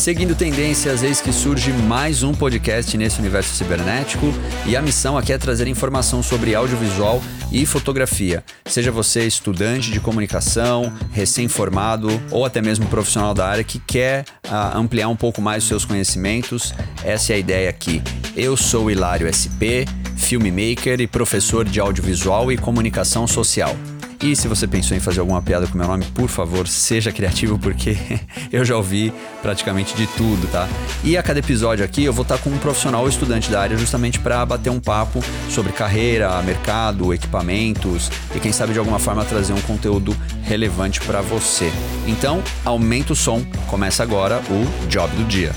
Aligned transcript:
Seguindo 0.00 0.34
tendências, 0.34 1.02
eis 1.02 1.20
que 1.20 1.30
surge 1.30 1.74
mais 1.74 2.22
um 2.22 2.32
podcast 2.32 2.96
nesse 2.96 3.20
universo 3.20 3.54
cibernético 3.54 4.32
e 4.64 4.74
a 4.74 4.80
missão 4.80 5.18
aqui 5.18 5.30
é 5.30 5.36
trazer 5.36 5.68
informação 5.68 6.22
sobre 6.22 6.54
audiovisual 6.54 7.22
e 7.52 7.66
fotografia. 7.66 8.42
Seja 8.64 8.90
você 8.90 9.26
estudante 9.26 9.90
de 9.90 10.00
comunicação, 10.00 10.90
recém-formado 11.12 12.08
ou 12.30 12.46
até 12.46 12.62
mesmo 12.62 12.86
profissional 12.86 13.34
da 13.34 13.46
área 13.46 13.62
que 13.62 13.78
quer 13.78 14.24
uh, 14.46 14.78
ampliar 14.78 15.08
um 15.08 15.16
pouco 15.16 15.42
mais 15.42 15.64
os 15.64 15.68
seus 15.68 15.84
conhecimentos, 15.84 16.72
essa 17.04 17.34
é 17.34 17.36
a 17.36 17.38
ideia 17.38 17.68
aqui. 17.68 18.02
Eu 18.34 18.56
sou 18.56 18.90
Hilário 18.90 19.28
SP, 19.28 19.84
filmmaker 20.16 20.98
e 21.02 21.06
professor 21.06 21.62
de 21.62 21.78
audiovisual 21.78 22.50
e 22.50 22.56
comunicação 22.56 23.26
social. 23.26 23.76
E 24.22 24.36
se 24.36 24.48
você 24.48 24.66
pensou 24.66 24.94
em 24.94 25.00
fazer 25.00 25.20
alguma 25.20 25.40
piada 25.40 25.66
com 25.66 25.78
meu 25.78 25.86
nome, 25.86 26.04
por 26.14 26.28
favor, 26.28 26.68
seja 26.68 27.10
criativo, 27.10 27.58
porque 27.58 27.96
eu 28.52 28.64
já 28.66 28.76
ouvi 28.76 29.12
praticamente 29.40 29.94
de 29.94 30.06
tudo, 30.08 30.46
tá? 30.48 30.68
E 31.02 31.16
a 31.16 31.22
cada 31.22 31.38
episódio 31.38 31.82
aqui 31.82 32.04
eu 32.04 32.12
vou 32.12 32.22
estar 32.22 32.36
com 32.36 32.50
um 32.50 32.58
profissional 32.58 33.00
ou 33.00 33.08
estudante 33.08 33.50
da 33.50 33.62
área 33.62 33.78
justamente 33.78 34.18
para 34.18 34.44
bater 34.44 34.68
um 34.68 34.78
papo 34.78 35.24
sobre 35.48 35.72
carreira, 35.72 36.40
mercado, 36.42 37.14
equipamentos 37.14 38.10
e 38.34 38.38
quem 38.38 38.52
sabe 38.52 38.74
de 38.74 38.78
alguma 38.78 38.98
forma 38.98 39.24
trazer 39.24 39.54
um 39.54 39.60
conteúdo 39.62 40.14
relevante 40.42 41.00
para 41.00 41.22
você. 41.22 41.72
Então, 42.06 42.42
aumenta 42.62 43.14
o 43.14 43.16
som, 43.16 43.42
começa 43.68 44.02
agora 44.02 44.42
o 44.50 44.86
Job 44.86 45.16
do 45.16 45.24
Dia. 45.24 45.52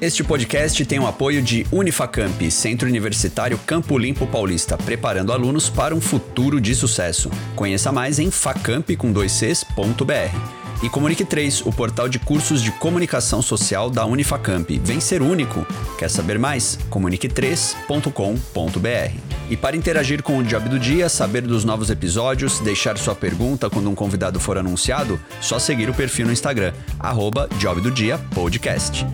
Este 0.00 0.22
podcast 0.22 0.84
tem 0.84 0.98
o 0.98 1.06
apoio 1.06 1.42
de 1.42 1.66
Unifacamp, 1.72 2.50
Centro 2.50 2.86
Universitário 2.86 3.58
Campo 3.66 3.96
Limpo 3.96 4.26
Paulista, 4.26 4.76
preparando 4.76 5.32
alunos 5.32 5.70
para 5.70 5.94
um 5.94 6.02
futuro 6.02 6.60
de 6.60 6.74
sucesso. 6.74 7.30
Conheça 7.54 7.90
mais 7.90 8.18
em 8.18 8.30
facamp.com.br. 8.30 9.06
E 10.82 10.90
Comunique 10.90 11.24
3, 11.24 11.64
o 11.64 11.72
portal 11.72 12.10
de 12.10 12.18
cursos 12.18 12.62
de 12.62 12.70
comunicação 12.72 13.40
social 13.40 13.88
da 13.88 14.04
Unifacamp. 14.04 14.68
Vem 14.84 15.00
ser 15.00 15.22
único. 15.22 15.66
Quer 15.98 16.10
saber 16.10 16.38
mais? 16.38 16.78
comunique3.com.br. 16.90 19.18
E 19.48 19.56
para 19.56 19.76
interagir 19.76 20.22
com 20.22 20.36
o 20.36 20.44
Job 20.44 20.68
do 20.68 20.78
Dia, 20.78 21.08
saber 21.08 21.40
dos 21.40 21.64
novos 21.64 21.88
episódios, 21.88 22.60
deixar 22.60 22.98
sua 22.98 23.14
pergunta 23.14 23.70
quando 23.70 23.88
um 23.88 23.94
convidado 23.94 24.38
for 24.38 24.58
anunciado, 24.58 25.18
só 25.40 25.58
seguir 25.58 25.88
o 25.88 25.94
perfil 25.94 26.26
no 26.26 26.32
Instagram, 26.32 26.74
arroba 26.98 27.48
Job 27.58 27.80
do 27.80 27.90
Dia 27.90 28.18
Podcast. 28.34 29.06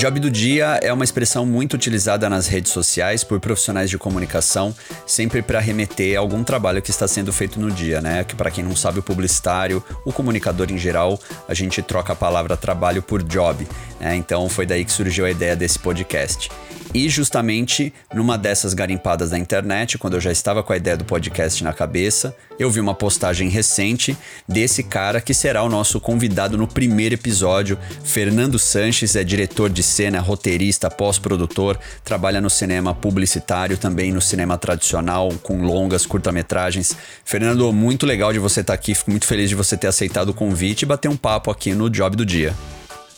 Job 0.00 0.18
do 0.18 0.30
dia 0.30 0.80
é 0.82 0.90
uma 0.90 1.04
expressão 1.04 1.44
muito 1.44 1.74
utilizada 1.74 2.26
nas 2.26 2.46
redes 2.46 2.72
sociais 2.72 3.22
por 3.22 3.38
profissionais 3.38 3.90
de 3.90 3.98
comunicação, 3.98 4.74
sempre 5.06 5.42
para 5.42 5.60
remeter 5.60 6.16
a 6.16 6.20
algum 6.20 6.42
trabalho 6.42 6.80
que 6.80 6.90
está 6.90 7.06
sendo 7.06 7.30
feito 7.34 7.60
no 7.60 7.70
dia, 7.70 8.00
né? 8.00 8.24
Que 8.24 8.34
para 8.34 8.50
quem 8.50 8.64
não 8.64 8.74
sabe, 8.74 9.00
o 9.00 9.02
publicitário, 9.02 9.84
o 10.06 10.10
comunicador 10.10 10.72
em 10.72 10.78
geral, 10.78 11.20
a 11.46 11.52
gente 11.52 11.82
troca 11.82 12.14
a 12.14 12.16
palavra 12.16 12.56
trabalho 12.56 13.02
por 13.02 13.22
job, 13.22 13.68
né? 14.00 14.16
Então 14.16 14.48
foi 14.48 14.64
daí 14.64 14.86
que 14.86 14.92
surgiu 14.92 15.26
a 15.26 15.30
ideia 15.30 15.54
desse 15.54 15.78
podcast. 15.78 16.48
E 16.92 17.08
justamente 17.08 17.92
numa 18.12 18.36
dessas 18.36 18.74
garimpadas 18.74 19.30
da 19.30 19.38
internet, 19.38 19.96
quando 19.96 20.14
eu 20.14 20.20
já 20.20 20.32
estava 20.32 20.62
com 20.62 20.72
a 20.72 20.76
ideia 20.76 20.96
do 20.96 21.04
podcast 21.04 21.62
na 21.62 21.72
cabeça, 21.72 22.34
eu 22.58 22.68
vi 22.70 22.80
uma 22.80 22.94
postagem 22.94 23.48
recente 23.48 24.16
desse 24.48 24.82
cara 24.82 25.20
que 25.20 25.32
será 25.32 25.62
o 25.62 25.68
nosso 25.68 26.00
convidado 26.00 26.58
no 26.58 26.66
primeiro 26.66 27.14
episódio. 27.14 27.78
Fernando 28.02 28.58
Sanches 28.58 29.14
é 29.14 29.22
diretor 29.22 29.70
de 29.70 29.82
cena, 29.90 30.20
roteirista, 30.20 30.88
pós-produtor, 30.88 31.78
trabalha 32.04 32.40
no 32.40 32.48
cinema 32.48 32.94
publicitário, 32.94 33.76
também 33.76 34.12
no 34.12 34.20
cinema 34.20 34.56
tradicional, 34.56 35.30
com 35.42 35.62
longas, 35.62 36.06
curta-metragens. 36.06 36.96
Fernando, 37.24 37.70
muito 37.72 38.06
legal 38.06 38.32
de 38.32 38.38
você 38.38 38.60
estar 38.60 38.72
aqui, 38.72 38.94
fico 38.94 39.10
muito 39.10 39.26
feliz 39.26 39.48
de 39.48 39.54
você 39.54 39.76
ter 39.76 39.88
aceitado 39.88 40.30
o 40.30 40.34
convite 40.34 40.82
e 40.82 40.86
bater 40.86 41.08
um 41.08 41.16
papo 41.16 41.50
aqui 41.50 41.74
no 41.74 41.90
Job 41.90 42.16
do 42.16 42.24
Dia. 42.24 42.54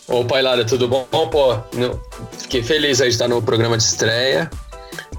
Opa, 0.08 0.40
Hilário, 0.40 0.66
tudo 0.66 0.88
bom? 0.88 1.06
Pô, 1.10 1.58
fiquei 2.38 2.62
feliz 2.62 3.00
aí 3.00 3.08
de 3.08 3.14
estar 3.14 3.28
no 3.28 3.40
programa 3.40 3.76
de 3.76 3.84
estreia. 3.84 4.50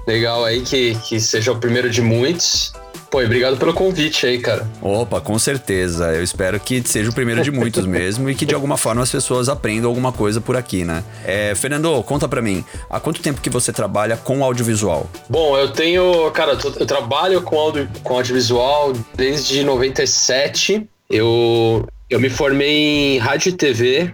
Legal 0.06 0.44
aí 0.44 0.60
que, 0.60 0.94
que 0.96 1.18
seja 1.18 1.52
o 1.52 1.56
primeiro 1.56 1.88
de 1.88 2.02
muitos. 2.02 2.72
Pô, 3.14 3.22
e 3.22 3.26
obrigado 3.26 3.56
pelo 3.56 3.72
convite 3.72 4.26
aí, 4.26 4.40
cara. 4.40 4.68
Opa, 4.82 5.20
com 5.20 5.38
certeza. 5.38 6.12
Eu 6.12 6.24
espero 6.24 6.58
que 6.58 6.82
seja 6.84 7.10
o 7.10 7.14
primeiro 7.14 7.44
de 7.44 7.52
muitos 7.52 7.86
mesmo 7.86 8.28
e 8.28 8.34
que 8.34 8.44
de 8.44 8.56
alguma 8.56 8.76
forma 8.76 9.04
as 9.04 9.12
pessoas 9.12 9.48
aprendam 9.48 9.88
alguma 9.88 10.10
coisa 10.10 10.40
por 10.40 10.56
aqui, 10.56 10.84
né? 10.84 11.04
É, 11.24 11.54
Fernando, 11.54 12.02
conta 12.02 12.26
pra 12.26 12.42
mim, 12.42 12.64
há 12.90 12.98
quanto 12.98 13.22
tempo 13.22 13.40
que 13.40 13.48
você 13.48 13.72
trabalha 13.72 14.16
com 14.16 14.42
audiovisual? 14.42 15.08
Bom, 15.28 15.56
eu 15.56 15.70
tenho, 15.70 16.28
cara, 16.32 16.58
eu 16.80 16.86
trabalho 16.86 17.40
com, 17.42 17.56
audio, 17.56 17.88
com 18.02 18.16
audiovisual 18.16 18.92
desde 19.14 19.62
97. 19.62 20.84
Eu, 21.08 21.86
eu 22.10 22.18
me 22.18 22.28
formei 22.28 23.14
em 23.14 23.18
rádio 23.18 23.50
e 23.50 23.52
TV 23.52 24.12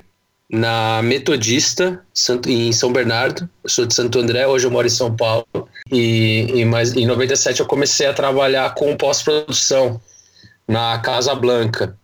na 0.50 1.00
Metodista, 1.02 2.02
em 2.46 2.72
São 2.72 2.92
Bernardo. 2.92 3.48
Eu 3.62 3.70
sou 3.70 3.86
de 3.86 3.94
Santo 3.94 4.18
André, 4.18 4.46
hoje 4.46 4.66
eu 4.66 4.70
moro 4.70 4.86
em 4.86 4.90
São 4.90 5.14
Paulo. 5.14 5.46
E, 5.90 6.46
e 6.54 6.64
mais, 6.64 6.94
em 6.94 7.06
97 7.06 7.60
eu 7.60 7.66
comecei 7.66 8.06
a 8.06 8.12
trabalhar 8.12 8.74
com 8.74 8.96
pós-produção 8.96 10.00
na 10.66 10.98
Casa 10.98 11.34
Blanca. 11.34 11.96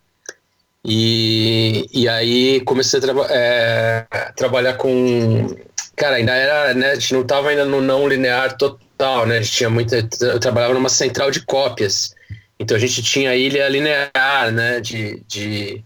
E, 0.84 1.88
e 1.92 2.08
aí 2.08 2.60
comecei 2.60 3.00
a 3.00 3.26
é, 3.30 4.06
trabalhar 4.36 4.74
com. 4.74 5.56
Cara, 5.96 6.16
ainda 6.16 6.32
era. 6.32 6.74
Né, 6.74 6.92
a 6.92 6.94
gente 6.94 7.14
não 7.14 7.22
estava 7.22 7.48
ainda 7.48 7.64
no 7.64 7.80
não 7.80 8.08
linear 8.08 8.56
total, 8.56 9.26
né? 9.26 9.38
A 9.38 9.42
gente 9.42 9.56
tinha 9.56 9.70
muita. 9.70 10.08
Eu 10.20 10.38
trabalhava 10.38 10.74
numa 10.74 10.88
central 10.88 11.32
de 11.32 11.44
cópias. 11.44 12.14
Então 12.58 12.76
a 12.76 12.80
gente 12.80 13.02
tinha 13.02 13.34
ilha 13.34 13.68
linear, 13.68 14.52
né? 14.52 14.80
De, 14.80 15.20
de 15.26 15.82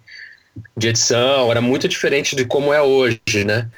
de 0.76 0.88
edição, 0.88 1.50
era 1.50 1.60
muito 1.60 1.88
diferente 1.88 2.34
de 2.34 2.44
como 2.44 2.72
é 2.72 2.82
hoje, 2.82 3.44
né? 3.44 3.68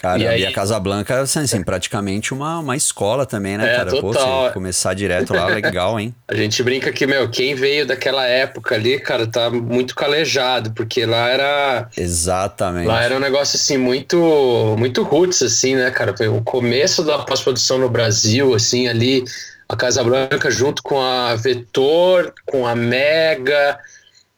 Cara, 0.00 0.18
e, 0.20 0.28
aí... 0.28 0.42
e 0.42 0.46
a 0.46 0.52
Casablanca, 0.52 1.20
assim, 1.20 1.40
assim, 1.40 1.60
praticamente 1.60 2.32
uma, 2.32 2.60
uma 2.60 2.76
escola 2.76 3.26
também, 3.26 3.58
né, 3.58 3.72
é, 3.72 3.76
cara? 3.78 3.90
Total. 3.90 4.46
Pô, 4.46 4.52
começar 4.52 4.94
direto 4.94 5.34
lá, 5.34 5.46
legal, 5.46 5.98
hein? 5.98 6.14
a 6.28 6.36
gente 6.36 6.62
brinca 6.62 6.92
que, 6.92 7.04
meu, 7.04 7.28
quem 7.28 7.56
veio 7.56 7.84
daquela 7.84 8.24
época 8.24 8.76
ali, 8.76 9.00
cara, 9.00 9.26
tá 9.26 9.50
muito 9.50 9.96
calejado, 9.96 10.70
porque 10.70 11.04
lá 11.04 11.28
era... 11.28 11.88
Exatamente. 11.96 12.86
Lá 12.86 13.02
era 13.02 13.16
um 13.16 13.18
negócio, 13.18 13.56
assim, 13.56 13.76
muito, 13.76 14.76
muito 14.78 15.02
roots, 15.02 15.42
assim, 15.42 15.74
né, 15.74 15.90
cara? 15.90 16.16
Foi 16.16 16.28
o 16.28 16.40
começo 16.42 17.02
da 17.02 17.18
pós-produção 17.18 17.78
no 17.78 17.88
Brasil, 17.88 18.54
assim, 18.54 18.86
ali, 18.86 19.24
a 19.68 19.74
Casablanca 19.74 20.48
junto 20.48 20.80
com 20.80 21.00
a 21.00 21.34
Vetor, 21.34 22.32
com 22.46 22.68
a 22.68 22.76
Mega 22.76 23.76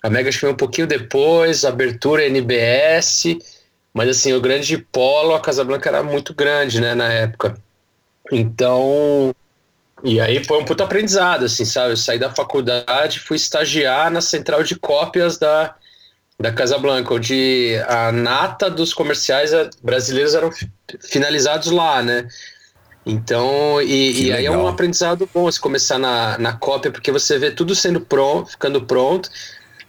a 0.03 0.09
Mega 0.09 0.31
veio 0.31 0.53
um 0.53 0.57
pouquinho 0.57 0.87
depois, 0.87 1.65
abertura 1.65 2.27
NBS, 2.27 3.37
mas 3.93 4.09
assim, 4.09 4.33
o 4.33 4.41
grande 4.41 4.79
polo, 4.79 5.35
a 5.35 5.41
Casablanca 5.41 5.89
era 5.89 6.03
muito 6.03 6.35
grande, 6.35 6.81
né, 6.81 6.95
na 6.95 7.13
época. 7.13 7.57
Então, 8.33 9.35
e 10.03 10.21
aí 10.21 10.43
foi 10.45 10.59
um 10.59 10.65
puta 10.65 10.85
aprendizado, 10.85 11.45
assim, 11.45 11.65
sabe? 11.65 11.93
Eu 11.93 11.97
saí 11.97 12.19
da 12.19 12.31
faculdade, 12.31 13.21
fui 13.21 13.37
estagiar 13.37 14.11
na 14.11 14.21
central 14.21 14.63
de 14.63 14.77
cópias 14.77 15.37
da, 15.37 15.75
da 16.39 16.51
Casablanca, 16.51 17.13
onde 17.13 17.77
a 17.87 18.11
nata 18.11 18.71
dos 18.71 18.95
comerciais 18.95 19.51
brasileiros 19.83 20.35
eram 20.35 20.51
finalizados 21.01 21.71
lá, 21.71 22.03
né? 22.03 22.27
Então, 23.05 23.81
e, 23.83 24.27
e 24.27 24.33
aí 24.33 24.47
é 24.47 24.51
um 24.51 24.69
aprendizado 24.69 25.29
bom 25.33 25.51
se 25.51 25.59
começar 25.59 25.99
na, 25.99 26.39
na 26.39 26.53
cópia, 26.53 26.91
porque 26.91 27.11
você 27.11 27.39
vê 27.39 27.51
tudo 27.51 27.75
sendo 27.75 28.01
pronto, 28.01 28.51
ficando 28.51 28.83
pronto, 28.83 29.31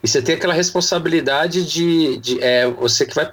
e 0.03 0.07
você 0.07 0.21
tem 0.21 0.35
aquela 0.35 0.53
responsabilidade 0.53 1.65
de, 1.65 2.17
de 2.17 2.43
é, 2.43 2.67
você 2.67 3.05
que 3.05 3.15
vai 3.15 3.31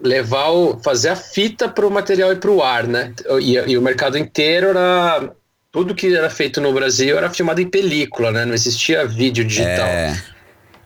levar 0.00 0.50
o, 0.50 0.78
fazer 0.78 1.10
a 1.10 1.16
fita 1.16 1.68
para 1.68 1.86
o 1.86 1.90
material 1.90 2.32
e 2.32 2.36
para 2.36 2.50
o 2.50 2.62
ar, 2.62 2.86
né? 2.86 3.12
E, 3.40 3.54
e, 3.54 3.76
o 3.76 3.82
mercado 3.82 4.16
inteiro 4.16 4.68
era 4.68 5.30
tudo 5.70 5.94
que 5.94 6.14
era 6.14 6.30
feito 6.30 6.60
no 6.60 6.72
Brasil 6.72 7.18
era 7.18 7.30
filmado 7.30 7.60
em 7.60 7.68
película, 7.68 8.32
né? 8.32 8.44
Não 8.44 8.54
existia 8.54 9.06
vídeo 9.06 9.44
digital. 9.44 9.86
É. 9.86 10.16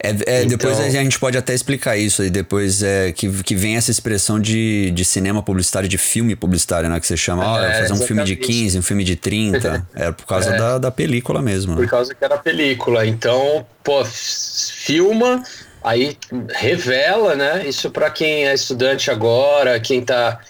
É, 0.03 0.09
é 0.09 0.43
então... 0.43 0.49
Depois 0.49 0.81
a 0.81 0.89
gente 0.89 1.19
pode 1.19 1.39
até 1.39 1.55
explicar 1.55 1.97
isso 1.97 2.23
aí, 2.23 2.31
depois 2.31 2.83
é, 2.83 3.13
que, 3.13 3.31
que 3.43 3.55
vem 3.55 3.77
essa 3.77 3.91
expressão 3.91 4.41
de, 4.41 4.91
de 4.91 5.05
cinema 5.05 5.43
publicitário, 5.43 5.89
de 5.89 5.97
filme 5.97 6.35
publicitário, 6.35 6.91
né? 6.91 6.99
Que 6.99 7.07
você 7.07 7.17
chama, 7.17 7.47
ó, 7.47 7.63
é, 7.63 7.83
fazer 7.83 7.93
um 7.93 8.05
filme 8.05 8.25
de 8.25 8.35
15, 8.35 8.79
um 8.79 8.83
filme 8.83 9.05
de 9.05 9.15
30. 9.15 9.87
é 9.95 10.11
por 10.11 10.27
causa 10.27 10.51
é. 10.55 10.59
da, 10.59 10.79
da 10.79 10.91
película 10.91 11.41
mesmo. 11.41 11.75
Por 11.75 11.83
né? 11.83 11.89
causa 11.89 12.15
que 12.15 12.25
era 12.25 12.37
película. 12.37 13.07
Então, 13.07 13.65
pô, 13.85 14.05
filma, 14.05 15.43
aí 15.85 16.17
revela, 16.51 17.37
né? 17.37 17.67
Isso 17.67 17.89
para 17.91 18.11
quem 18.11 18.49
é 18.49 18.55
estudante 18.55 19.11
agora, 19.11 19.79
quem 19.79 20.03
tá 20.03 20.41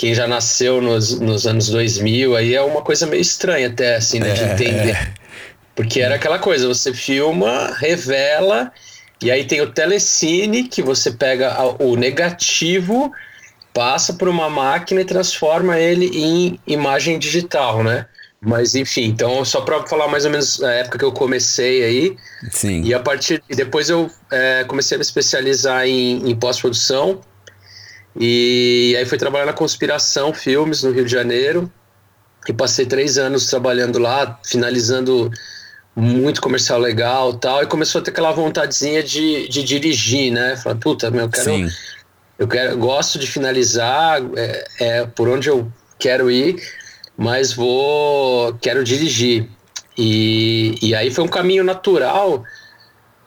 quem 0.00 0.14
já 0.14 0.26
nasceu 0.26 0.80
nos, 0.80 1.20
nos 1.20 1.46
anos 1.46 1.68
2000, 1.68 2.34
aí 2.34 2.54
é 2.54 2.62
uma 2.62 2.80
coisa 2.80 3.06
meio 3.06 3.20
estranha 3.20 3.68
até, 3.68 3.96
assim, 3.96 4.18
né, 4.18 4.32
de 4.32 4.42
é, 4.42 4.52
entender. 4.52 5.12
Porque 5.76 6.00
era 6.00 6.14
aquela 6.14 6.38
coisa, 6.38 6.66
você 6.66 6.94
filma, 6.94 7.74
revela, 7.78 8.72
e 9.22 9.30
aí 9.30 9.44
tem 9.44 9.60
o 9.60 9.70
telecine, 9.70 10.64
que 10.64 10.82
você 10.82 11.10
pega 11.10 11.54
o 11.78 11.94
negativo, 11.96 13.12
passa 13.74 14.14
por 14.14 14.28
uma 14.28 14.48
máquina 14.48 15.02
e 15.02 15.04
transforma 15.04 15.78
ele 15.78 16.06
em 16.06 16.60
imagem 16.66 17.18
digital, 17.18 17.84
né? 17.84 18.06
Mas 18.40 18.74
enfim, 18.74 19.04
então 19.04 19.44
só 19.44 19.60
para 19.60 19.86
falar 19.86 20.08
mais 20.08 20.24
ou 20.24 20.30
menos 20.30 20.62
a 20.62 20.72
época 20.72 20.98
que 20.98 21.04
eu 21.04 21.12
comecei 21.12 21.84
aí. 21.84 22.16
Sim. 22.50 22.82
E 22.82 22.94
a 22.94 23.00
partir 23.00 23.42
e 23.50 23.54
depois 23.54 23.90
eu 23.90 24.10
é, 24.30 24.64
comecei 24.64 24.96
a 24.96 24.98
me 24.98 25.02
especializar 25.02 25.84
em, 25.86 26.30
em 26.30 26.34
pós-produção. 26.34 27.20
E 28.18 28.96
aí 28.98 29.04
fui 29.04 29.18
trabalhar 29.18 29.44
na 29.44 29.52
Conspiração 29.52 30.32
Filmes 30.32 30.82
no 30.82 30.90
Rio 30.90 31.04
de 31.04 31.12
Janeiro. 31.12 31.70
E 32.48 32.52
passei 32.54 32.86
três 32.86 33.18
anos 33.18 33.46
trabalhando 33.46 33.98
lá, 33.98 34.40
finalizando 34.42 35.30
muito 35.94 36.40
comercial 36.40 36.78
legal 36.78 37.34
tal. 37.34 37.62
E 37.62 37.66
começou 37.66 38.00
a 38.00 38.04
ter 38.04 38.10
aquela 38.10 38.32
vontadezinha 38.32 39.02
de, 39.02 39.48
de 39.48 39.62
dirigir, 39.62 40.32
né? 40.32 40.56
Falar, 40.56 40.76
puta, 40.76 41.10
meu, 41.10 41.22
eu 41.22 41.28
quero. 41.28 41.44
Sim. 41.44 41.68
Eu 42.38 42.48
quero, 42.48 42.78
gosto 42.78 43.18
de 43.18 43.26
finalizar, 43.26 44.22
é, 44.36 44.64
é 44.80 45.06
por 45.06 45.28
onde 45.28 45.48
eu 45.48 45.70
quero 45.98 46.30
ir 46.30 46.56
mas 47.20 47.52
vou 47.52 48.54
quero 48.62 48.82
dirigir. 48.82 49.46
E, 49.98 50.74
e 50.80 50.94
aí 50.94 51.10
foi 51.10 51.22
um 51.22 51.28
caminho 51.28 51.62
natural 51.62 52.42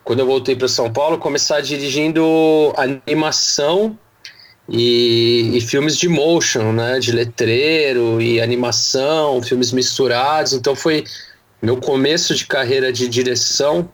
quando 0.04 0.20
eu 0.20 0.26
voltei 0.26 0.56
para 0.56 0.68
São 0.68 0.92
Paulo 0.92 1.20
começar 1.20 1.62
dirigindo 1.62 2.74
animação 2.76 3.96
e, 4.68 5.52
e, 5.54 5.62
filmes 5.62 5.96
de 5.96 6.10
motion, 6.10 6.72
né, 6.74 6.98
de 6.98 7.12
letreiro 7.12 8.20
e 8.20 8.42
animação, 8.42 9.44
filmes 9.44 9.72
misturados. 9.72 10.54
Então 10.54 10.76
foi 10.76 11.04
meu 11.64 11.78
começo 11.78 12.36
de 12.36 12.46
carreira 12.46 12.92
de 12.92 13.08
direção 13.08 13.90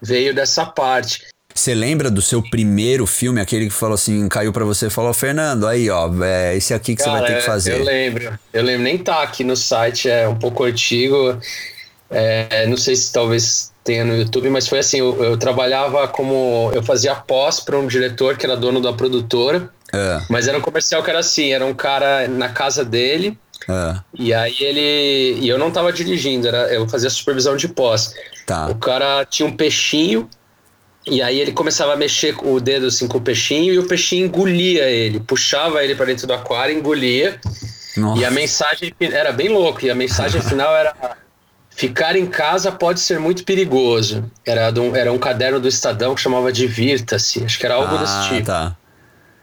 veio 0.00 0.34
dessa 0.34 0.64
parte. 0.64 1.20
Você 1.54 1.74
lembra 1.74 2.10
do 2.10 2.22
seu 2.22 2.42
primeiro 2.42 3.06
filme, 3.06 3.40
aquele 3.40 3.66
que 3.66 3.72
falou 3.72 3.94
assim, 3.94 4.26
caiu 4.28 4.52
para 4.52 4.64
você 4.64 4.86
e 4.86 4.90
falou, 4.90 5.12
Fernando, 5.12 5.66
aí 5.66 5.90
ó, 5.90 6.10
é 6.24 6.56
esse 6.56 6.72
aqui 6.72 6.96
que 6.96 7.02
Cara, 7.02 7.12
você 7.12 7.20
vai 7.20 7.30
ter 7.30 7.38
que 7.38 7.46
fazer. 7.46 7.72
Eu 7.72 7.84
lembro, 7.84 8.38
eu 8.52 8.62
lembro, 8.62 8.82
nem 8.82 8.96
tá 8.96 9.22
aqui 9.22 9.44
no 9.44 9.56
site, 9.56 10.08
é 10.08 10.26
um 10.26 10.36
pouco 10.36 10.64
antigo, 10.64 11.38
é, 12.10 12.66
não 12.66 12.76
sei 12.76 12.96
se 12.96 13.12
talvez 13.12 13.72
tenha 13.84 14.04
no 14.04 14.16
YouTube, 14.16 14.48
mas 14.48 14.66
foi 14.66 14.78
assim, 14.78 14.98
eu, 14.98 15.22
eu 15.22 15.36
trabalhava 15.36 16.08
como, 16.08 16.70
eu 16.74 16.82
fazia 16.82 17.14
pós 17.14 17.60
para 17.60 17.78
um 17.78 17.86
diretor 17.86 18.36
que 18.36 18.46
era 18.46 18.56
dono 18.56 18.80
da 18.80 18.92
produtora, 18.92 19.70
é. 19.92 20.20
mas 20.28 20.48
era 20.48 20.58
um 20.58 20.62
comercial 20.62 21.02
que 21.02 21.10
era 21.10 21.20
assim, 21.20 21.52
era 21.52 21.64
um 21.64 21.74
cara 21.74 22.28
na 22.28 22.48
casa 22.48 22.84
dele, 22.84 23.38
é. 23.68 23.96
E 24.14 24.32
aí 24.32 24.56
ele. 24.60 25.38
E 25.40 25.48
eu 25.48 25.58
não 25.58 25.70
tava 25.70 25.92
dirigindo, 25.92 26.46
era, 26.48 26.72
eu 26.72 26.88
fazia 26.88 27.10
supervisão 27.10 27.56
de 27.56 27.68
pós. 27.68 28.14
Tá. 28.46 28.68
O 28.68 28.76
cara 28.76 29.24
tinha 29.24 29.48
um 29.48 29.56
peixinho 29.56 30.28
e 31.06 31.22
aí 31.22 31.38
ele 31.38 31.52
começava 31.52 31.92
a 31.92 31.96
mexer 31.96 32.34
com 32.34 32.52
o 32.52 32.60
dedo 32.60 32.86
assim 32.86 33.06
com 33.06 33.18
o 33.18 33.20
peixinho 33.20 33.72
e 33.72 33.78
o 33.78 33.86
peixinho 33.86 34.26
engolia 34.26 34.88
ele, 34.88 35.20
puxava 35.20 35.82
ele 35.84 35.94
para 35.94 36.06
dentro 36.06 36.26
do 36.26 36.32
aquário, 36.32 36.76
engolia. 36.76 37.40
Nossa. 37.96 38.20
E 38.20 38.24
a 38.24 38.30
mensagem 38.30 38.94
era 39.00 39.32
bem 39.32 39.48
louco, 39.48 39.84
e 39.84 39.90
a 39.90 39.94
mensagem 39.94 40.42
final 40.42 40.74
era 40.76 40.94
ficar 41.70 42.16
em 42.16 42.26
casa 42.26 42.72
pode 42.72 43.00
ser 43.00 43.18
muito 43.18 43.44
perigoso. 43.44 44.30
Era, 44.44 44.70
um, 44.80 44.94
era 44.94 45.12
um 45.12 45.18
caderno 45.18 45.60
do 45.60 45.68
Estadão 45.68 46.14
que 46.14 46.20
chamava 46.20 46.52
Divirta-se, 46.52 47.44
acho 47.44 47.58
que 47.58 47.64
era 47.64 47.76
algo 47.76 47.94
ah, 47.94 47.98
desse 47.98 48.28
tipo. 48.28 48.46
Tá. 48.46 48.76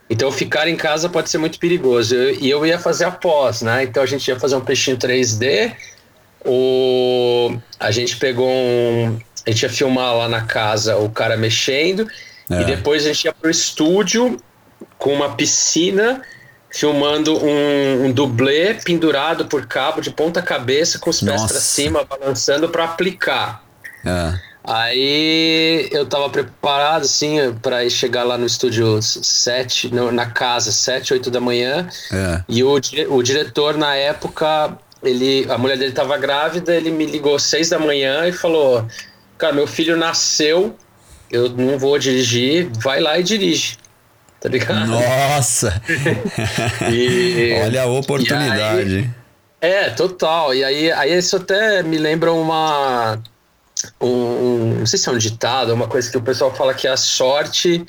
Então 0.08 0.30
ficar 0.30 0.68
em 0.68 0.76
casa 0.76 1.08
pode 1.08 1.30
ser 1.30 1.38
muito 1.38 1.58
perigoso. 1.58 2.14
Eu, 2.14 2.34
e 2.34 2.50
eu 2.50 2.66
ia 2.66 2.78
fazer 2.78 3.04
a 3.04 3.10
pós, 3.10 3.62
né? 3.62 3.84
Então 3.84 4.02
a 4.02 4.06
gente 4.06 4.26
ia 4.28 4.38
fazer 4.38 4.56
um 4.56 4.60
peixinho 4.60 4.96
3D. 4.96 5.74
O, 6.44 7.56
a 7.80 7.90
gente 7.90 8.16
pegou 8.16 8.48
um, 8.48 9.18
a 9.46 9.50
gente 9.50 9.62
ia 9.62 9.70
filmar 9.70 10.14
lá 10.14 10.28
na 10.28 10.42
casa 10.42 10.96
o 10.96 11.08
cara 11.08 11.36
mexendo, 11.36 12.06
é. 12.50 12.60
e 12.60 12.64
depois 12.64 13.04
a 13.04 13.08
gente 13.08 13.24
ia 13.24 13.32
pro 13.32 13.50
estúdio 13.50 14.36
com 14.98 15.12
uma 15.14 15.34
piscina 15.34 16.22
filmando 16.70 17.38
um, 17.42 18.06
um 18.06 18.12
dublê 18.12 18.74
pendurado 18.74 19.46
por 19.46 19.64
cabo 19.66 20.00
de 20.00 20.10
ponta 20.10 20.42
cabeça 20.42 20.98
com 20.98 21.08
os 21.08 21.20
pés 21.20 21.44
para 21.44 21.60
cima, 21.60 22.04
balançando 22.04 22.68
para 22.68 22.84
aplicar. 22.84 23.64
É. 24.04 24.53
Aí 24.66 25.88
eu 25.92 26.06
tava 26.06 26.30
preparado 26.30 27.02
assim 27.02 27.36
para 27.60 27.88
chegar 27.90 28.24
lá 28.24 28.38
no 28.38 28.46
estúdio 28.46 29.00
7, 29.02 29.94
na 29.94 30.26
casa, 30.26 30.72
7, 30.72 31.12
8 31.12 31.30
da 31.30 31.40
manhã. 31.40 31.86
É. 32.10 32.42
E 32.48 32.64
o, 32.64 32.80
o 33.10 33.22
diretor 33.22 33.76
na 33.76 33.94
época, 33.94 34.78
ele, 35.02 35.46
a 35.50 35.58
mulher 35.58 35.76
dele 35.76 35.92
tava 35.92 36.16
grávida, 36.16 36.74
ele 36.74 36.90
me 36.90 37.04
ligou 37.04 37.38
6 37.38 37.68
da 37.68 37.78
manhã 37.78 38.26
e 38.26 38.32
falou: 38.32 38.86
Cara, 39.36 39.52
meu 39.52 39.66
filho 39.66 39.98
nasceu, 39.98 40.74
eu 41.30 41.50
não 41.50 41.78
vou 41.78 41.98
dirigir, 41.98 42.70
vai 42.80 43.00
lá 43.00 43.18
e 43.18 43.22
dirige. 43.22 43.76
Tá 44.40 44.48
ligado? 44.48 44.86
Nossa! 44.86 45.82
e, 46.90 47.60
Olha 47.64 47.82
a 47.82 47.86
oportunidade. 47.86 49.10
Aí, 49.60 49.70
é, 49.70 49.90
total. 49.90 50.54
E 50.54 50.62
aí, 50.62 50.92
aí 50.92 51.16
isso 51.16 51.36
até 51.36 51.82
me 51.82 51.96
lembra 51.96 52.32
uma. 52.32 53.18
Um, 54.00 54.78
não 54.78 54.86
sei 54.86 54.98
se 54.98 55.08
é 55.08 55.12
um 55.12 55.18
ditado, 55.18 55.72
uma 55.72 55.88
coisa 55.88 56.10
que 56.10 56.16
o 56.16 56.22
pessoal 56.22 56.54
fala 56.54 56.74
que 56.74 56.86
a 56.86 56.96
sorte, 56.96 57.84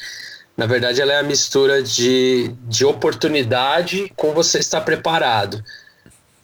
na 0.58 0.66
verdade, 0.66 1.02
ela 1.02 1.14
é 1.14 1.20
a 1.20 1.24
mistura 1.24 1.82
de, 1.82 2.54
de 2.64 2.86
oportunidade 2.86 4.12
com 4.16 4.34
você 4.34 4.60
estar 4.60 4.82
preparado. 4.82 5.64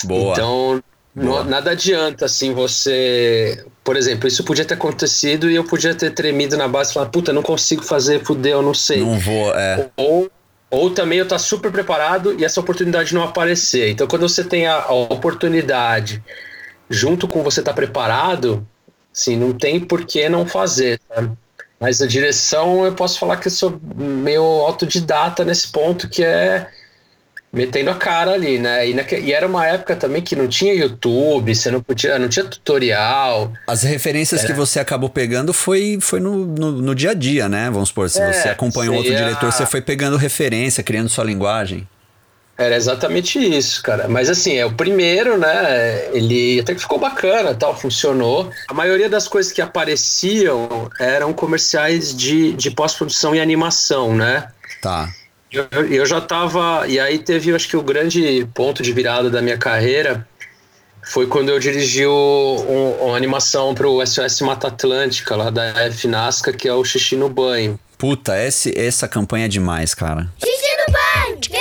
Boa. 0.04 0.34
Então, 0.34 0.84
não, 1.14 1.44
nada 1.44 1.72
adianta, 1.72 2.26
assim, 2.26 2.54
você. 2.54 3.66
Por 3.84 3.98
exemplo, 3.98 4.28
isso 4.28 4.44
podia 4.44 4.64
ter 4.64 4.76
acontecido 4.76 5.50
e 5.50 5.56
eu 5.56 5.64
podia 5.64 5.94
ter 5.94 6.12
tremido 6.12 6.56
na 6.56 6.68
base 6.68 6.92
e 6.92 6.94
falar, 6.94 7.08
puta, 7.08 7.34
não 7.34 7.42
consigo 7.42 7.84
fazer, 7.84 8.24
fudeu, 8.24 8.60
eu 8.60 8.62
não 8.62 8.74
sei. 8.74 9.02
Não 9.02 9.20
vou, 9.20 9.54
é. 9.54 9.90
Ou, 9.98 10.32
ou 10.70 10.90
também 10.92 11.20
eu 11.20 11.24
estar 11.24 11.36
tá 11.36 11.40
super 11.40 11.72
preparado 11.72 12.40
e 12.40 12.46
essa 12.46 12.60
oportunidade 12.60 13.14
não 13.14 13.24
aparecer. 13.24 13.90
Então, 13.90 14.08
quando 14.08 14.28
você 14.28 14.44
tem 14.44 14.68
a, 14.68 14.76
a 14.76 14.94
oportunidade 14.94 16.24
junto 16.90 17.28
com 17.28 17.44
você 17.44 17.60
estar 17.60 17.72
tá 17.72 17.76
preparado, 17.76 18.66
assim, 19.14 19.36
não 19.36 19.54
tem 19.54 19.80
por 19.80 20.06
que 20.06 20.28
não 20.30 20.46
fazer, 20.46 21.00
sabe? 21.08 21.32
Mas 21.80 22.00
a 22.02 22.06
direção, 22.06 22.86
eu 22.86 22.94
posso 22.94 23.18
falar 23.18 23.38
que 23.38 23.48
eu 23.48 23.52
sou 23.52 23.80
meio 23.96 24.44
autodidata 24.44 25.44
nesse 25.44 25.72
ponto, 25.72 26.08
que 26.08 26.24
é 26.24 26.68
metendo 27.52 27.90
a 27.90 27.96
cara 27.96 28.32
ali, 28.32 28.58
né? 28.58 28.88
E, 28.88 28.94
naque, 28.94 29.16
e, 29.16 29.34
era 29.34 29.46
uma 29.46 29.66
época 29.68 29.96
também 29.96 30.22
que 30.22 30.36
não 30.36 30.48
tinha 30.48 30.74
YouTube, 30.74 31.54
você 31.54 31.70
não 31.70 31.82
podia, 31.82 32.18
não 32.18 32.30
tinha 32.30 32.46
tutorial. 32.46 33.52
As 33.68 33.84
referências 33.84 34.42
era... 34.44 34.54
que 34.54 34.58
você 34.58 34.80
acabou 34.80 35.10
pegando 35.10 35.52
foi, 35.54 35.98
foi 36.00 36.20
no, 36.20 36.46
no, 36.46 36.72
no, 36.72 36.96
dia 36.96 37.12
a 37.12 37.14
dia, 37.14 37.50
né? 37.50 37.70
Vamos 37.70 37.90
supor, 37.90 38.10
se 38.10 38.22
é, 38.22 38.32
você 38.32 38.50
acompanhou 38.50 38.96
outro 38.96 39.14
diretor, 39.14 39.52
você 39.52 39.66
foi 39.66 39.82
pegando 39.82 40.16
referência, 40.18 40.84
criando 40.84 41.10
sua 41.10 41.24
linguagem. 41.24 41.88
Era 42.62 42.76
exatamente 42.76 43.40
isso, 43.40 43.82
cara. 43.82 44.08
Mas 44.08 44.30
assim, 44.30 44.56
é 44.56 44.66
o 44.66 44.72
primeiro, 44.72 45.38
né? 45.38 46.10
Ele 46.14 46.60
até 46.60 46.76
que 46.76 46.82
ficou 46.82 47.00
bacana, 47.00 47.56
tal, 47.56 47.76
funcionou. 47.76 48.52
A 48.68 48.74
maioria 48.74 49.10
das 49.10 49.28
coisas 49.28 49.52
que 49.52 49.62
apareciam 49.62 50.90
eram 51.00 51.34
comerciais 51.34 52.16
de, 52.16 52.54
de 52.54 52.70
pós-produção 52.70 53.34
e 53.34 53.40
animação, 53.40 54.16
né? 54.16 54.48
Tá. 54.82 55.10
Eu, 55.52 55.66
eu 55.90 56.06
já 56.06 56.20
estava. 56.20 56.88
E 56.88 57.00
aí 57.00 57.18
teve, 57.18 57.54
acho 57.54 57.68
que 57.68 57.76
o 57.76 57.82
grande 57.82 58.48
ponto 58.54 58.84
de 58.84 58.94
virada 58.94 59.30
da 59.30 59.42
minha 59.42 59.58
carreira 59.58 60.28
foi 61.04 61.26
quando 61.26 61.50
eu 61.50 61.60
dirigi 61.60 62.06
o, 62.06 62.66
um, 62.70 63.08
uma 63.08 63.18
animação 63.18 63.74
para 63.74 63.88
o 63.88 64.06
SOS 64.06 64.42
Mata 64.42 64.68
Atlântica, 64.68 65.36
lá 65.36 65.50
da 65.50 65.92
FNASCA, 65.92 66.54
que 66.54 66.68
é 66.68 66.74
o 66.74 66.84
Xixi 66.86 67.16
no 67.16 67.28
Banho. 67.28 67.80
Puta, 67.98 68.40
esse, 68.42 68.78
essa 68.78 69.08
campanha 69.08 69.46
é 69.46 69.48
demais, 69.48 69.94
cara. 69.94 70.32
Xixi 70.40 70.78
no 70.78 70.94
banho! 70.94 71.61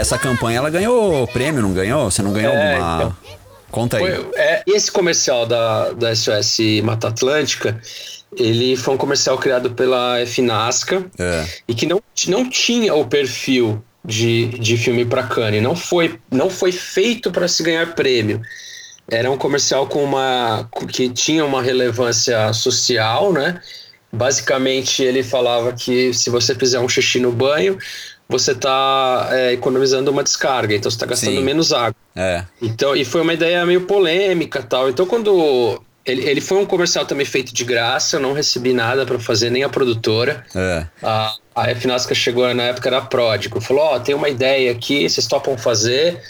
Essa 0.00 0.18
campanha 0.18 0.58
ela 0.58 0.70
ganhou 0.70 1.26
prêmio, 1.28 1.62
não 1.62 1.72
ganhou? 1.72 2.10
Você 2.10 2.22
não 2.22 2.32
ganhou 2.32 2.52
é, 2.52 2.76
alguma. 2.76 2.96
Então 2.96 3.40
Conta 3.70 3.98
aí. 3.98 4.02
Foi, 4.02 4.30
é, 4.34 4.62
esse 4.66 4.90
comercial 4.90 5.46
da, 5.46 5.92
da 5.92 6.14
SOS 6.14 6.58
Mata 6.82 7.08
Atlântica, 7.08 7.80
ele 8.36 8.76
foi 8.76 8.94
um 8.94 8.96
comercial 8.96 9.38
criado 9.38 9.70
pela 9.70 10.24
FNASCA 10.26 11.04
é. 11.18 11.46
e 11.68 11.74
que 11.74 11.86
não, 11.86 12.02
não 12.28 12.48
tinha 12.48 12.94
o 12.94 13.06
perfil 13.06 13.82
de, 14.04 14.46
de 14.58 14.76
filme 14.76 15.04
para 15.04 15.22
Cannes. 15.22 15.62
Não 15.62 15.76
foi, 15.76 16.18
não 16.30 16.50
foi 16.50 16.72
feito 16.72 17.30
para 17.30 17.46
se 17.46 17.62
ganhar 17.62 17.94
prêmio. 17.94 18.40
Era 19.08 19.30
um 19.30 19.36
comercial 19.36 19.86
com 19.86 20.02
uma 20.02 20.68
que 20.88 21.08
tinha 21.08 21.44
uma 21.44 21.62
relevância 21.62 22.52
social, 22.52 23.32
né? 23.32 23.60
Basicamente, 24.12 25.02
ele 25.02 25.22
falava 25.22 25.72
que 25.72 26.12
se 26.12 26.30
você 26.30 26.54
fizer 26.54 26.80
um 26.80 26.88
xixi 26.88 27.20
no 27.20 27.30
banho, 27.30 27.78
você 28.30 28.52
está 28.52 29.28
é, 29.32 29.52
economizando 29.52 30.10
uma 30.10 30.22
descarga, 30.22 30.74
então 30.74 30.88
você 30.88 30.94
está 30.94 31.04
gastando 31.04 31.36
Sim. 31.36 31.42
menos 31.42 31.72
água. 31.72 31.96
É. 32.14 32.44
Então, 32.62 32.94
e 32.94 33.04
foi 33.04 33.20
uma 33.20 33.34
ideia 33.34 33.66
meio 33.66 33.82
polêmica 33.82 34.62
tal. 34.62 34.88
Então, 34.88 35.04
quando. 35.04 35.82
Ele, 36.06 36.22
ele 36.26 36.40
foi 36.40 36.56
um 36.56 36.64
comercial 36.64 37.04
também 37.04 37.26
feito 37.26 37.52
de 37.52 37.62
graça, 37.62 38.16
eu 38.16 38.20
não 38.20 38.32
recebi 38.32 38.72
nada 38.72 39.04
para 39.04 39.18
fazer, 39.18 39.50
nem 39.50 39.64
a 39.64 39.68
produtora. 39.68 40.44
É. 40.54 40.86
A, 41.02 41.34
a 41.54 41.74
FNASCA 41.74 42.14
chegou 42.14 42.52
na 42.54 42.62
época, 42.62 42.88
era 42.88 43.02
pródigo. 43.02 43.60
Falou: 43.60 43.82
Ó, 43.82 43.96
oh, 43.96 44.00
tem 44.00 44.14
uma 44.14 44.28
ideia 44.28 44.70
aqui, 44.70 45.08
vocês 45.08 45.26
topam 45.26 45.58
fazer. 45.58 46.20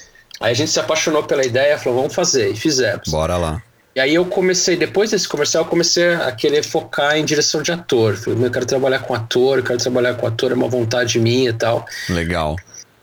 Aí 0.41 0.53
a 0.53 0.55
gente 0.55 0.71
se 0.71 0.81
apaixonou 0.81 1.23
pela 1.23 1.45
ideia, 1.45 1.79
falou: 1.79 2.01
vamos 2.01 2.15
fazer, 2.15 2.51
e 2.51 2.57
fizemos. 2.57 3.09
Bora 3.09 3.37
lá. 3.37 3.63
E 3.95 3.99
aí 3.99 4.15
eu 4.15 4.25
comecei, 4.25 4.77
depois 4.77 5.11
desse 5.11 5.29
comercial, 5.29 5.65
eu 5.65 5.69
comecei 5.69 6.15
a 6.15 6.31
querer 6.31 6.63
focar 6.63 7.17
em 7.17 7.25
direção 7.25 7.61
de 7.61 7.73
ator. 7.73 8.17
Falei, 8.17 8.47
eu 8.47 8.51
quero 8.51 8.67
trabalhar 8.67 9.01
com 9.01 9.15
ator, 9.15 9.59
eu 9.59 9.65
quero 9.65 9.79
trabalhar 9.79 10.15
com 10.15 10.27
ator, 10.27 10.53
é 10.53 10.55
uma 10.55 10.69
vontade 10.69 11.19
minha 11.19 11.51
e 11.51 11.53
tal. 11.53 11.85
Legal. 12.09 12.57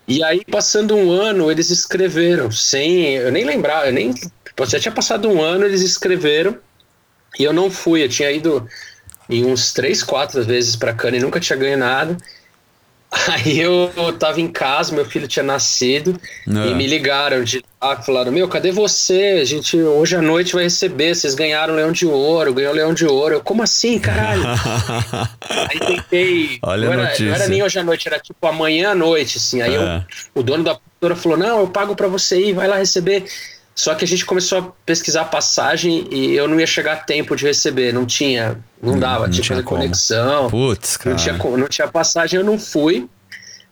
E 0.06 0.24
aí, 0.24 0.42
passando 0.50 0.96
um 0.96 1.10
ano, 1.10 1.50
eles 1.50 1.70
escreveram, 1.70 2.50
sem. 2.50 3.16
Eu 3.16 3.30
nem 3.30 3.44
lembrava, 3.44 3.86
eu 3.86 3.92
nem. 3.92 4.14
Já 4.66 4.80
tinha 4.80 4.92
passado 4.92 5.28
um 5.28 5.42
ano, 5.42 5.66
eles 5.66 5.82
escreveram. 5.82 6.56
E 7.38 7.44
eu 7.44 7.52
não 7.52 7.70
fui, 7.70 8.02
eu 8.02 8.08
tinha 8.08 8.30
ido 8.30 8.66
em 9.28 9.44
uns 9.44 9.74
três, 9.74 10.02
quatro 10.02 10.42
vezes 10.42 10.74
para 10.74 10.94
Cannes 10.94 11.20
e 11.20 11.24
nunca 11.24 11.38
tinha 11.38 11.58
ganho 11.58 11.76
nada. 11.76 12.16
Aí 13.28 13.58
eu 13.58 13.90
tava 14.18 14.38
em 14.40 14.48
casa, 14.48 14.94
meu 14.94 15.04
filho 15.04 15.26
tinha 15.26 15.42
nascido 15.42 16.20
É. 16.46 16.68
e 16.70 16.74
me 16.74 16.86
ligaram 16.86 17.42
de 17.42 17.64
lá, 17.80 18.00
falaram: 18.02 18.30
Meu, 18.30 18.46
cadê 18.48 18.70
você? 18.70 19.38
A 19.40 19.44
gente 19.46 19.78
hoje 19.80 20.14
à 20.16 20.20
noite 20.20 20.52
vai 20.52 20.64
receber. 20.64 21.14
Vocês 21.14 21.34
ganharam 21.34 21.74
Leão 21.74 21.90
de 21.90 22.04
Ouro, 22.06 22.52
ganhou 22.52 22.74
Leão 22.74 22.92
de 22.92 23.06
Ouro. 23.06 23.36
Eu, 23.36 23.40
como 23.40 23.62
assim, 23.62 23.98
caralho? 23.98 24.42
Aí 25.48 25.78
tentei. 25.80 26.58
Olha 26.62 26.86
não, 26.86 26.92
era, 26.92 27.02
notícia. 27.04 27.26
não 27.26 27.34
era 27.34 27.48
nem 27.48 27.62
hoje 27.62 27.78
à 27.78 27.82
noite, 27.84 28.06
era 28.08 28.18
tipo 28.18 28.46
amanhã 28.46 28.90
à 28.90 28.94
noite, 28.94 29.38
assim. 29.38 29.62
Aí 29.62 29.74
eu- 29.74 29.82
É. 29.82 30.04
o 30.34 30.42
dono 30.42 30.64
da 30.64 30.74
produtora 31.00 31.16
falou: 31.16 31.38
Não, 31.38 31.60
eu 31.60 31.68
pago 31.68 31.96
pra 31.96 32.08
você 32.08 32.38
ir, 32.40 32.52
vai 32.52 32.68
lá 32.68 32.76
receber. 32.76 33.24
Só 33.78 33.94
que 33.94 34.04
a 34.04 34.08
gente 34.08 34.26
começou 34.26 34.58
a 34.58 34.62
pesquisar 34.84 35.20
a 35.20 35.24
passagem 35.24 36.08
e 36.10 36.34
eu 36.34 36.48
não 36.48 36.58
ia 36.58 36.66
chegar 36.66 36.94
a 36.94 36.96
tempo 36.96 37.36
de 37.36 37.44
receber, 37.44 37.94
não 37.94 38.04
tinha, 38.04 38.58
não 38.82 38.98
dava, 38.98 39.26
não 39.26 39.30
tinha 39.30 39.42
que 39.42 39.48
fazer 39.50 39.62
como. 39.62 39.82
conexão. 39.82 40.50
Putz, 40.50 40.96
cara. 40.96 41.10
Não 41.10 41.16
tinha, 41.16 41.34
não 41.56 41.68
tinha 41.68 41.86
passagem, 41.86 42.40
eu 42.40 42.44
não 42.44 42.58
fui, 42.58 43.08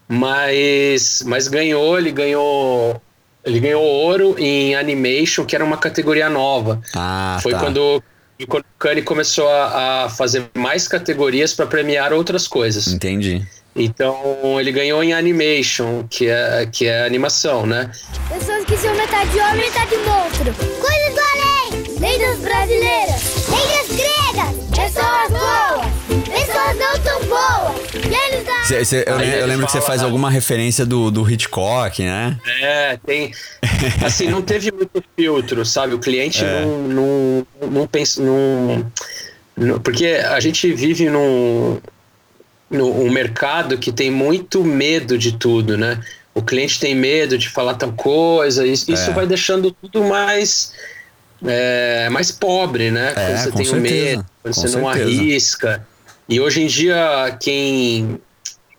mas, 0.07 1.25
mas 1.27 1.49
ganhou, 1.49 1.99
ele 1.99 2.13
ganhou. 2.13 3.03
Ele 3.45 3.59
ganhou 3.59 3.83
ouro 3.83 4.37
em 4.39 4.77
animation, 4.77 5.45
que 5.45 5.57
era 5.57 5.65
uma 5.65 5.77
categoria 5.77 6.31
nova. 6.31 6.81
Ah, 6.95 7.41
Foi 7.43 7.51
tá. 7.51 7.59
quando, 7.59 8.01
quando 8.47 8.63
o 8.63 8.79
Kanye 8.79 9.03
começou 9.03 9.49
a, 9.49 10.05
a 10.05 10.09
fazer 10.09 10.49
mais 10.55 10.87
categorias 10.87 11.53
para 11.53 11.67
premiar 11.67 12.13
outras 12.13 12.47
coisas. 12.47 12.87
Entendi. 12.87 13.45
Então 13.77 14.59
ele 14.59 14.73
ganhou 14.73 15.03
em 15.05 15.13
animation, 15.13 16.05
que 16.09 16.29
é, 16.29 16.67
que 16.71 16.87
é 16.87 17.05
animação, 17.05 17.67
né? 17.67 17.91
Pessoas 18.29 18.65
que 18.65 18.77
são 18.77 18.95
metade 18.95 19.39
homem, 19.39 19.57
metade 19.57 19.97
monstro. 19.99 20.55
Coisas 20.81 21.15
do 21.15 21.21
além. 21.21 22.01
Lendas 22.01 22.39
brasileiras. 22.39 23.49
Lendas 23.49 23.97
gregas. 23.97 24.67
Pessoas 24.75 25.31
boas. 25.31 25.87
Pessoas 26.27 26.77
não 26.79 26.99
tão 27.01 27.21
boas. 27.27 28.47
Da... 28.47 28.65
Cê- 28.65 28.85
cê- 28.85 29.05
eu, 29.07 29.21
eu 29.21 29.47
lembro 29.47 29.67
que 29.67 29.73
você 29.73 29.81
faz 29.81 30.03
alguma 30.03 30.31
referência 30.31 30.85
do, 30.87 31.11
do 31.11 31.29
Hitchcock, 31.31 32.03
né? 32.03 32.39
É, 32.61 32.99
tem. 33.05 33.33
Assim, 34.05 34.29
não 34.29 34.41
teve 34.43 34.73
muito 34.73 35.03
filtro, 35.17 35.65
sabe? 35.67 35.95
O 35.95 35.99
cliente 35.99 36.45
É. 36.45 36.61
não, 36.63 36.79
não, 36.83 37.47
não 37.71 37.87
pensa. 37.87 38.23
Não, 38.23 38.91
não- 39.57 39.79
porque 39.81 40.07
a 40.07 40.39
gente 40.41 40.73
vive 40.73 41.09
num, 41.09 41.79
num 42.71 43.03
um 43.07 43.11
mercado 43.11 43.79
que 43.79 43.93
tem 43.93 44.11
muito 44.11 44.65
medo 44.65 45.17
de 45.17 45.33
tudo, 45.33 45.77
né? 45.79 46.01
O 46.35 46.43
cliente 46.43 46.79
tem 46.81 46.95
medo 46.95 47.39
de 47.39 47.49
falar 47.49 47.75
tal 47.75 47.93
coisa, 47.93 48.67
isso, 48.67 48.93
isso 48.93 49.11
É. 49.11 49.15
vai 49.15 49.27
deixando 49.27 49.71
tudo 49.71 50.05
mais. 50.05 50.73
é, 51.47 52.09
mais 52.11 52.31
pobre, 52.33 52.91
né? 52.91 53.11
É, 53.11 53.15
quando 53.15 53.37
você 53.39 53.53
tem 53.53 53.65
certeza, 53.67 53.81
medo, 53.83 54.27
quando 54.43 54.55
com 54.55 54.61
você 54.63 54.79
não 54.79 54.93
certeza. 54.93 55.21
arrisca. 55.21 55.87
E 56.29 56.41
hoje 56.41 56.63
em 56.63 56.67
dia, 56.67 57.37
quem, 57.39 58.19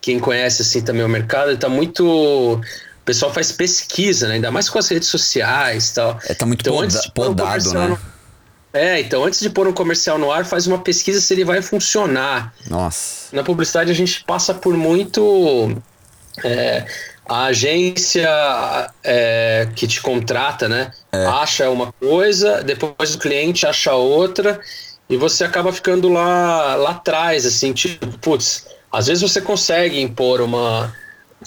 quem 0.01 0.19
conhece 0.19 0.63
assim 0.63 0.81
também 0.81 1.03
o 1.03 1.07
mercado, 1.09 1.51
está 1.51 1.69
muito. 1.69 2.03
O 2.05 2.61
pessoal 3.05 3.31
faz 3.33 3.51
pesquisa, 3.51 4.27
né? 4.27 4.33
ainda 4.35 4.51
mais 4.51 4.69
com 4.69 4.79
as 4.79 4.87
redes 4.89 5.07
sociais 5.07 5.89
e 5.89 5.93
tal. 5.93 6.19
É, 6.25 6.33
tá 6.33 6.45
muito 6.45 6.61
Então, 6.61 6.73
poda- 6.75 7.11
podado, 7.13 7.73
né? 7.73 7.97
É, 8.77 8.99
então 8.99 9.23
antes 9.23 9.39
de 9.39 9.49
pôr 9.49 9.67
um 9.67 9.73
comercial 9.73 10.17
no 10.17 10.31
ar, 10.31 10.45
faz 10.45 10.67
uma 10.67 10.79
pesquisa 10.79 11.19
se 11.19 11.33
ele 11.33 11.43
vai 11.43 11.61
funcionar. 11.61 12.53
Nossa. 12.69 13.35
Na 13.35 13.43
publicidade 13.43 13.91
a 13.91 13.95
gente 13.95 14.23
passa 14.23 14.53
por 14.53 14.75
muito. 14.77 15.75
é, 16.43 16.85
a 17.29 17.45
agência 17.45 18.29
é, 19.03 19.67
que 19.75 19.85
te 19.85 20.01
contrata, 20.01 20.69
né? 20.69 20.91
É. 21.11 21.25
Acha 21.25 21.69
uma 21.69 21.91
coisa, 21.91 22.63
depois 22.63 23.15
o 23.15 23.19
cliente 23.19 23.67
acha 23.67 23.93
outra, 23.93 24.59
e 25.09 25.17
você 25.17 25.43
acaba 25.43 25.73
ficando 25.73 26.07
lá, 26.07 26.75
lá 26.75 26.91
atrás, 26.91 27.45
assim, 27.45 27.73
tipo, 27.73 28.07
putz, 28.19 28.67
às 28.91 29.07
vezes 29.07 29.21
você 29.21 29.41
consegue 29.41 29.99
impor 29.99 30.39
uma, 30.39 30.93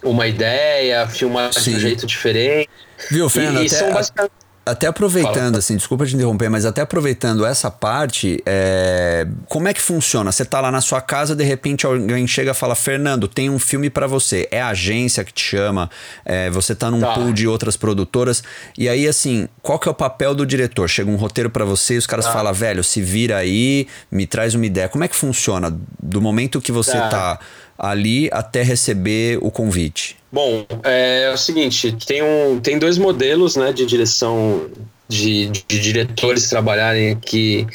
uma 0.02 0.26
ideia, 0.26 1.06
filmar 1.06 1.50
de 1.50 1.60
Sim. 1.60 1.76
um 1.76 1.80
jeito 1.80 2.06
diferente. 2.06 2.68
Viu, 3.10 3.30
Fernando? 3.30 3.60
e, 3.60 3.62
e 3.62 3.66
até, 3.66 3.76
são 3.76 3.92
basicamente. 3.92 4.32
Até 4.70 4.86
aproveitando, 4.86 5.34
Fala. 5.34 5.58
assim, 5.58 5.76
desculpa 5.76 6.06
te 6.06 6.14
interromper, 6.14 6.48
mas 6.48 6.64
até 6.64 6.80
aproveitando 6.80 7.44
essa 7.44 7.70
parte, 7.70 8.42
é, 8.46 9.26
como 9.48 9.66
é 9.68 9.74
que 9.74 9.80
funciona? 9.80 10.30
Você 10.30 10.44
tá 10.44 10.60
lá 10.60 10.70
na 10.70 10.80
sua 10.80 11.00
casa, 11.00 11.34
de 11.34 11.42
repente 11.44 11.84
alguém 11.86 12.26
chega 12.26 12.52
e 12.52 12.54
fala, 12.54 12.74
Fernando, 12.74 13.26
tem 13.26 13.50
um 13.50 13.58
filme 13.58 13.90
pra 13.90 14.06
você. 14.06 14.46
É 14.50 14.60
a 14.62 14.68
agência 14.68 15.24
que 15.24 15.32
te 15.32 15.42
chama, 15.42 15.90
é, 16.24 16.48
você 16.50 16.74
tá 16.74 16.90
num 16.90 17.00
Tá. 17.00 17.14
pool 17.14 17.32
de 17.32 17.48
outras 17.48 17.76
produtoras. 17.76 18.42
E 18.78 18.88
aí, 18.88 19.08
assim, 19.08 19.48
qual 19.62 19.78
que 19.78 19.88
é 19.88 19.90
o 19.90 19.94
papel 19.94 20.34
do 20.34 20.46
diretor? 20.46 20.88
Chega 20.88 21.10
um 21.10 21.16
roteiro 21.16 21.50
pra 21.50 21.64
você 21.64 21.94
e 21.94 21.98
os 21.98 22.06
caras 22.06 22.26
Tá. 22.26 22.32
falam, 22.32 22.52
velho, 22.52 22.84
se 22.84 23.00
vira 23.02 23.36
aí, 23.38 23.88
me 24.10 24.26
traz 24.26 24.54
uma 24.54 24.66
ideia. 24.66 24.88
Como 24.88 25.02
é 25.02 25.08
que 25.08 25.16
funciona 25.16 25.76
do 26.02 26.20
momento 26.20 26.60
que 26.60 26.70
você 26.70 26.92
Tá. 26.92 27.08
tá 27.08 27.38
ali 27.78 28.28
até 28.32 28.62
receber 28.62 29.38
o 29.42 29.50
convite? 29.50 30.19
Bom, 30.32 30.64
é, 30.84 31.30
o 31.34 31.36
seguinte, 31.36 31.92
tem, 32.06 32.22
um, 32.22 32.60
tem 32.60 32.78
dois 32.78 32.96
modelos 32.98 33.56
né, 33.56 33.72
de 33.72 33.84
direção 33.84 34.68
de, 35.08 35.48
de 35.48 35.80
diretores 35.80 36.48
trabalharem 36.48 37.10
aqui. 37.10 37.66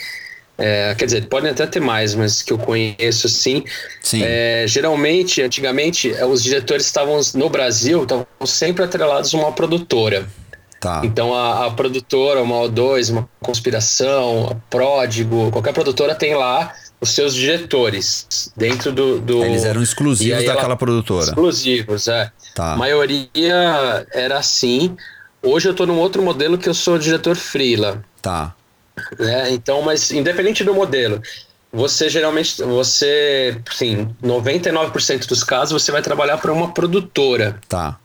é, 0.58 0.96
quer 0.96 1.06
dizer, 1.06 1.28
podem 1.28 1.52
até 1.52 1.68
ter 1.68 1.82
mais, 1.82 2.16
mas 2.16 2.42
que 2.42 2.54
eu 2.54 2.58
conheço 2.58 3.28
sim. 3.28 3.64
Sim. 4.02 4.22
É, 4.24 4.64
geralmente, 4.68 5.42
antigamente, 5.42 6.14
é, 6.14 6.26
os 6.26 6.42
diretores 6.42 6.86
estavam 6.86 7.20
no 7.34 7.50
Brasil, 7.50 8.04
estavam 8.04 8.26
sempre 8.46 8.86
atrelados 8.86 9.34
a 9.34 9.38
uma 9.38 9.52
produtora. 9.52 10.26
Tá. 10.80 11.02
Então 11.04 11.34
a, 11.34 11.66
a 11.66 11.72
produtora, 11.72 12.42
uma 12.42 12.56
O2, 12.62 13.12
uma 13.12 13.30
conspiração, 13.42 14.50
a 14.52 14.56
Pródigo, 14.70 15.52
qualquer 15.52 15.74
produtora 15.74 16.14
tem 16.14 16.36
lá 16.36 16.74
os 17.06 17.12
seus 17.16 17.34
diretores 17.34 18.52
dentro 18.58 18.92
do. 18.92 19.20
do 19.20 19.44
Eles 19.44 19.64
eram 19.64 19.82
exclusivos 19.82 20.44
ela- 20.44 20.54
daquela 20.56 20.76
produtora. 20.76 21.26
Exclusivos, 21.26 22.08
é. 22.08 22.32
Tá. 22.54 22.74
A 22.74 22.78
maioria 22.78 24.06
era 24.14 24.38
assim. 24.40 24.96
Hoje 25.42 25.68
eu 25.68 25.72
estou 25.72 25.86
num 25.88 25.98
outro 26.00 26.22
modelo 26.24 26.58
que 26.58 26.68
eu 26.68 26.74
sou 26.74 26.98
diretor 26.98 27.36
freela, 27.36 28.04
Tá. 28.22 28.54
né? 29.20 29.52
Então, 29.52 29.82
mas 29.82 30.10
independente 30.12 30.64
do 30.64 30.74
modelo, 30.74 31.22
você 31.72 32.10
geralmente, 32.10 32.62
você, 32.64 33.58
sim, 33.72 34.08
99% 34.24 35.28
dos 35.28 35.44
casos 35.44 35.84
você 35.84 35.92
vai 35.92 36.02
trabalhar 36.02 36.38
para 36.38 36.52
uma 36.52 36.72
produtora, 36.74 37.60
Tá. 37.70 38.00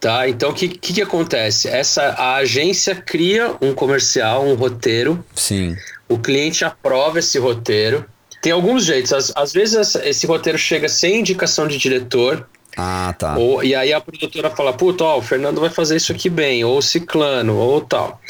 tá? 0.00 0.28
Então, 0.28 0.50
o 0.50 0.54
que, 0.54 0.68
que 0.68 0.92
que 0.92 1.02
acontece? 1.02 1.66
Essa 1.68 2.10
a 2.10 2.36
agência 2.36 2.94
cria 2.94 3.56
um 3.60 3.74
comercial, 3.74 4.44
um 4.46 4.54
roteiro, 4.54 5.24
Sim. 5.34 5.74
o 6.08 6.18
cliente 6.18 6.64
aprova 6.64 7.18
esse 7.18 7.38
roteiro. 7.38 8.04
Tem 8.42 8.52
alguns 8.52 8.84
jeitos. 8.84 9.12
Às, 9.12 9.32
às 9.36 9.52
vezes 9.52 9.94
esse 9.96 10.26
roteiro 10.26 10.56
chega 10.58 10.88
sem 10.88 11.20
indicação 11.20 11.66
de 11.66 11.76
diretor, 11.78 12.46
Ah, 12.76 13.14
tá. 13.18 13.36
Ou, 13.36 13.62
e 13.64 13.74
aí 13.74 13.92
a 13.92 14.00
produtora 14.00 14.48
fala, 14.50 14.72
puta, 14.72 15.04
ó, 15.04 15.18
o 15.18 15.22
Fernando 15.22 15.60
vai 15.60 15.68
fazer 15.70 15.96
isso 15.96 16.12
aqui 16.12 16.30
bem, 16.30 16.64
ou 16.64 16.80
Ciclano, 16.80 17.56
ou 17.56 17.80
tal. 17.80 18.20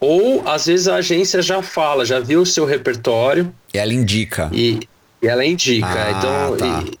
Ou 0.00 0.46
às 0.48 0.66
vezes 0.66 0.86
a 0.88 0.96
agência 0.96 1.42
já 1.42 1.60
fala, 1.62 2.04
já 2.06 2.20
viu 2.20 2.40
o 2.42 2.46
seu 2.46 2.64
repertório 2.64 3.52
E 3.74 3.78
ela 3.78 3.92
indica. 3.92 4.48
e, 4.52 4.78
e 5.20 5.26
ela 5.26 5.44
indica. 5.44 5.86
Ah, 5.88 6.10
então 6.12 6.56
tá. 6.56 6.84
e- 6.86 6.98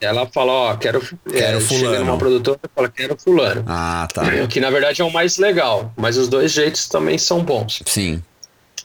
ela 0.00 0.26
fala, 0.32 0.52
ó, 0.52 0.76
quero, 0.76 1.00
Quero 1.28 1.58
é, 1.58 1.60
fulano. 1.60 1.86
chega 1.90 1.98
numa 2.04 2.16
produtora 2.16 2.60
e 2.64 2.68
fala, 2.72 2.88
quero 2.88 3.16
fulano. 3.18 3.64
Ah, 3.66 4.06
tá. 4.14 4.46
Que 4.46 4.60
na 4.60 4.70
verdade 4.70 5.02
é 5.02 5.04
o 5.04 5.10
mais 5.12 5.38
legal, 5.38 5.92
mas 5.96 6.16
os 6.16 6.28
dois 6.28 6.52
jeitos 6.52 6.88
também 6.88 7.18
são 7.18 7.42
bons. 7.42 7.82
Sim. 7.84 8.22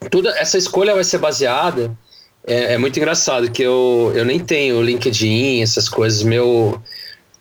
Tudo, 0.10 0.28
essa 0.30 0.58
escolha 0.58 0.96
vai 0.96 1.04
ser 1.04 1.20
baseada. 1.20 1.96
É, 2.46 2.74
é 2.74 2.78
muito 2.78 2.98
engraçado 2.98 3.50
que 3.50 3.62
eu, 3.62 4.12
eu 4.16 4.26
nem 4.26 4.40
tenho 4.40 4.82
LinkedIn, 4.82 5.62
essas 5.62 5.88
coisas. 5.88 6.24
Meu, 6.24 6.82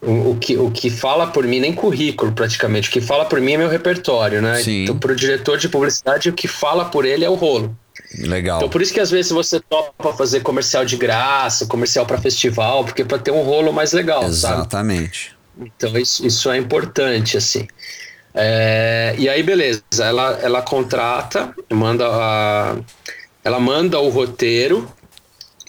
o, 0.00 0.30
o 0.30 0.36
que, 0.38 0.56
o 0.56 0.70
que 0.70 0.90
fala 0.90 1.26
por 1.26 1.46
mim, 1.46 1.60
nem 1.60 1.72
currículo 1.72 2.32
praticamente, 2.32 2.88
o 2.88 2.92
que 2.92 3.00
fala 3.00 3.24
por 3.24 3.40
mim 3.40 3.54
é 3.54 3.58
meu 3.58 3.68
repertório, 3.68 4.42
né? 4.42 4.56
Sim. 4.62 4.84
Então, 4.84 4.98
para 4.98 5.12
o 5.12 5.16
diretor 5.16 5.58
de 5.58 5.68
publicidade, 5.68 6.28
o 6.28 6.32
que 6.32 6.48
fala 6.48 6.84
por 6.84 7.04
ele 7.04 7.24
é 7.24 7.30
o 7.30 7.34
rolo. 7.34 7.76
Legal. 8.18 8.58
Então, 8.58 8.68
por 8.68 8.82
isso 8.82 8.92
que 8.92 9.00
às 9.00 9.10
vezes 9.10 9.30
você 9.32 9.60
topa 9.60 10.12
fazer 10.12 10.40
comercial 10.40 10.84
de 10.84 10.96
graça, 10.96 11.66
comercial 11.66 12.04
para 12.04 12.18
festival, 12.18 12.84
porque 12.84 13.04
para 13.04 13.18
ter 13.18 13.30
um 13.30 13.42
rolo 13.42 13.72
mais 13.72 13.92
legal, 13.92 14.22
sabe? 14.32 14.60
Exatamente. 14.60 15.36
Então 15.58 15.96
isso, 15.98 16.26
isso 16.26 16.50
é 16.50 16.56
importante, 16.56 17.36
assim. 17.36 17.66
É, 18.34 19.14
e 19.18 19.28
aí, 19.28 19.42
beleza, 19.42 19.82
ela, 19.98 20.38
ela 20.42 20.62
contrata, 20.62 21.54
manda 21.70 22.06
a, 22.08 22.76
ela 23.44 23.58
manda 23.58 23.98
o 23.98 24.08
roteiro, 24.08 24.88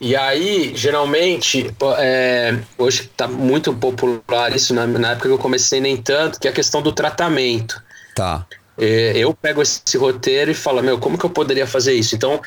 e 0.01 0.15
aí, 0.15 0.73
geralmente, 0.75 1.73
é, 1.97 2.59
hoje 2.77 3.03
está 3.03 3.27
muito 3.27 3.73
popular 3.73 4.53
isso, 4.53 4.73
na, 4.73 4.85
na 4.85 5.11
época 5.11 5.29
que 5.29 5.33
eu 5.33 5.39
comecei 5.39 5.79
nem 5.79 5.95
tanto, 5.95 6.39
que 6.39 6.47
é 6.47 6.51
a 6.51 6.53
questão 6.53 6.81
do 6.81 6.91
tratamento. 6.91 7.81
Tá. 8.15 8.45
É, 8.77 9.13
eu 9.15 9.33
pego 9.33 9.61
esse 9.61 9.97
roteiro 9.97 10.51
e 10.51 10.53
falo, 10.53 10.81
meu, 10.81 10.97
como 10.99 11.17
que 11.17 11.25
eu 11.25 11.29
poderia 11.29 11.65
fazer 11.65 11.93
isso? 11.93 12.15
Então, 12.15 12.41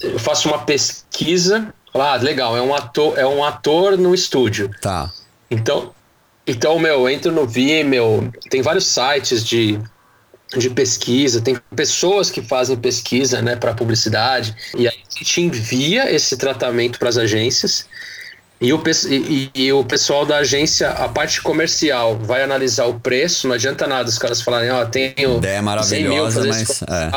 eu 0.00 0.18
faço 0.18 0.48
uma 0.48 0.58
pesquisa, 0.58 1.72
falo, 1.92 2.04
ah, 2.04 2.16
legal, 2.16 2.56
é 2.56 2.60
um 2.60 2.74
ator, 2.74 3.18
é 3.18 3.26
um 3.26 3.42
ator 3.42 3.96
no 3.96 4.14
estúdio. 4.14 4.70
Tá. 4.80 5.10
Então, 5.50 5.92
então, 6.46 6.78
meu, 6.78 7.00
eu 7.00 7.08
entro 7.08 7.32
no 7.32 7.46
Vimeo, 7.46 8.30
tem 8.50 8.60
vários 8.60 8.86
sites 8.86 9.42
de, 9.42 9.80
de 10.58 10.70
pesquisa, 10.70 11.40
tem 11.40 11.56
pessoas 11.74 12.30
que 12.30 12.42
fazem 12.42 12.76
pesquisa, 12.76 13.42
né, 13.42 13.56
para 13.56 13.74
publicidade, 13.74 14.54
e 14.76 14.88
aí 14.88 14.94
a 14.94 15.18
gente 15.18 15.40
envia 15.40 16.12
esse 16.12 16.36
tratamento 16.36 16.98
para 16.98 17.08
as 17.08 17.16
agências. 17.16 17.86
E 18.60 18.72
o, 18.72 18.82
e, 19.10 19.50
e, 19.54 19.72
o 19.72 19.84
pessoal 19.84 20.24
da 20.24 20.38
agência, 20.38 20.88
a 20.90 21.08
parte 21.08 21.42
comercial, 21.42 22.16
vai 22.16 22.42
analisar 22.42 22.86
o 22.86 22.98
preço. 22.98 23.46
Não 23.46 23.54
adianta 23.54 23.86
nada 23.86 24.08
os 24.08 24.16
caras 24.16 24.40
falarem, 24.40 24.70
ó, 24.70 24.80
oh, 24.80 24.86
tenho 24.86 25.36
Ideia 25.36 25.60
maravilhosa, 25.60 26.42
100 26.42 26.50
mil 26.50 26.54
mas 26.54 26.82
é. 26.82 27.10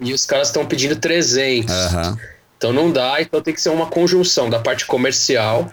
e 0.00 0.12
os 0.12 0.24
caras 0.26 0.48
estão 0.48 0.64
pedindo 0.64 0.94
300. 0.96 1.74
Uhum. 1.74 2.16
Então 2.56 2.72
não 2.72 2.92
dá, 2.92 3.20
então 3.20 3.40
tem 3.40 3.54
que 3.54 3.60
ser 3.60 3.70
uma 3.70 3.86
conjunção 3.86 4.50
da 4.50 4.58
parte 4.58 4.84
comercial 4.84 5.72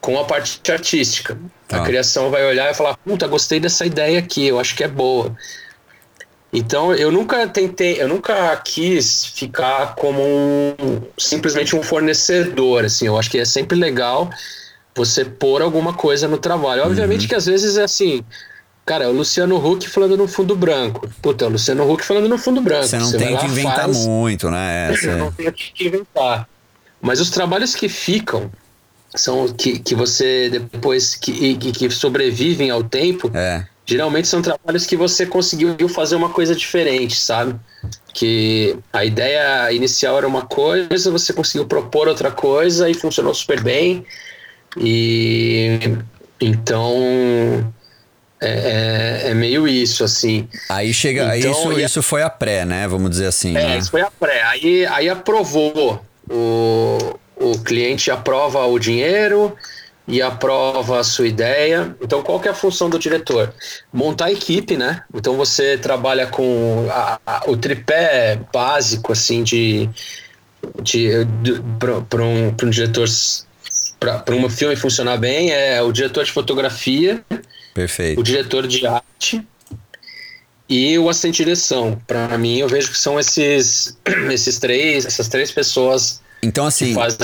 com 0.00 0.18
a 0.18 0.24
parte 0.24 0.60
artística. 0.72 1.38
A 1.68 1.78
tá. 1.78 1.82
criação 1.84 2.30
vai 2.30 2.44
olhar 2.44 2.70
e 2.70 2.74
falar, 2.74 2.96
puta, 2.96 3.28
gostei 3.28 3.60
dessa 3.60 3.86
ideia 3.86 4.18
aqui, 4.18 4.46
eu 4.46 4.58
acho 4.58 4.74
que 4.74 4.82
é 4.82 4.88
boa. 4.88 5.36
Então 6.52 6.94
eu 6.94 7.10
nunca 7.10 7.46
tentei, 7.48 8.00
eu 8.00 8.06
nunca 8.06 8.54
quis 8.58 9.24
ficar 9.24 9.94
como 9.94 10.20
um, 10.22 11.00
simplesmente 11.16 11.74
um 11.74 11.82
fornecedor, 11.82 12.84
assim, 12.84 13.06
eu 13.06 13.18
acho 13.18 13.30
que 13.30 13.38
é 13.38 13.44
sempre 13.44 13.76
legal 13.78 14.28
você 14.94 15.24
pôr 15.24 15.62
alguma 15.62 15.94
coisa 15.94 16.28
no 16.28 16.36
trabalho. 16.36 16.82
Obviamente 16.82 17.22
uhum. 17.22 17.28
que 17.28 17.34
às 17.34 17.46
vezes 17.46 17.78
é 17.78 17.84
assim, 17.84 18.22
cara, 18.84 19.04
é 19.04 19.08
o 19.08 19.12
Luciano 19.12 19.56
Huck 19.56 19.88
falando 19.88 20.16
no 20.16 20.28
fundo 20.28 20.54
branco. 20.54 21.08
Puta, 21.22 21.46
é 21.46 21.48
o 21.48 21.50
Luciano 21.52 21.90
Huck 21.90 22.04
falando 22.04 22.28
no 22.28 22.36
fundo 22.36 22.60
branco. 22.60 22.86
Você 22.86 22.98
não 22.98 23.06
você 23.06 23.16
tem 23.16 23.36
que 23.36 23.46
inventar 23.46 23.84
faz, 23.84 24.06
muito, 24.06 24.50
né? 24.50 24.92
Você 24.94 25.14
não 25.14 25.32
tem 25.32 25.50
que 25.50 25.86
inventar. 25.86 26.46
Mas 27.00 27.18
os 27.20 27.30
trabalhos 27.30 27.74
que 27.74 27.88
ficam, 27.88 28.50
são 29.14 29.48
que, 29.48 29.78
que 29.78 29.94
você 29.94 30.50
depois 30.50 31.14
que, 31.14 31.56
que 31.56 31.90
sobrevivem 31.90 32.70
ao 32.70 32.84
tempo, 32.84 33.30
é. 33.34 33.66
Geralmente 33.84 34.28
são 34.28 34.40
trabalhos 34.40 34.86
que 34.86 34.96
você 34.96 35.26
conseguiu 35.26 35.88
fazer 35.88 36.14
uma 36.14 36.30
coisa 36.30 36.54
diferente, 36.54 37.16
sabe? 37.16 37.58
Que 38.14 38.76
a 38.92 39.04
ideia 39.04 39.72
inicial 39.72 40.18
era 40.18 40.26
uma 40.26 40.42
coisa, 40.42 41.10
você 41.10 41.32
conseguiu 41.32 41.66
propor 41.66 42.08
outra 42.08 42.30
coisa 42.30 42.88
e 42.88 42.94
funcionou 42.94 43.34
super 43.34 43.62
bem. 43.62 44.04
E 44.76 45.78
então 46.40 47.72
é, 48.40 49.22
é, 49.26 49.30
é 49.30 49.34
meio 49.34 49.68
isso, 49.68 50.02
assim. 50.02 50.48
Aí 50.68 50.92
chega. 50.92 51.36
Então, 51.36 51.50
isso, 51.50 51.80
isso 51.80 52.02
foi 52.02 52.22
a 52.22 52.30
pré, 52.30 52.64
né? 52.64 52.88
Vamos 52.88 53.10
dizer 53.10 53.26
assim. 53.26 53.56
É, 53.56 53.68
né? 53.68 53.78
isso 53.78 53.90
foi 53.90 54.02
a 54.02 54.10
pré. 54.10 54.42
Aí, 54.42 54.86
aí 54.86 55.08
aprovou 55.08 56.04
o, 56.28 56.98
o 57.36 57.58
cliente 57.60 58.10
aprova 58.10 58.64
o 58.66 58.78
dinheiro 58.78 59.56
e 60.06 60.20
aprova 60.20 61.00
a 61.00 61.04
sua 61.04 61.26
ideia. 61.26 61.96
Então, 62.00 62.22
qual 62.22 62.40
que 62.40 62.48
é 62.48 62.50
a 62.50 62.54
função 62.54 62.90
do 62.90 62.98
diretor? 62.98 63.52
Montar 63.92 64.26
a 64.26 64.32
equipe, 64.32 64.76
né? 64.76 65.02
Então, 65.14 65.36
você 65.36 65.78
trabalha 65.78 66.26
com 66.26 66.86
a, 66.90 67.20
a, 67.24 67.50
o 67.50 67.56
tripé 67.56 68.40
básico, 68.52 69.12
assim, 69.12 69.42
de, 69.42 69.88
de, 70.82 71.24
de 71.24 71.62
para 71.78 72.22
um, 72.22 72.48
um 72.48 72.70
diretor, 72.70 73.08
para 73.98 74.34
um 74.34 74.48
filme 74.50 74.76
funcionar 74.76 75.16
bem, 75.16 75.50
é 75.52 75.80
o 75.82 75.92
diretor 75.92 76.24
de 76.24 76.32
fotografia, 76.32 77.24
Perfeito. 77.74 78.20
o 78.20 78.24
diretor 78.24 78.66
de 78.66 78.86
arte 78.86 79.46
e 80.68 80.98
o 80.98 81.08
assistente 81.08 81.36
de 81.36 81.44
direção. 81.44 82.00
Para 82.06 82.36
mim, 82.36 82.58
eu 82.58 82.68
vejo 82.68 82.90
que 82.90 82.98
são 82.98 83.20
esses, 83.20 83.96
esses 84.32 84.58
três, 84.58 85.06
essas 85.06 85.28
três 85.28 85.50
pessoas 85.50 86.20
então, 86.42 86.66
assim. 86.66 86.92
Faz 86.92 87.16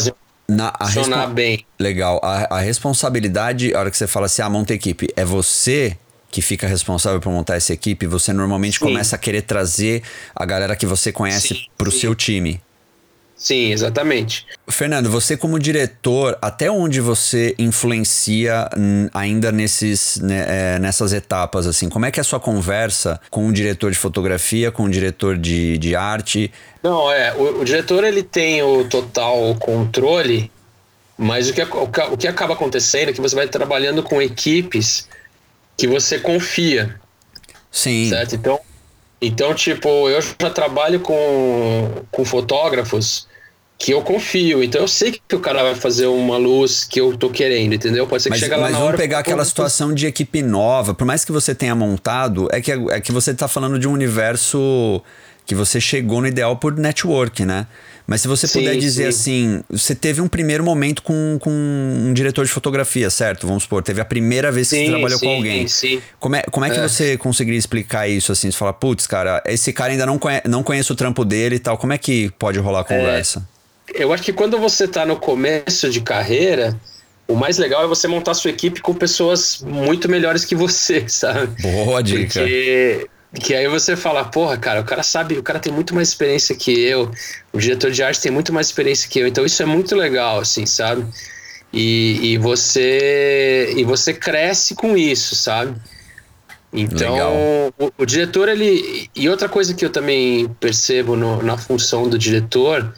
na, 0.50 0.72
a 0.78 0.86
funcionar 0.86 1.26
bem. 1.28 1.64
Legal. 1.78 2.20
A, 2.22 2.56
a 2.56 2.60
responsabilidade, 2.60 3.74
a 3.74 3.80
hora 3.80 3.90
que 3.90 3.96
você 3.96 4.06
fala 4.06 4.26
assim, 4.26 4.42
ah, 4.42 4.48
monta 4.48 4.72
equipe, 4.72 5.08
é 5.14 5.24
você 5.24 5.96
que 6.30 6.42
fica 6.42 6.66
responsável 6.66 7.20
por 7.20 7.32
montar 7.32 7.56
essa 7.56 7.72
equipe, 7.72 8.06
você 8.06 8.32
normalmente 8.32 8.78
sim. 8.78 8.84
começa 8.84 9.16
a 9.16 9.18
querer 9.18 9.42
trazer 9.42 10.02
a 10.34 10.44
galera 10.44 10.76
que 10.76 10.86
você 10.86 11.10
conhece 11.10 11.68
para 11.76 11.88
o 11.88 11.92
seu 11.92 12.14
time. 12.14 12.60
Sim, 13.38 13.70
exatamente. 13.70 14.44
Fernando, 14.68 15.08
você 15.08 15.36
como 15.36 15.60
diretor, 15.60 16.36
até 16.42 16.68
onde 16.68 17.00
você 17.00 17.54
influencia 17.56 18.68
ainda 19.14 19.52
nesses, 19.52 20.16
né, 20.16 20.44
é, 20.48 20.78
nessas 20.80 21.12
etapas? 21.12 21.64
assim? 21.68 21.88
Como 21.88 22.04
é 22.04 22.10
que 22.10 22.18
é 22.18 22.22
a 22.22 22.24
sua 22.24 22.40
conversa 22.40 23.20
com 23.30 23.46
o 23.46 23.52
diretor 23.52 23.92
de 23.92 23.96
fotografia, 23.96 24.72
com 24.72 24.82
o 24.82 24.90
diretor 24.90 25.38
de, 25.38 25.78
de 25.78 25.94
arte? 25.94 26.52
Não, 26.82 27.12
é, 27.12 27.32
o, 27.32 27.60
o 27.60 27.64
diretor 27.64 28.02
ele 28.02 28.24
tem 28.24 28.60
o 28.60 28.88
total 28.88 29.54
controle, 29.54 30.50
mas 31.16 31.48
o 31.48 31.54
que, 31.54 31.62
o, 31.62 32.12
o 32.12 32.16
que 32.16 32.26
acaba 32.26 32.54
acontecendo 32.54 33.10
é 33.10 33.12
que 33.12 33.20
você 33.20 33.36
vai 33.36 33.46
trabalhando 33.46 34.02
com 34.02 34.20
equipes 34.20 35.08
que 35.76 35.86
você 35.86 36.18
confia. 36.18 36.98
Sim. 37.70 38.08
Certo? 38.08 38.34
Então, 38.34 38.60
então, 39.22 39.54
tipo, 39.54 40.08
eu 40.08 40.20
já 40.20 40.50
trabalho 40.50 40.98
com, 40.98 42.04
com 42.10 42.24
fotógrafos 42.24 43.27
que 43.78 43.92
eu 43.92 44.02
confio. 44.02 44.62
Então 44.62 44.80
eu 44.80 44.88
sei 44.88 45.20
que 45.26 45.36
o 45.36 45.40
cara 45.40 45.62
vai 45.62 45.74
fazer 45.74 46.06
uma 46.06 46.36
luz 46.36 46.84
que 46.84 47.00
eu 47.00 47.16
tô 47.16 47.30
querendo, 47.30 47.74
entendeu? 47.74 48.06
Pode 48.06 48.24
ser 48.24 48.28
que 48.28 48.34
mas, 48.34 48.40
chegue 48.40 48.54
lá 48.54 48.62
mas 48.62 48.72
na 48.72 48.78
vamos 48.78 48.88
hora... 48.88 48.98
pegar 48.98 49.20
aquela 49.20 49.44
situação 49.44 49.94
de 49.94 50.06
equipe 50.06 50.42
nova. 50.42 50.92
Por 50.92 51.06
mais 51.06 51.24
que 51.24 51.30
você 51.30 51.54
tenha 51.54 51.74
montado, 51.74 52.48
é 52.50 52.60
que, 52.60 52.72
é 52.72 53.00
que 53.00 53.12
você 53.12 53.32
tá 53.32 53.46
falando 53.46 53.78
de 53.78 53.86
um 53.86 53.92
universo 53.92 55.00
que 55.46 55.54
você 55.54 55.80
chegou 55.80 56.20
no 56.20 56.26
ideal 56.26 56.56
por 56.56 56.76
network, 56.76 57.44
né? 57.44 57.66
Mas 58.06 58.22
se 58.22 58.28
você 58.28 58.46
sim, 58.46 58.60
puder 58.60 58.76
dizer 58.76 59.12
sim. 59.12 59.58
assim, 59.58 59.64
você 59.70 59.94
teve 59.94 60.20
um 60.20 60.28
primeiro 60.28 60.64
momento 60.64 61.02
com, 61.02 61.38
com 61.40 61.50
um 61.50 62.12
diretor 62.12 62.44
de 62.44 62.50
fotografia, 62.50 63.08
certo? 63.10 63.46
Vamos 63.46 63.62
supor, 63.62 63.82
teve 63.82 64.00
a 64.00 64.04
primeira 64.04 64.50
vez 64.50 64.68
que 64.68 64.76
sim, 64.76 64.84
você 64.84 64.90
trabalhou 64.90 65.20
com 65.20 65.28
alguém. 65.28 65.68
Sim. 65.68 66.02
Como 66.18 66.34
é, 66.36 66.42
como 66.42 66.66
é 66.66 66.70
que 66.70 66.78
é. 66.78 66.82
você 66.82 67.16
conseguiria 67.16 67.58
explicar 67.58 68.08
isso 68.08 68.32
assim? 68.32 68.50
Você 68.50 68.56
fala, 68.56 68.72
putz, 68.72 69.06
cara, 69.06 69.42
esse 69.46 69.72
cara 69.72 69.92
ainda 69.92 70.06
não, 70.06 70.18
conhe 70.18 70.40
não 70.46 70.62
conhece 70.62 70.90
o 70.90 70.94
trampo 70.94 71.24
dele 71.24 71.56
e 71.56 71.58
tal. 71.58 71.78
Como 71.78 71.92
é 71.92 71.98
que 71.98 72.30
pode 72.38 72.58
rolar 72.58 72.80
a 72.80 72.84
conversa? 72.84 73.46
É, 73.54 73.57
eu 73.94 74.12
acho 74.12 74.22
que 74.22 74.32
quando 74.32 74.58
você 74.58 74.84
está 74.84 75.04
no 75.04 75.16
começo 75.16 75.88
de 75.90 76.00
carreira, 76.00 76.78
o 77.26 77.34
mais 77.34 77.58
legal 77.58 77.84
é 77.84 77.86
você 77.86 78.08
montar 78.08 78.34
sua 78.34 78.50
equipe 78.50 78.80
com 78.80 78.94
pessoas 78.94 79.60
muito 79.62 80.08
melhores 80.08 80.44
que 80.44 80.54
você, 80.54 81.06
sabe? 81.08 81.60
Boa 81.62 82.02
dica. 82.02 82.40
Porque 82.40 83.08
que 83.40 83.54
aí 83.54 83.68
você 83.68 83.94
fala, 83.94 84.24
porra, 84.24 84.56
cara, 84.56 84.80
o 84.80 84.84
cara 84.84 85.02
sabe, 85.02 85.36
o 85.36 85.42
cara 85.42 85.58
tem 85.58 85.70
muito 85.70 85.94
mais 85.94 86.08
experiência 86.08 86.56
que 86.56 86.70
eu, 86.70 87.10
o 87.52 87.58
diretor 87.58 87.90
de 87.90 88.02
arte 88.02 88.22
tem 88.22 88.32
muito 88.32 88.54
mais 88.54 88.68
experiência 88.68 89.08
que 89.08 89.18
eu, 89.18 89.26
então 89.26 89.44
isso 89.44 89.62
é 89.62 89.66
muito 89.66 89.94
legal, 89.94 90.40
assim, 90.40 90.64
sabe? 90.64 91.04
E, 91.70 92.32
e 92.32 92.38
você 92.38 93.74
e 93.76 93.84
você 93.84 94.14
cresce 94.14 94.74
com 94.74 94.96
isso, 94.96 95.34
sabe? 95.34 95.78
Então, 96.72 97.72
o, 97.78 97.92
o, 97.98 98.06
diretor, 98.06 98.48
ele. 98.48 99.08
E 99.14 99.28
outra 99.28 99.48
coisa 99.48 99.72
que 99.72 99.84
eu 99.84 99.90
também 99.90 100.48
percebo 100.60 101.16
no, 101.16 101.42
na 101.42 101.56
função 101.56 102.08
do 102.08 102.18
diretor 102.18 102.92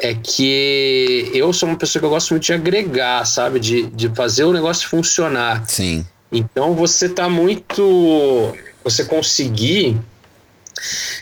é 0.00 0.14
que 0.14 1.30
eu 1.34 1.52
sou 1.52 1.68
uma 1.68 1.78
pessoa 1.78 2.00
que 2.00 2.06
eu 2.06 2.10
gosto 2.10 2.30
muito 2.30 2.44
de 2.44 2.52
agregar, 2.52 3.24
sabe? 3.26 3.60
De, 3.60 3.86
de 3.86 4.08
fazer 4.08 4.44
o 4.44 4.52
negócio 4.52 4.88
funcionar. 4.88 5.62
Sim. 5.68 6.06
Então 6.32 6.74
você 6.74 7.08
tá 7.08 7.28
muito 7.28 8.54
você 8.82 9.04
conseguir 9.04 10.00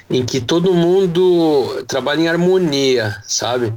em 0.08 0.24
que 0.24 0.40
todo 0.40 0.72
mundo 0.72 1.84
trabalhe 1.88 2.22
em 2.22 2.28
harmonia, 2.28 3.16
sabe? 3.26 3.74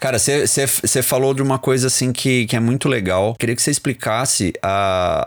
Cara, 0.00 0.18
você 0.18 1.02
falou 1.02 1.32
de 1.32 1.42
uma 1.42 1.58
coisa 1.58 1.86
assim 1.86 2.12
que, 2.12 2.46
que 2.46 2.56
é 2.56 2.60
muito 2.60 2.88
legal. 2.88 3.34
Queria 3.38 3.54
que 3.54 3.62
você 3.62 3.70
explicasse, 3.70 4.52
a, 4.62 5.24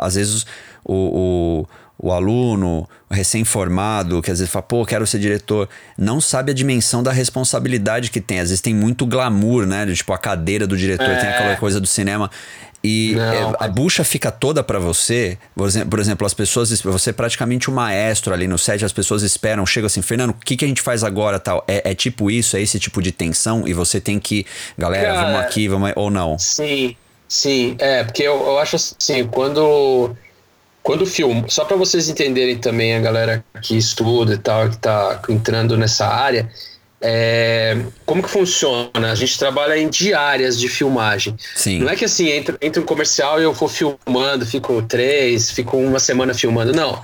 a, 0.00 0.06
às 0.06 0.14
vezes, 0.14 0.46
o, 0.84 0.94
o 0.94 1.66
o 1.98 2.12
aluno 2.12 2.88
recém-formado, 3.10 4.20
que 4.20 4.30
às 4.30 4.38
vezes 4.38 4.52
fala, 4.52 4.62
pô, 4.62 4.84
quero 4.84 5.06
ser 5.06 5.18
diretor, 5.18 5.68
não 5.96 6.20
sabe 6.20 6.50
a 6.52 6.54
dimensão 6.54 7.02
da 7.02 7.10
responsabilidade 7.10 8.10
que 8.10 8.20
tem. 8.20 8.40
Às 8.40 8.50
vezes 8.50 8.60
tem 8.60 8.74
muito 8.74 9.06
glamour, 9.06 9.66
né? 9.66 9.86
Tipo, 9.86 10.12
a 10.12 10.18
cadeira 10.18 10.66
do 10.66 10.76
diretor, 10.76 11.08
é. 11.08 11.16
tem 11.16 11.28
aquela 11.28 11.56
coisa 11.56 11.80
do 11.80 11.86
cinema. 11.86 12.30
E 12.84 13.16
é, 13.18 13.56
a 13.58 13.68
bucha 13.68 14.04
fica 14.04 14.30
toda 14.30 14.62
para 14.62 14.78
você. 14.78 15.38
Por 15.56 15.98
exemplo, 15.98 16.26
as 16.26 16.34
pessoas. 16.34 16.70
Você 16.80 17.10
é 17.10 17.12
praticamente 17.12 17.68
um 17.70 17.74
maestro 17.74 18.32
ali 18.32 18.46
no 18.46 18.56
set, 18.56 18.84
as 18.84 18.92
pessoas 18.92 19.22
esperam, 19.22 19.66
chegam 19.66 19.86
assim, 19.86 20.02
Fernando, 20.02 20.30
o 20.30 20.34
que, 20.34 20.56
que 20.56 20.64
a 20.64 20.68
gente 20.68 20.82
faz 20.82 21.02
agora 21.02 21.40
tal? 21.40 21.64
É, 21.66 21.90
é, 21.90 21.94
tipo 21.94 22.30
isso, 22.30 22.56
é 22.56 22.60
esse 22.62 22.78
tipo 22.78 23.02
de 23.02 23.10
tensão, 23.10 23.66
e 23.66 23.72
você 23.72 24.00
tem 24.00 24.20
que. 24.20 24.46
Galera, 24.78 25.14
Cara, 25.14 25.26
vamos 25.26 25.40
aqui, 25.40 25.66
vamos. 25.66 25.92
Ou 25.96 26.10
não? 26.10 26.38
Sim, 26.38 26.94
sim. 27.26 27.74
É, 27.80 28.04
porque 28.04 28.22
eu, 28.22 28.34
eu 28.34 28.58
acho 28.58 28.76
assim, 28.76 29.26
quando. 29.26 30.14
Quando 30.86 31.02
o 31.02 31.06
filme, 31.06 31.44
só 31.48 31.64
para 31.64 31.76
vocês 31.76 32.08
entenderem 32.08 32.58
também, 32.58 32.94
a 32.94 33.00
galera 33.00 33.44
que 33.60 33.76
estuda 33.76 34.34
e 34.34 34.38
tal, 34.38 34.70
que 34.70 34.78
tá 34.78 35.20
entrando 35.28 35.76
nessa 35.76 36.06
área, 36.06 36.48
é, 37.00 37.76
como 38.04 38.22
que 38.22 38.30
funciona? 38.30 39.10
A 39.10 39.14
gente 39.16 39.36
trabalha 39.36 39.76
em 39.76 39.88
diárias 39.88 40.56
de 40.56 40.68
filmagem. 40.68 41.34
Sim. 41.56 41.80
Não 41.80 41.88
é 41.88 41.96
que 41.96 42.04
assim, 42.04 42.28
entra, 42.28 42.56
entra 42.62 42.80
um 42.80 42.86
comercial 42.86 43.40
e 43.40 43.42
eu 43.42 43.52
vou 43.52 43.68
filmando, 43.68 44.46
fico 44.46 44.80
três, 44.80 45.50
fico 45.50 45.76
uma 45.76 45.98
semana 45.98 46.32
filmando. 46.32 46.72
Não. 46.72 47.02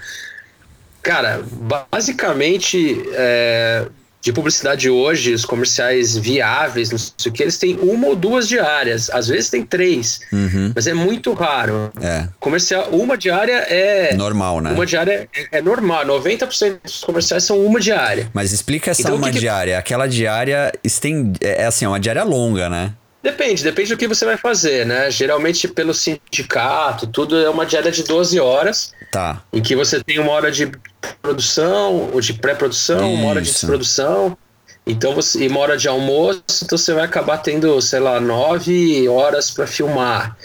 Cara, 1.03 1.42
basicamente, 1.90 3.03
é, 3.14 3.88
de 4.23 4.33
publicidade 4.33 4.89
hoje, 4.89 5.35
os 5.35 5.45
comerciais 5.45 6.17
viáveis, 6.17 6.91
não 6.91 6.99
sei 6.99 7.13
o 7.27 7.33
que, 7.33 7.43
eles 7.43 7.59
têm 7.59 7.77
uma 7.83 8.07
ou 8.07 8.15
duas 8.17 8.47
diárias. 8.49 9.11
Às 9.11 9.27
vezes 9.27 9.51
tem 9.51 9.65
três, 9.65 10.21
Uhum. 10.33 10.73
mas 10.75 10.87
é 10.87 10.95
muito 10.95 11.33
raro. 11.33 11.91
É. 12.01 12.29
Comercial, 12.39 12.89
uma 12.93 13.19
diária 13.19 13.67
é. 13.69 14.15
Normal, 14.15 14.61
né? 14.61 14.71
Uma 14.71 14.87
diária 14.87 15.29
é, 15.37 15.59
é 15.59 15.61
normal. 15.61 16.05
90% 16.07 16.79
dos 16.85 17.01
comerciais 17.03 17.43
são 17.43 17.59
uma 17.67 17.81
diária. 17.81 18.31
Mas 18.33 18.53
explica 18.53 18.93
essa 18.93 19.03
Então, 19.03 19.17
uma 19.17 19.27
que 19.27 19.35
que- 19.35 19.41
diária. 19.41 19.77
Aquela 19.77 20.07
diária 20.07 20.73
estende, 20.85 21.39
é 21.43 21.63
é 21.63 21.67
assim, 21.67 21.85
é 21.85 21.89
uma 21.89 22.01
diária 22.01 22.23
longa, 22.25 22.69
né? 22.69 22.93
Depende, 23.23 23.63
depende 23.63 23.91
do 23.91 23.97
que 23.97 24.09
você 24.09 24.25
vai 24.25 24.37
fazer, 24.37 24.85
né? 24.85 25.11
Geralmente 25.11 25.69
pelo 25.69 25.95
sindicato, 25.95 27.07
tudo 27.07 27.39
é 27.39 27.49
uma 27.49 27.65
diária 27.65 27.91
de 27.93 28.03
12 28.03 28.41
horas, 28.41 28.93
Tá. 29.13 29.43
em 29.53 29.63
que 29.63 29.77
você 29.77 30.03
tem 30.03 30.19
uma 30.19 30.33
hora 30.33 30.51
de 30.51 30.73
produção, 31.21 32.11
ou 32.13 32.21
de 32.21 32.33
pré-produção, 32.35 33.15
uma 33.15 33.29
hora 33.29 33.41
de 33.43 33.53
produção, 33.67 34.37
então 34.85 35.15
você, 35.15 35.45
e 35.45 35.49
uma 35.49 35.61
hora 35.61 35.77
de 35.77 35.87
almoço, 35.87 36.43
então 36.63 36.77
você 36.77 36.93
vai 36.93 37.05
acabar 37.05 37.39
tendo, 37.39 37.81
sei 37.81 38.01
lá, 38.01 38.19
nove 38.21 39.09
horas 39.09 39.51
para 39.51 39.67
filmar. 39.67 40.37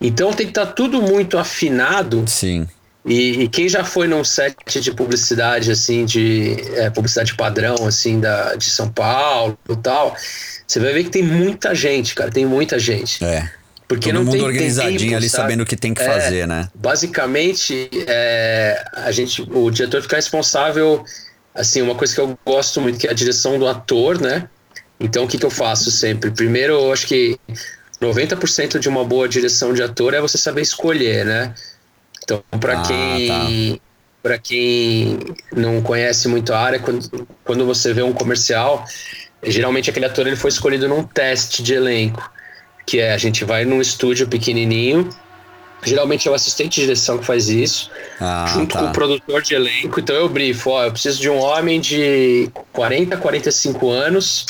Então 0.00 0.32
tem 0.32 0.46
que 0.46 0.50
estar 0.50 0.66
tudo 0.66 1.00
muito 1.02 1.38
afinado 1.38 2.24
Sim. 2.26 2.66
E, 3.04 3.42
e 3.44 3.48
quem 3.48 3.68
já 3.68 3.82
foi 3.84 4.06
num 4.06 4.22
set 4.22 4.80
de 4.80 4.92
publicidade, 4.92 5.70
assim, 5.70 6.04
de 6.04 6.56
é, 6.74 6.90
publicidade 6.90 7.34
padrão, 7.34 7.86
assim, 7.86 8.20
da, 8.20 8.54
de 8.54 8.68
São 8.68 8.88
Paulo 8.90 9.58
e 9.68 9.76
tal, 9.76 10.14
você 10.66 10.78
vai 10.78 10.92
ver 10.92 11.04
que 11.04 11.10
tem 11.10 11.22
muita 11.22 11.74
gente, 11.74 12.14
cara, 12.14 12.30
tem 12.30 12.44
muita 12.44 12.78
gente. 12.78 13.24
É. 13.24 13.50
Porque 13.88 14.10
Todo 14.10 14.18
não 14.18 14.24
mundo 14.24 14.32
tem, 14.32 14.40
tem 14.42 14.48
organizadinho 14.48 14.98
tempo, 15.00 15.16
ali 15.16 15.28
sabe? 15.28 15.42
sabendo 15.42 15.62
o 15.62 15.66
que 15.66 15.76
tem 15.76 15.92
que 15.92 16.02
É. 16.02 16.06
fazer, 16.06 16.46
né? 16.46 16.68
Basicamente, 16.74 17.90
é, 18.06 18.84
a 18.92 19.10
gente, 19.10 19.42
o 19.42 19.70
diretor 19.70 20.02
fica 20.02 20.14
responsável, 20.16 21.02
assim, 21.54 21.82
uma 21.82 21.94
coisa 21.94 22.14
que 22.14 22.20
eu 22.20 22.38
gosto 22.46 22.80
muito, 22.80 22.98
que 22.98 23.08
é 23.08 23.10
a 23.10 23.14
direção 23.14 23.58
do 23.58 23.66
ator, 23.66 24.20
né? 24.20 24.48
Então, 25.00 25.24
o 25.24 25.26
que, 25.26 25.38
que 25.38 25.46
eu 25.46 25.50
faço 25.50 25.90
sempre? 25.90 26.30
Primeiro, 26.30 26.74
eu 26.74 26.92
acho 26.92 27.06
que 27.06 27.36
90% 28.00 28.78
de 28.78 28.88
uma 28.88 29.04
boa 29.04 29.28
direção 29.28 29.72
de 29.72 29.82
ator 29.82 30.14
é 30.14 30.20
você 30.20 30.38
saber 30.38 30.60
escolher, 30.60 31.24
né? 31.24 31.54
Então, 32.30 32.60
para 32.60 32.78
Ah, 32.78 32.82
quem 32.82 33.80
para 34.22 34.36
quem 34.38 35.18
não 35.50 35.80
conhece 35.80 36.28
muito 36.28 36.52
a 36.52 36.58
área, 36.58 36.78
quando, 36.78 37.26
quando 37.42 37.64
você 37.64 37.94
vê 37.94 38.02
um 38.02 38.12
comercial, 38.12 38.84
geralmente 39.42 39.88
aquele 39.88 40.04
ator 40.04 40.26
ele 40.26 40.36
foi 40.36 40.50
escolhido 40.50 40.86
num 40.86 41.02
teste 41.02 41.62
de 41.62 41.72
elenco, 41.72 42.30
que 42.86 43.00
é 43.00 43.14
a 43.14 43.16
gente 43.16 43.46
vai 43.46 43.64
num 43.64 43.80
estúdio 43.80 44.28
pequenininho, 44.28 45.08
geralmente 45.82 46.28
é 46.28 46.30
o 46.30 46.34
assistente 46.34 46.74
de 46.74 46.82
direção 46.82 47.16
que 47.16 47.24
faz 47.24 47.48
isso, 47.48 47.90
Ah, 48.20 48.44
junto 48.52 48.76
com 48.76 48.84
tá. 48.84 48.90
o 48.90 48.92
produtor 48.92 49.40
de 49.40 49.54
elenco. 49.54 49.98
Então 49.98 50.14
eu 50.14 50.28
brifo, 50.28 50.68
ó, 50.68 50.84
eu 50.84 50.92
preciso 50.92 51.18
de 51.18 51.30
um 51.30 51.38
homem 51.38 51.80
de 51.80 52.50
40, 52.72 53.16
45 53.16 53.88
anos 53.88 54.44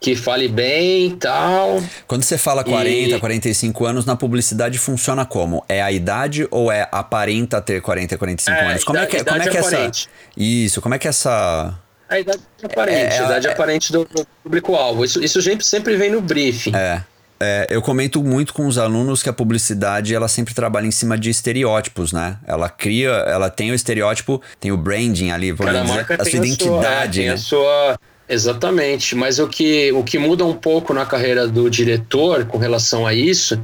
que 0.00 0.14
fale 0.14 0.46
bem 0.48 1.06
e 1.08 1.16
tal. 1.16 1.82
Quando 2.06 2.22
você 2.22 2.36
fala 2.38 2.62
40, 2.62 3.16
E- 3.16 3.20
45 3.20 3.84
anos, 3.86 4.04
na 4.04 4.14
publicidade 4.16 4.78
funciona 4.78 5.24
como? 5.24 5.64
É 5.68 5.82
a 5.82 5.90
idade 5.90 6.46
ou 6.50 6.70
é 6.70 6.88
aparenta 6.92 7.60
ter 7.60 7.80
40, 7.80 8.16
45 8.18 8.56
É, 8.58 8.66
anos? 8.70 8.84
Como 8.84 8.98
é 8.98 9.06
que, 9.06 9.16
idade- 9.16 9.28
como 9.30 9.42
é 9.42 9.50
que 9.50 9.56
essa. 9.58 9.68
aparente. 9.76 10.08
Isso, 10.36 10.80
como 10.82 10.94
é 10.94 10.98
que 10.98 11.08
essa. 11.08 11.74
A 12.08 12.20
idade 12.20 12.40
aparente, 12.62 13.14
É, 13.14 13.18
a 13.18 13.24
idade 13.24 13.46
é- 13.48 13.52
aparente 13.52 13.92
do, 13.92 14.04
do 14.04 14.26
público-alvo. 14.42 15.04
Isso, 15.04 15.22
isso 15.24 15.40
sempre, 15.42 15.64
vem 15.96 16.10
no 16.10 16.20
briefing. 16.20 16.74
É. 16.76 17.02
É, 17.38 17.66
eu 17.68 17.82
comento 17.82 18.22
muito 18.22 18.54
com 18.54 18.66
os 18.66 18.78
alunos 18.78 19.22
que 19.22 19.28
a 19.28 19.32
publicidade 19.32 20.14
ela 20.14 20.26
sempre 20.26 20.54
trabalha 20.54 20.86
em 20.86 20.90
cima 20.90 21.18
de 21.18 21.28
estereótipos, 21.28 22.10
né? 22.10 22.38
Ela 22.46 22.70
cria, 22.70 23.10
ela 23.10 23.50
tem 23.50 23.70
o 23.70 23.74
estereótipo, 23.74 24.40
tem 24.58 24.72
o 24.72 24.76
branding 24.76 25.30
ali, 25.32 25.52
por 25.52 25.66
marca 25.70 26.14
a 26.14 26.16
tem 26.18 26.30
sua 26.30 26.46
identidade, 26.46 27.20
é, 27.20 27.22
tem 27.24 27.28
né? 27.28 27.34
a 27.34 27.36
sua 27.36 27.98
exatamente. 28.28 29.14
Mas 29.14 29.38
o 29.38 29.48
que 29.48 29.92
o 29.92 30.02
que 30.02 30.18
muda 30.18 30.44
um 30.44 30.54
pouco 30.54 30.92
na 30.92 31.06
carreira 31.06 31.46
do 31.46 31.68
diretor 31.70 32.44
com 32.46 32.58
relação 32.58 33.06
a 33.06 33.14
isso 33.14 33.60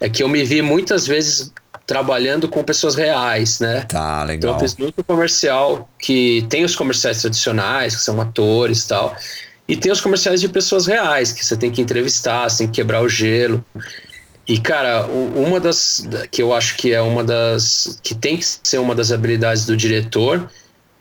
é 0.00 0.08
que 0.08 0.22
eu 0.22 0.28
me 0.28 0.44
vi 0.44 0.62
muitas 0.62 1.06
vezes 1.06 1.52
trabalhando 1.86 2.48
com 2.48 2.62
pessoas 2.62 2.94
reais, 2.94 3.60
né? 3.60 3.82
Tá, 3.82 4.22
Então 4.22 4.26
legal. 4.26 4.54
eu 4.54 4.60
fiz 4.60 4.76
muito 4.76 5.04
comercial 5.04 5.88
que 5.98 6.44
tem 6.48 6.64
os 6.64 6.74
comerciais 6.74 7.20
tradicionais, 7.20 7.94
que 7.96 8.02
são 8.02 8.20
atores 8.20 8.84
e 8.84 8.88
tal, 8.88 9.14
e 9.68 9.76
tem 9.76 9.92
os 9.92 10.00
comerciais 10.00 10.40
de 10.40 10.48
pessoas 10.48 10.86
reais, 10.86 11.32
que 11.32 11.44
você 11.44 11.56
tem 11.56 11.70
que 11.70 11.80
entrevistar, 11.82 12.48
você 12.48 12.58
tem 12.58 12.66
que 12.68 12.74
quebrar 12.74 13.02
o 13.02 13.08
gelo. 13.08 13.64
E, 14.46 14.58
cara, 14.58 15.06
uma 15.06 15.58
das 15.58 16.06
que 16.30 16.42
eu 16.42 16.52
acho 16.52 16.76
que 16.76 16.92
é 16.92 17.00
uma 17.00 17.24
das 17.24 17.98
que 18.02 18.14
tem 18.14 18.36
que 18.36 18.44
ser 18.62 18.78
uma 18.78 18.94
das 18.94 19.10
habilidades 19.10 19.64
do 19.64 19.74
diretor 19.76 20.50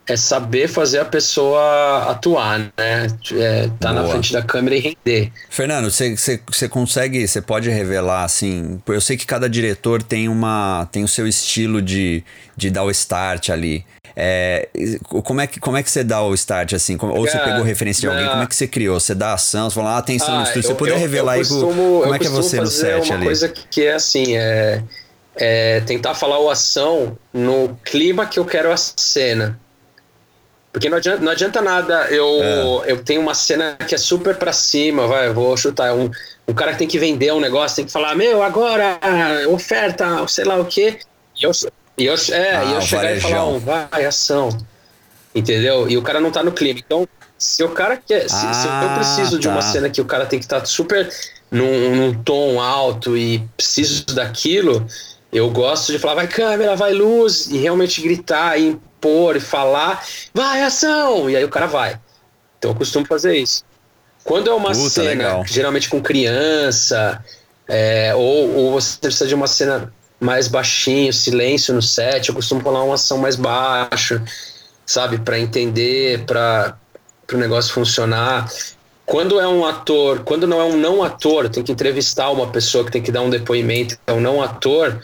é 0.06 0.18
saber 0.18 0.68
fazer 0.68 1.00
a 1.00 1.06
pessoa 1.06 2.12
atuar, 2.12 2.60
né? 2.78 3.08
É, 3.34 3.70
tá 3.80 3.94
na 3.94 4.02
Boa. 4.02 4.12
frente 4.14 4.34
da 4.34 4.42
câmera 4.42 4.76
e 4.76 4.80
render. 4.80 5.32
Fernando, 5.50 5.90
você- 5.90 6.68
consegue, 6.70 7.26
você 7.28 7.42
pode 7.42 7.70
revelar 7.70 8.24
assim? 8.26 8.82
Eu 8.88 9.00
sei 9.02 9.16
que 9.16 9.26
cada 9.26 9.50
diretor 9.50 10.04
tem 10.04 10.28
uma 10.28 10.88
tem 10.92 11.04
o 11.04 11.08
seu 11.08 11.28
estilo 11.28 11.82
de, 11.82 12.24
de 12.58 12.70
dar 12.70 12.84
o 12.84 12.92
start 12.92 13.50
ali. 13.50 13.86
É, 14.16 14.70
como, 15.24 15.42
é 15.42 15.48
que, 15.48 15.60
como 15.60 15.76
é 15.78 15.82
que 15.82 15.90
você 15.90 16.04
dá 16.04 16.22
o 16.22 16.34
start 16.36 16.74
assim? 16.74 16.98
Como- 16.98 17.14
Ou 17.14 17.26
você 17.26 17.40
pegou 17.40 17.64
referência 17.64 18.02
de 18.02 18.08
alguém? 18.08 18.26
na- 18.26 18.32
Como 18.32 18.44
é 18.44 18.48
que 18.48 18.56
você 18.56 18.68
criou? 18.68 19.00
Você 19.00 19.16
dá 19.16 19.34
ação, 19.34 19.70
você 19.70 19.76
fala, 19.76 19.96
ah, 19.96 19.98
atenção 19.98 20.36
no 20.36 20.42
Ah, 20.42 20.44
estúdio. 20.44 20.64
Se 20.64 20.68
eu- 20.68 20.72
você 20.74 20.78
puder 20.78 20.92
eu- 20.94 21.00
revelar 21.00 21.36
eu 21.38 21.42
aí 21.42 21.48
co- 21.48 21.54
costumo- 21.62 22.00
como 22.02 22.06
eu 22.06 22.14
é 22.14 22.20
que 22.20 22.28
é 22.28 22.30
você 22.30 22.60
no 22.60 22.68
set 22.68 23.06
uma 23.10 23.16
ali? 23.16 23.26
coisa 23.26 23.50
que 23.50 23.84
é 23.86 23.94
assim, 23.94 24.36
é, 24.38 24.84
é 25.36 25.80
tentar 25.82 26.14
falar 26.14 26.40
o 26.40 26.50
ação 26.50 27.18
no 27.34 27.76
clima 27.84 28.26
que 28.28 28.38
eu 28.38 28.46
quero 28.46 28.72
a 28.72 28.78
cena. 28.78 29.60
Porque 30.74 30.90
não 30.90 30.98
adianta, 30.98 31.24
não 31.24 31.32
adianta 31.32 31.62
nada 31.62 32.08
eu, 32.10 32.82
É. 32.84 32.92
eu 32.94 33.04
tenho 33.04 33.22
uma 33.22 33.36
cena 33.36 33.78
que 33.88 33.94
é 33.94 33.98
super 33.98 34.36
pra 34.36 34.52
cima, 34.52 35.06
vai, 35.06 35.32
vou 35.32 35.56
chutar, 35.56 35.94
um, 35.94 36.10
um 36.48 36.54
cara 36.54 36.72
que 36.72 36.80
tem 36.80 36.88
que 36.88 36.98
vender 36.98 37.32
um 37.32 37.40
negócio, 37.40 37.76
tem 37.76 37.86
que 37.86 37.92
falar, 37.92 38.16
meu, 38.16 38.42
agora, 38.42 39.00
oferta, 39.50 40.28
sei 40.28 40.44
lá 40.46 40.58
o 40.60 40.66
quê. 40.66 40.98
E 41.40 41.44
eu, 41.46 41.52
e 41.96 42.06
eu, 42.08 42.16
é, 42.32 42.56
Ah, 42.56 42.64
e 42.66 42.72
eu 42.74 42.78
o 42.80 42.82
chegar 42.82 43.16
e 43.16 43.22
falar, 43.22 43.36
varejão. 43.36 43.56
um, 43.56 43.60
vai, 43.60 44.06
ação. 44.06 44.50
Entendeu? 45.36 45.88
E 45.90 45.96
o 45.96 46.02
cara 46.02 46.20
não 46.20 46.32
tá 46.32 46.44
no 46.44 46.52
clima. 46.52 46.80
Então, 46.84 47.08
se 47.38 47.64
o 47.64 47.70
cara 47.70 47.98
quer. 47.98 48.22
Se, 48.30 48.36
se 48.40 48.66
eu 48.68 48.72
Ah, 48.72 48.94
preciso 48.96 49.40
de 49.40 49.48
uma 49.48 49.62
tá. 49.62 49.72
cena 49.74 49.90
que 49.90 50.02
o 50.02 50.06
cara 50.06 50.26
tem 50.26 50.40
que 50.40 50.46
estar 50.46 50.64
super 50.66 51.08
num, 51.52 51.96
num 51.96 52.24
tom 52.24 52.60
alto 52.60 53.16
e 53.18 53.40
preciso 53.58 54.06
daquilo, 54.08 54.86
eu 55.32 55.50
gosto 55.52 55.92
de 55.92 56.00
falar, 56.00 56.16
vai 56.16 56.28
câmera, 56.28 56.76
vai 56.76 56.94
luz, 56.94 57.48
e 57.48 57.58
realmente 57.58 58.02
gritar, 58.02 58.60
e 58.60 58.78
impor, 59.04 59.36
e 59.36 59.40
falar, 59.40 60.06
vai 60.34 60.64
ação! 60.64 61.30
E 61.30 61.36
aí 61.36 61.44
o 61.44 61.50
cara 61.50 61.68
vai. 61.68 62.00
Então 62.58 62.72
eu 62.72 62.76
costumo 62.76 63.06
fazer 63.06 63.36
isso. 63.36 63.64
Quando 64.24 64.50
é 64.50 64.54
uma 64.54 64.72
Puta, 64.72 64.90
cena, 64.90 65.10
legal. 65.10 65.46
geralmente 65.46 65.90
com 65.90 66.02
criança, 66.02 67.24
é, 67.68 68.16
ou, 68.16 68.56
ou 68.56 68.72
você 68.72 68.98
precisa 68.98 69.28
de 69.28 69.36
uma 69.36 69.48
cena 69.48 69.94
mais 70.20 70.48
baixinho, 70.48 71.12
silêncio 71.12 71.74
no 71.74 71.82
set, 71.82 72.30
eu 72.30 72.36
costumo 72.36 72.62
falar 72.62 72.84
uma 72.84 72.96
ação 72.96 73.18
mais 73.18 73.36
baixa, 73.36 74.24
sabe, 74.86 75.18
para 75.18 75.38
entender, 75.38 76.24
para 76.26 76.78
o 77.34 77.38
negócio 77.38 77.74
funcionar. 77.74 78.50
Quando 79.06 79.42
é 79.42 79.48
um 79.48 79.66
ator, 79.66 80.22
quando 80.22 80.48
não 80.48 80.62
é 80.62 80.64
um 80.64 80.78
não 80.78 81.04
ator, 81.04 81.50
tem 81.50 81.62
que 81.62 81.74
entrevistar 81.74 82.30
uma 82.30 82.48
pessoa 82.48 82.86
que 82.86 82.92
tem 82.92 83.02
que 83.02 83.12
dar 83.12 83.22
um 83.22 83.30
depoimento, 83.30 83.98
é 84.08 84.14
um 84.14 84.22
não 84.22 84.42
ator. 84.42 85.04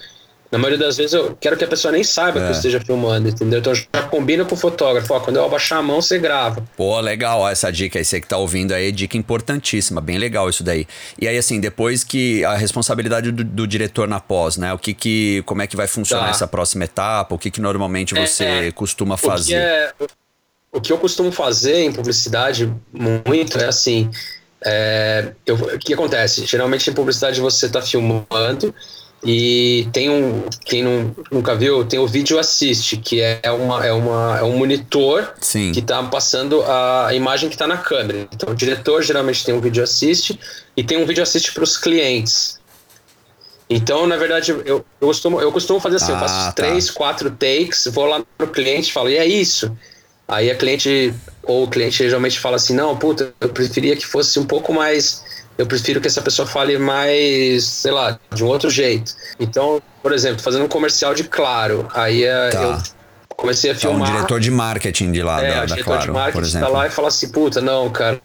Na 0.51 0.57
maioria 0.57 0.79
das 0.83 0.97
vezes 0.97 1.13
eu 1.13 1.37
quero 1.39 1.55
que 1.55 1.63
a 1.63 1.67
pessoa 1.67 1.91
nem 1.91 2.03
saiba 2.03 2.39
É. 2.39 2.41
que 2.43 2.47
eu 2.47 2.51
esteja 2.53 2.79
filmando, 2.81 3.29
entendeu? 3.29 3.59
Então 3.59 3.73
já 3.75 3.85
combina 4.09 4.43
com 4.43 4.55
o 4.55 4.57
fotógrafo, 4.57 5.13
ó, 5.13 5.19
quando 5.19 5.35
eu 5.35 5.45
abaixar 5.45 5.77
a 5.77 5.83
mão, 5.83 6.01
você 6.01 6.17
grava. 6.17 6.65
Pô, 6.75 6.99
legal, 6.99 7.41
ó, 7.41 7.49
essa 7.49 7.71
dica 7.71 7.99
aí, 7.99 8.03
você 8.05 8.19
que 8.19 8.27
tá 8.27 8.35
ouvindo 8.37 8.71
aí, 8.73 8.91
dica 8.91 9.15
importantíssima, 9.15 10.01
bem 10.01 10.17
legal 10.17 10.49
isso 10.49 10.63
daí. 10.63 10.87
E 11.21 11.27
aí, 11.27 11.37
assim, 11.37 11.59
depois 11.59 12.03
que 12.03 12.43
a 12.45 12.55
responsabilidade 12.55 13.31
do, 13.31 13.43
do 13.43 13.67
diretor 13.67 14.07
na 14.07 14.19
pós, 14.19 14.57
né? 14.57 14.73
O 14.73 14.79
que 14.79 14.93
que, 14.93 15.43
como 15.45 15.61
é 15.61 15.67
que 15.67 15.75
vai 15.75 15.85
funcionar 15.87 16.25
Tá. 16.25 16.29
essa 16.31 16.47
próxima 16.47 16.83
etapa? 16.85 17.35
O 17.35 17.37
que 17.37 17.51
que 17.51 17.61
normalmente 17.61 18.17
É, 18.17 18.25
você 18.25 18.43
é. 18.43 18.71
costuma 18.71 19.17
fazer? 19.17 19.53
é, 19.55 19.93
o 20.71 20.81
que 20.81 20.91
eu 20.91 20.97
costumo 20.97 21.31
fazer 21.31 21.75
em 21.83 21.91
publicidade 21.91 22.73
muito 22.91 23.57
é 23.59 23.65
assim. 23.65 24.09
é, 24.65 25.31
eu- 25.45 25.55
o 25.55 25.79
que 25.79 25.93
acontece? 25.93 26.45
Geralmente 26.45 26.89
em 26.89 26.93
publicidade 26.93 27.39
você 27.39 27.67
está 27.67 27.81
filmando 27.81 28.75
e 29.23 29.87
tem 29.91 30.09
um. 30.09 30.43
Quem 30.63 30.83
não, 30.83 31.15
nunca 31.31 31.55
viu, 31.55 31.83
tem 31.83 31.99
o 31.99 32.07
vídeo 32.07 32.39
assist, 32.39 32.97
que 32.97 33.21
é, 33.21 33.41
uma, 33.51 33.85
é, 33.85 33.91
uma, 33.91 34.37
é 34.39 34.43
um 34.43 34.57
monitor 34.57 35.33
Sim. 35.41 35.71
que 35.71 35.79
está 35.79 36.01
passando 36.03 36.63
a 36.63 37.09
imagem 37.13 37.49
que 37.49 37.55
está 37.55 37.67
na 37.67 37.77
câmera. 37.77 38.27
Então, 38.33 38.53
o 38.53 38.55
diretor 38.55 39.01
geralmente 39.03 39.43
tem 39.43 39.53
um 39.53 39.59
vídeo 39.59 39.83
assist 39.83 40.39
e 40.75 40.83
tem 40.83 40.97
um 40.97 41.05
vídeo 41.05 41.21
assist 41.21 41.51
para 41.53 41.63
os 41.63 41.77
clientes. 41.77 42.59
Então, 43.69 44.07
na 44.07 44.17
verdade, 44.17 44.51
eu, 44.51 44.63
eu, 44.65 44.85
costumo, 44.99 45.39
eu 45.39 45.51
costumo 45.51 45.79
fazer 45.79 45.97
assim: 45.97 46.11
eu 46.11 46.17
Ah, 46.17 46.21
faço 46.21 46.45
tá. 46.45 46.51
três, 46.53 46.89
quatro 46.89 47.29
takes, 47.29 47.87
vou 47.91 48.05
lá 48.05 48.23
no 48.39 48.47
cliente 48.47 48.89
e 48.89 48.93
falo, 48.93 49.09
e 49.09 49.17
é 49.17 49.25
isso? 49.25 49.71
Aí 50.27 50.49
a 50.49 50.55
cliente, 50.55 51.13
ou 51.43 51.63
o 51.63 51.67
cliente 51.67 51.97
geralmente 51.97 52.39
fala 52.39 52.55
assim: 52.55 52.73
não, 52.73 52.97
puta, 52.97 53.33
eu 53.41 53.49
preferia 53.49 53.95
que 53.95 54.05
fosse 54.05 54.39
um 54.39 54.45
pouco 54.45 54.73
mais. 54.73 55.23
Eu 55.59 55.65
prefiro 55.67 55.99
que 55.99 56.07
essa 56.07 56.21
pessoa 56.21 56.47
fale 56.47 56.77
mais, 56.77 57.65
sei 57.65 57.91
lá, 57.91 58.17
de 58.33 58.43
um 58.43 58.47
outro 58.47 58.69
jeito. 58.69 59.13
Então, 59.37 59.81
por 60.01 60.13
exemplo, 60.13 60.41
fazendo 60.41 60.63
um 60.63 60.67
comercial 60.69 61.13
de 61.13 61.25
claro, 61.25 61.85
aí 61.93 62.23
é, 62.23 62.49
Tá. 62.49 62.61
eu 63.29 63.35
comecei 63.35 63.69
a 63.71 63.75
filmar. 63.75 63.99
Então, 63.99 64.13
um 64.13 64.15
diretor 64.17 64.39
de 64.39 64.49
marketing 64.51 65.11
de 65.11 65.21
lá, 65.21 65.43
é, 65.43 65.49
da, 65.49 65.59
da 65.59 65.65
diretor 65.65 65.83
Claro, 65.83 66.01
de 66.03 66.11
marketing 66.11 66.33
por 66.37 66.43
exemplo. 66.45 66.67
tá 66.67 66.73
lá 66.73 66.87
e 66.87 66.89
fala 66.89 67.07
assim, 67.09 67.29
puta, 67.29 67.59
não, 67.59 67.89
cara, 67.89 68.21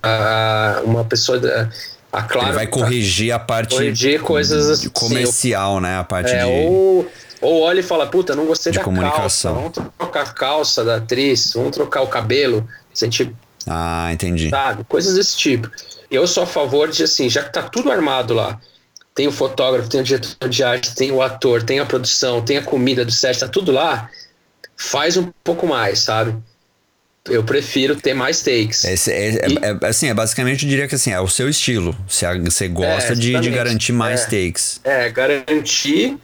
uma 0.84 1.04
pessoa 1.04 1.38
da, 1.40 1.68
a 2.12 2.22
Claro 2.22 2.46
Ele 2.46 2.54
vai 2.54 2.66
tá- 2.68 2.72
corrigir 2.72 3.32
a 3.32 3.38
parte 3.40 3.74
corrigir 3.74 4.20
coisas 4.20 4.70
assim, 4.70 4.88
comercial, 4.90 5.80
né? 5.80 5.98
A 5.98 6.04
parte 6.04 6.30
é, 6.32 6.38
de. 6.38 6.44
ou, 6.68 7.04
ou 7.40 7.62
olha 7.62 7.80
e 7.80 7.82
fala, 7.82 8.06
puta, 8.06 8.36
não 8.36 8.46
gostei 8.46 8.70
De 8.70 8.78
da 8.78 8.84
comunicação. 8.84 9.54
calça, 9.54 9.80
vamos 9.82 9.92
trocar 9.98 10.22
a 10.22 10.26
calça 10.32 10.84
da 10.84 10.96
atriz, 10.98 11.52
vamos 11.52 11.72
trocar 11.72 12.02
o 12.02 12.06
cabelo, 12.06 12.64
se 12.92 13.04
a 13.04 13.08
gente 13.10 13.34
Ah, 13.66 14.10
entendi. 14.12 14.50
sabe? 14.50 14.84
Coisas 14.84 15.14
desse 15.14 15.36
tipo. 15.36 15.70
Eu 16.10 16.26
sou 16.26 16.42
a 16.42 16.46
favor 16.46 16.88
de, 16.90 17.02
assim, 17.02 17.28
já 17.28 17.42
que 17.42 17.52
tá 17.52 17.62
tudo 17.62 17.90
armado 17.90 18.34
lá, 18.34 18.60
tem 19.14 19.26
o 19.26 19.32
fotógrafo, 19.32 19.88
tem 19.88 20.00
o 20.00 20.04
diretor 20.04 20.48
de 20.48 20.62
arte, 20.62 20.94
tem 20.94 21.10
o 21.12 21.22
ator, 21.22 21.62
tem 21.62 21.78
a 21.80 21.86
produção, 21.86 22.42
tem 22.42 22.56
a 22.58 22.62
comida 22.62 23.04
do 23.04 23.12
set, 23.12 23.38
tá 23.38 23.48
tudo 23.48 23.72
lá, 23.72 24.10
faz 24.76 25.16
um 25.16 25.30
pouco 25.42 25.66
mais, 25.66 26.00
sabe? 26.00 26.36
Eu 27.26 27.42
prefiro 27.42 27.96
ter 27.96 28.12
mais 28.12 28.42
takes. 28.42 28.84
Esse, 28.84 29.10
é, 29.10 29.28
é- 29.28 29.48
E- 29.48 29.58
é- 29.62 29.86
assim, 29.88 30.08
é 30.08 30.14
basicamente 30.14 30.64
eu 30.64 30.68
diria 30.68 30.86
que 30.86 30.94
assim, 30.94 31.10
é 31.10 31.18
o 31.20 31.26
seu 31.28 31.48
estilo. 31.48 31.96
Você, 32.06 32.26
você 32.40 32.68
gosta 32.68 33.12
É, 33.14 33.16
de, 33.16 33.40
de 33.40 33.50
garantir 33.50 33.92
mais 33.92 34.22
É. 34.22 34.24
takes. 34.24 34.80
É, 34.84 35.08
garantir, 35.08 36.18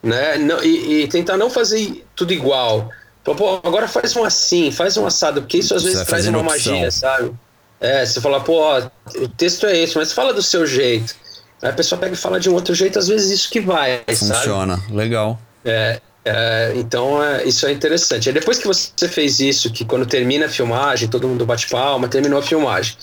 né? 0.00 0.38
Não, 0.38 0.62
e, 0.62 1.02
e 1.02 1.08
tentar 1.08 1.36
não 1.36 1.50
fazer 1.50 2.04
tudo 2.14 2.32
igual. 2.32 2.88
Pô, 3.34 3.60
agora 3.62 3.88
faz 3.88 4.14
um 4.16 4.24
assim, 4.24 4.70
faz 4.70 4.96
um 4.96 5.06
assado, 5.06 5.42
porque 5.42 5.58
isso 5.58 5.74
às 5.74 5.82
Você 5.82 5.90
vezes 5.90 6.06
traz 6.06 6.26
uma 6.26 6.40
opção. 6.40 6.72
magia, 6.72 6.90
sabe? 6.90 7.32
É, 7.80 8.04
você 8.04 8.20
fala, 8.20 8.40
pô, 8.40 8.54
ó, 8.54 8.82
o 9.16 9.28
texto 9.28 9.66
é 9.66 9.76
esse, 9.76 9.96
mas 9.96 10.12
fala 10.12 10.32
do 10.32 10.42
seu 10.42 10.66
jeito. 10.66 11.14
Aí 11.62 11.70
a 11.70 11.72
pessoa 11.72 11.98
pega 11.98 12.14
e 12.14 12.16
fala 12.16 12.38
de 12.40 12.48
um 12.48 12.54
outro 12.54 12.74
jeito, 12.74 12.98
às 12.98 13.08
vezes 13.08 13.30
isso 13.30 13.50
que 13.50 13.60
vai, 13.60 14.02
sabe? 14.12 14.34
Funciona. 14.34 14.82
Legal. 14.90 15.38
É, 15.64 16.00
é, 16.24 16.72
então 16.76 17.22
é, 17.22 17.44
isso 17.44 17.66
é 17.66 17.72
interessante. 17.72 18.28
Aí 18.28 18.34
depois 18.34 18.58
que 18.58 18.66
você 18.66 19.08
fez 19.08 19.40
isso, 19.40 19.72
que 19.72 19.84
quando 19.84 20.06
termina 20.06 20.46
a 20.46 20.48
filmagem, 20.48 21.08
todo 21.08 21.26
mundo 21.26 21.46
bate 21.46 21.68
palma, 21.68 22.08
terminou 22.08 22.38
a 22.38 22.42
filmagem. 22.42 22.96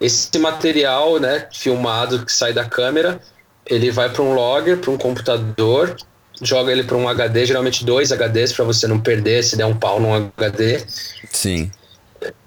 Esse 0.00 0.38
material, 0.38 1.18
né, 1.18 1.46
filmado 1.52 2.24
que 2.24 2.32
sai 2.32 2.52
da 2.52 2.64
câmera, 2.64 3.20
ele 3.66 3.90
vai 3.90 4.10
para 4.10 4.22
um 4.22 4.34
logger, 4.34 4.78
para 4.78 4.90
um 4.90 4.98
computador, 4.98 5.96
joga 6.42 6.72
ele 6.72 6.82
para 6.84 6.96
um 6.96 7.08
HD, 7.08 7.46
geralmente 7.46 7.84
dois 7.84 8.10
HDs 8.12 8.52
para 8.52 8.64
você 8.64 8.86
não 8.86 8.98
perder 9.00 9.42
se 9.44 9.56
der 9.56 9.66
um 9.66 9.74
pau 9.76 10.00
num 10.00 10.14
HD. 10.36 10.82
Sim. 11.30 11.70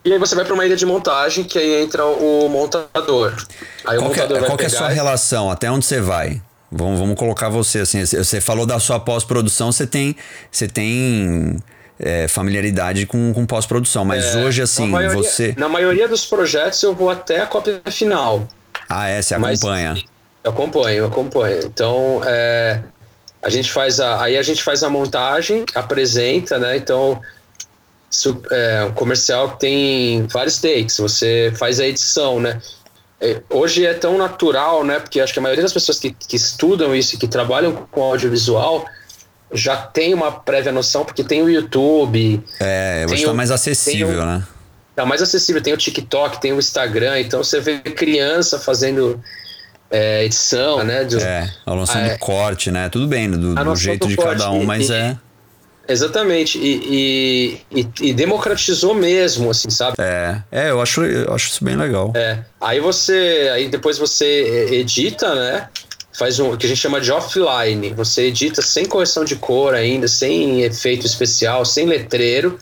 E 0.04 0.12
aí 0.12 0.18
você 0.18 0.34
vai 0.36 0.44
para 0.44 0.54
uma 0.54 0.66
ilha 0.66 0.76
de 0.76 0.86
montagem, 0.86 1.44
que 1.44 1.58
aí 1.60 1.84
entra 1.84 2.04
o 2.06 2.50
montador. 2.50 3.34
Aí 3.86 3.98
Qual, 3.98 4.10
o 4.10 4.14
que, 4.14 4.20
é- 4.20 4.24
montador 4.24 4.40
vai 4.40 4.50
qual 4.50 4.58
que 4.58 4.64
é 4.64 4.68
a 4.68 4.70
pegar 4.70 4.82
sua 4.84 4.92
e- 4.92 4.96
relação? 4.96 5.52
Até 5.52 5.70
onde 5.70 5.86
você 5.86 6.02
vai? 6.02 6.42
Vamos, 6.72 7.00
vamos 7.00 7.16
colocar 7.18 7.48
você 7.50 7.80
assim. 7.80 8.04
Você 8.04 8.42
falou 8.42 8.66
da 8.66 8.80
sua 8.80 9.00
pós-produção, 9.00 9.72
você 9.72 9.86
tem, 9.88 10.16
você 10.52 10.68
tem 10.68 11.58
é, 12.00 12.28
familiaridade 12.28 13.06
com, 13.06 13.32
com 13.34 13.46
pós-produção, 13.46 14.04
mas 14.04 14.36
É, 14.36 14.44
hoje, 14.44 14.60
na 14.60 14.64
assim, 14.66 14.88
maioria- 14.88 15.16
você. 15.18 15.56
Na 15.58 15.70
maioria 15.70 16.08
dos 16.08 16.26
projetos 16.26 16.82
eu 16.84 16.94
vou 16.94 17.10
até 17.10 17.40
a 17.42 17.46
cópia 17.46 17.82
final. 17.90 18.48
Ah, 18.90 19.08
é, 19.08 19.22
você 19.22 19.38
Mas- 19.38 19.60
acompanha. 19.60 19.96
Eu 20.44 20.52
acompanho, 20.52 20.98
eu 21.00 21.06
acompanho. 21.08 21.60
Então, 21.66 22.22
é, 22.26 22.82
a 23.48 23.50
gente 23.50 23.72
faz 23.72 24.02
a, 24.02 24.22
aí 24.22 24.38
a 24.38 24.42
gente 24.44 24.62
faz 24.62 24.84
a 24.84 24.90
montagem, 24.90 25.64
apresenta, 25.74 26.60
né? 26.60 26.76
Então, 26.76 27.22
é, 28.52 28.84
um 28.84 28.92
comercial 28.92 29.52
que 29.52 29.60
tem 29.62 30.28
vários 30.28 30.60
takes, 30.60 30.98
você 30.98 31.54
faz 31.58 31.80
a 31.80 31.88
edição, 31.88 32.42
né? 32.42 32.62
É, 33.22 33.42
hoje 33.50 33.86
é 33.86 33.94
tão 33.94 34.18
natural, 34.18 34.84
né? 34.84 35.00
Porque 35.00 35.22
acho 35.22 35.32
que 35.32 35.40
a 35.40 35.42
maioria 35.42 35.64
das 35.64 35.72
pessoas 35.72 35.98
que, 35.98 36.12
que 36.12 36.36
estudam 36.36 36.94
isso, 36.94 37.16
e 37.16 37.18
que 37.18 37.26
trabalham 37.28 37.74
com 37.90 38.04
audiovisual, 38.04 38.86
já 39.54 39.78
tem 39.78 40.14
uma 40.14 40.30
prévia 40.30 40.74
noção, 40.74 41.06
porque 41.06 41.24
tem 41.24 41.42
o 41.42 41.50
YouTube, 41.50 42.44
É, 42.60 43.06
hoje 43.10 43.24
tá 43.24 43.32
o- 43.32 43.36
mais 43.36 43.50
acessível, 43.50 44.20
o- 44.24 44.26
né? 44.26 44.44
Tá 44.94 45.06
mais 45.06 45.22
acessível, 45.22 45.62
tem 45.62 45.74
o 45.74 45.78
TikTok, 45.78 46.42
tem 46.42 46.52
o 46.52 46.60
Instagram, 46.60 47.18
então 47.22 47.42
você 47.42 47.62
vê 47.62 47.80
criança 47.80 48.60
fazendo 48.60 49.24
é, 49.90 50.26
edição, 50.26 50.84
né? 50.84 51.04
de- 51.04 51.18
É, 51.22 51.50
a 51.66 51.74
noção 51.76 52.02
Ah, 52.02 52.08
é. 52.08 52.14
do 52.14 52.20
corte, 52.20 52.72
né? 52.72 52.90
Tudo 52.90 53.08
bem, 53.08 53.30
do, 53.32 53.56
do 53.56 53.76
jeito 53.76 54.08
do 54.08 54.10
de 54.10 54.18
cada 54.18 54.52
um, 54.52 54.64
e- 54.64 54.66
mas 54.66 54.90
e- 54.90 54.94
é. 54.94 55.18
Exatamente, 55.90 56.58
e, 56.58 57.62
e, 57.72 57.88
e- 58.02 58.14
democratizou 58.14 58.94
mesmo, 58.94 59.50
assim, 59.50 59.70
sabe? 59.70 59.96
É, 60.00 60.42
é 60.52 60.70
eu, 60.72 60.82
acho, 60.82 61.02
eu 61.04 61.34
acho 61.34 61.48
isso 61.50 61.64
bem 61.64 61.78
legal. 61.78 62.12
É, 62.14 62.40
aí 62.60 62.82
você, 62.82 63.50
aí 63.54 63.70
depois 63.70 63.98
você 63.98 64.68
edita, 64.74 65.34
né? 65.34 65.70
Faz 66.12 66.40
um 66.40 66.58
que 66.58 66.66
a 66.66 66.70
gente 66.70 66.80
chama 66.80 67.00
de 67.00 67.10
offline. 67.12 67.94
Você 67.94 68.24
edita 68.24 68.62
sem 68.62 68.86
correção 68.86 69.24
de 69.24 69.36
cor 69.38 69.74
ainda, 69.76 70.08
sem 70.10 70.62
efeito 70.64 71.06
especial, 71.06 71.64
sem 71.64 71.86
letreiro. 71.86 72.60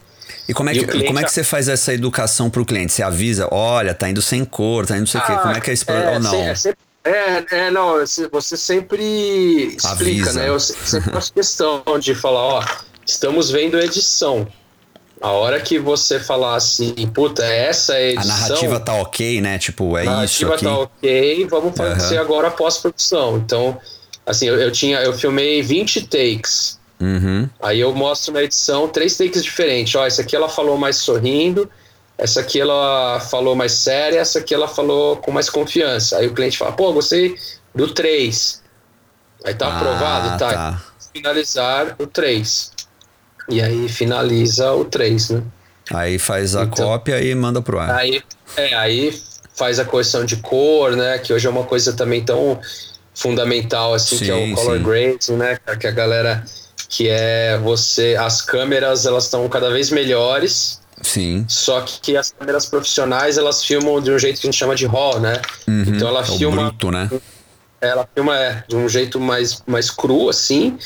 E 0.48 0.54
como 0.54 0.70
é 0.70 0.74
que, 0.74 0.82
o 0.82 0.88
cliente 0.88 1.08
como 1.08 1.20
é 1.20 1.24
que 1.24 1.32
você 1.32 1.44
faz 1.44 1.68
essa 1.68 1.94
educação 1.94 2.50
pro 2.50 2.64
cliente? 2.66 2.92
Você 2.94 3.02
avisa, 3.02 3.48
olha, 3.52 3.94
tá 3.96 4.08
indo 4.08 4.22
sem 4.22 4.46
cor, 4.46 4.86
tá 4.86 4.94
indo 4.96 5.00
não 5.02 5.08
sei 5.08 5.20
o 5.22 5.26
quê. 5.26 5.34
Como 5.42 5.56
é 5.56 5.62
que 5.62 5.72
é 5.72 5.74
esse 5.74 5.86
problema? 5.86 6.12
Ou 6.12 6.20
não? 6.20 6.36
É, 6.44 6.54
sempre- 6.54 6.78
é, 7.06 7.46
é, 7.52 7.72
não, 7.72 8.00
você- 8.32 8.58
sempre 8.58 9.76
explica, 9.76 9.90
Avisa. 9.90 10.34
né? 10.34 10.50
Eu 10.50 10.60
se- 10.60 10.76
sempre 10.86 11.12
faço 11.12 11.32
questão 11.34 11.84
de 12.00 12.14
falar, 12.16 12.42
ó, 12.42 12.66
estamos 13.06 13.50
vendo 13.52 13.78
a 13.78 13.84
edição. 13.84 14.48
A 15.22 15.32
hora 15.32 15.60
que 15.62 15.80
você 15.80 16.20
falar 16.20 16.56
assim, 16.56 16.94
puta, 17.14 17.44
essa 17.44 17.94
é 17.94 17.98
a 17.98 18.00
A 18.08 18.12
edição. 18.14 18.28
narrativa 18.38 18.80
tá 18.80 18.94
ok, 18.96 19.42
né? 19.42 19.58
Tipo, 19.58 19.98
é 19.98 20.02
a 20.02 20.26
isso 20.26 20.46
narrativa 20.46 20.56
aqui. 20.56 20.66
tá 20.66 20.78
ok, 20.78 21.48
vamos 21.50 21.76
fazer 21.78 22.18
agora 22.18 22.50
a 22.50 22.52
pós-produção. 22.52 23.38
Então, 23.38 23.80
assim, 24.26 24.48
eu, 24.48 24.60
eu 24.60 24.72
tinha, 24.72 25.00
eu 25.00 25.14
filmei 25.14 25.62
20 25.62 26.06
takes. 26.08 26.80
Uhum. 27.00 27.50
Aí 27.62 27.80
eu 27.80 27.94
mostro 27.94 28.34
na 28.34 28.44
edição 28.44 28.88
três 28.88 29.18
takes 29.18 29.44
diferentes. 29.44 29.96
Ó, 29.96 30.06
essa 30.06 30.22
aqui 30.22 30.36
ela 30.36 30.50
falou 30.50 30.78
mais 30.78 30.98
sorrindo, 30.98 31.70
essa 32.18 32.40
aqui 32.42 32.60
ela 32.60 33.20
falou 33.20 33.56
mais 33.56 33.74
séria, 33.74 34.20
essa 34.20 34.40
aqui 34.40 34.54
ela 34.54 34.68
falou 34.68 35.18
com 35.18 35.32
mais 35.32 35.50
confiança. 35.50 36.18
Aí 36.18 36.28
o 36.28 36.34
cliente 36.34 36.58
fala, 36.58 36.72
pô, 36.72 36.92
gostei 36.94 37.36
do 37.74 37.94
3. 37.94 38.64
Aí 39.44 39.54
tá 39.54 39.68
Ah, 39.68 39.78
aprovado, 39.78 40.40
tá. 40.40 40.54
tá. 40.54 40.82
Finalizar 41.14 41.96
o 42.00 42.08
3. 42.08 42.72
E 43.50 43.62
aí 43.62 43.88
finaliza 43.90 44.72
o 44.74 44.86
3, 44.86 45.30
né? 45.30 45.44
Aí 45.94 46.18
faz 46.18 46.56
a 46.56 46.64
Então- 46.64 46.88
cópia 46.88 47.22
e 47.22 47.36
manda 47.36 47.62
pro 47.62 47.80
ar. 47.80 47.92
Aí, 47.92 48.24
é, 48.58 48.74
aí 48.76 49.22
faz 49.56 49.78
a 49.80 49.86
correção 49.86 50.26
de 50.26 50.38
cor, 50.38 50.96
né? 50.96 51.20
Que 51.20 51.32
hoje 51.32 51.46
é 51.46 51.50
uma 51.50 51.64
coisa 51.64 51.94
também 51.94 52.24
tão 52.24 52.60
fundamental, 53.14 53.94
assim, 53.94 54.18
que 54.18 54.32
é 54.32 54.36
Sim, 54.36 54.54
o 54.54 54.56
color 54.56 54.78
sim. 54.78 54.84
grading, 54.84 55.34
né? 55.34 55.58
Que 55.80 55.88
a 55.88 55.92
galera. 55.92 56.44
Que 56.90 57.08
é 57.10 57.58
você. 57.58 58.16
As 58.20 58.42
câmeras, 58.42 59.06
elas 59.06 59.26
estão 59.26 59.48
cada 59.50 59.70
vez 59.70 59.90
melhores. 59.90 60.82
Sim. 61.02 61.46
Só 61.48 61.82
que 61.82 62.16
as 62.16 62.32
câmeras 62.32 62.66
profissionais, 62.66 63.38
elas 63.38 63.64
filmam 63.64 64.02
de 64.02 64.12
um 64.12 64.18
jeito 64.20 64.40
que 64.40 64.48
a 64.48 64.52
gente 64.52 64.58
chama 64.60 64.76
de 64.76 64.86
RAW, 64.86 65.20
né? 65.20 65.42
Uhum. 65.68 65.84
Então 65.88 66.08
ela 66.08 66.22
É 66.22 66.24
filma 66.24 66.64
bruto, 66.70 66.92
né? 66.92 67.10
ela 67.82 68.08
filma 68.16 68.38
é, 68.38 68.64
de 68.68 68.76
um 68.76 68.88
jeito 68.90 69.20
mais, 69.20 69.62
mais 69.68 69.92
cru, 69.92 70.30
assim, 70.30 70.78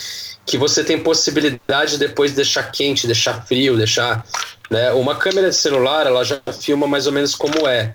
que 0.46 0.58
você 0.58 0.84
tem 0.84 1.00
possibilidade 1.00 1.92
de 1.92 1.98
depois 2.00 2.34
deixar 2.34 2.64
quente, 2.64 3.06
deixar 3.08 3.46
frio, 3.46 3.78
deixar. 3.78 4.26
Né? 4.70 4.92
Uma 4.92 5.16
câmera 5.16 5.50
de 5.50 5.56
celular, 5.56 6.06
ela 6.06 6.24
já 6.24 6.42
filma 6.60 6.88
mais 6.88 7.08
ou 7.08 7.14
menos 7.14 7.36
como 7.36 7.68
é. 7.68 7.94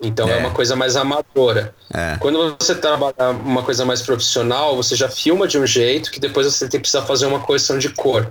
Então 0.00 0.28
é, 0.28 0.34
É. 0.34 0.36
uma 0.38 0.50
coisa 0.50 0.76
mais 0.76 0.96
amadora. 0.96 1.74
É. 1.92 2.16
Quando 2.20 2.56
você 2.60 2.74
trabalha 2.74 3.30
uma 3.44 3.62
coisa 3.62 3.84
mais 3.84 4.02
profissional, 4.02 4.76
você 4.76 4.94
já 4.94 5.08
filma 5.08 5.48
de 5.48 5.58
um 5.58 5.66
jeito 5.66 6.10
que 6.10 6.20
depois 6.20 6.46
você 6.46 6.68
tem, 6.68 6.78
precisa 6.78 7.02
fazer 7.02 7.26
uma 7.26 7.40
correção 7.40 7.78
de 7.78 7.88
cor. 7.88 8.30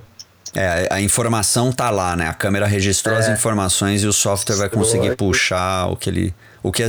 É, 0.56 0.88
a 0.90 1.02
informação 1.02 1.72
tá 1.72 1.90
lá, 1.90 2.16
né? 2.16 2.28
A 2.28 2.34
câmera 2.34 2.66
registrou 2.66 3.16
as 3.16 3.28
É. 3.28 3.34
informações 3.34 4.04
e 4.04 4.08
o 4.08 4.14
software 4.14 4.56
vai 4.56 4.70
conseguir 4.70 5.10
é. 5.10 5.16
puxar 5.16 5.88
o 5.88 5.98
que 5.98 6.10
ele. 6.10 6.34
O 6.64 6.72
que 6.72 6.84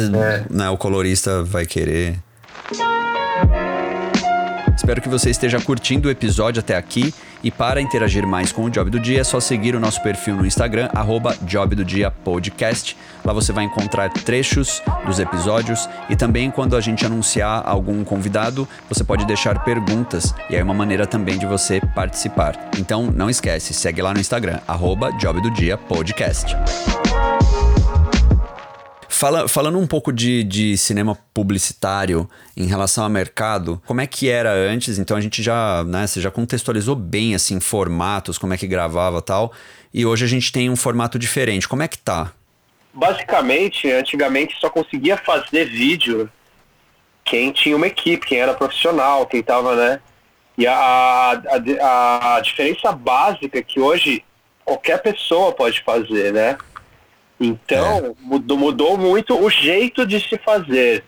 né, 0.51 0.71
o 0.71 0.77
colorista 0.77 1.43
vai 1.43 1.67
querer. 1.67 2.19
Espero 4.77 5.03
que 5.03 5.09
você 5.09 5.31
esteja 5.31 5.61
curtindo 5.61 6.09
o 6.09 6.11
episódio 6.11 6.61
até 6.61 6.77
aqui. 6.77 7.13
E 7.43 7.51
para 7.51 7.81
interagir 7.81 8.27
mais 8.27 8.53
com 8.53 8.65
o 8.65 8.71
Job 8.71 8.91
do 8.91 8.99
Dia, 8.99 9.21
é 9.21 9.25
só 9.25 9.39
seguir 9.41 9.75
o 9.75 9.81
nosso 9.81 10.03
perfil 10.03 10.37
no 10.37 10.47
Instagram, 10.47 10.89
arroba 10.95 11.37
Job 11.43 11.75
do 11.75 11.85
Dia 11.85 12.11
Podcast. 12.11 12.97
Lá 13.25 13.33
você 13.33 13.53
vai 13.53 13.65
encontrar 13.65 14.11
trechos 14.11 14.83
dos 15.05 15.19
episódios 15.19 15.89
e 16.09 16.17
também 16.17 16.51
quando 16.51 16.77
a 16.77 16.81
gente 16.81 17.05
anunciar 17.05 17.63
algum 17.67 18.03
convidado, 18.05 18.69
você 18.89 19.05
pode 19.05 19.25
deixar 19.27 19.65
perguntas 19.65 20.35
e 20.51 20.57
é 20.57 20.63
uma 20.63 20.75
maneira 20.75 21.07
também 21.07 21.39
de 21.39 21.47
você 21.47 21.81
participar. 21.95 22.71
Então 22.79 23.11
não 23.15 23.31
esquece, 23.31 23.75
segue 23.75 24.03
lá 24.03 24.13
no 24.13 24.21
Instagram, 24.21 24.61
arroba 24.67 25.13
Job 25.13 25.41
do 25.41 25.51
Dia 25.51 25.77
Podcast. 25.77 26.57
Fala- 29.19 29.49
falando 29.49 29.79
um 29.79 29.87
pouco 29.87 30.13
de, 30.13 30.43
de 30.45 30.77
cinema 30.77 31.17
publicitário 31.33 32.29
em 32.57 32.67
relação 32.67 33.05
ao 33.05 33.11
mercado, 33.11 33.81
como 33.87 34.01
é 34.01 34.07
que 34.07 34.29
era 34.29 34.53
antes? 34.53 34.99
Então 34.99 35.17
a 35.17 35.21
gente 35.21 35.43
já, 35.43 35.83
né, 35.85 36.07
você 36.07 36.21
já 36.21 36.31
contextualizou 36.31 36.95
bem 36.95 37.35
assim 37.35 37.61
formatos, 37.61 38.39
como 38.39 38.53
é 38.55 38.57
que 38.57 38.67
gravava 38.67 39.23
tal, 39.23 39.53
e 39.93 40.05
hoje 40.05 40.25
a 40.25 40.29
gente 40.29 40.53
tem 40.53 40.69
um 40.69 40.77
formato 40.77 41.19
diferente. 41.19 41.69
Como 41.69 41.83
é 41.83 41.89
que 41.89 41.99
tá? 41.99 42.33
basicamente, 42.97 43.93
antigamente 43.93 44.57
só 44.59 44.71
conseguia 44.71 45.19
fazer 45.19 45.67
vídeo 45.67 46.31
quem 47.23 47.53
tinha 47.53 47.77
uma 47.77 47.87
equipe, 47.87 48.27
quem 48.27 48.39
era 48.39 48.55
profissional, 48.55 49.27
quem 49.27 49.43
tava, 49.43 49.77
né? 49.77 50.01
E 50.57 50.67
a, 50.67 51.43
a, 51.83 52.37
a, 52.37 52.41
diferença 52.41 52.91
básica 52.93 53.59
é 53.59 53.63
que 53.63 53.79
hoje 53.79 54.25
qualquer 54.65 55.03
pessoa 55.03 55.53
pode 55.53 55.83
fazer, 55.83 56.33
né? 56.33 56.57
Então, 57.39 57.99
é. 57.99 58.13
mudou, 58.21 58.57
mudou 58.57 58.99
muito 58.99 59.39
o 59.39 59.51
jeito 59.51 60.07
de 60.07 60.21
se 60.21 60.39
fazer. 60.39 61.05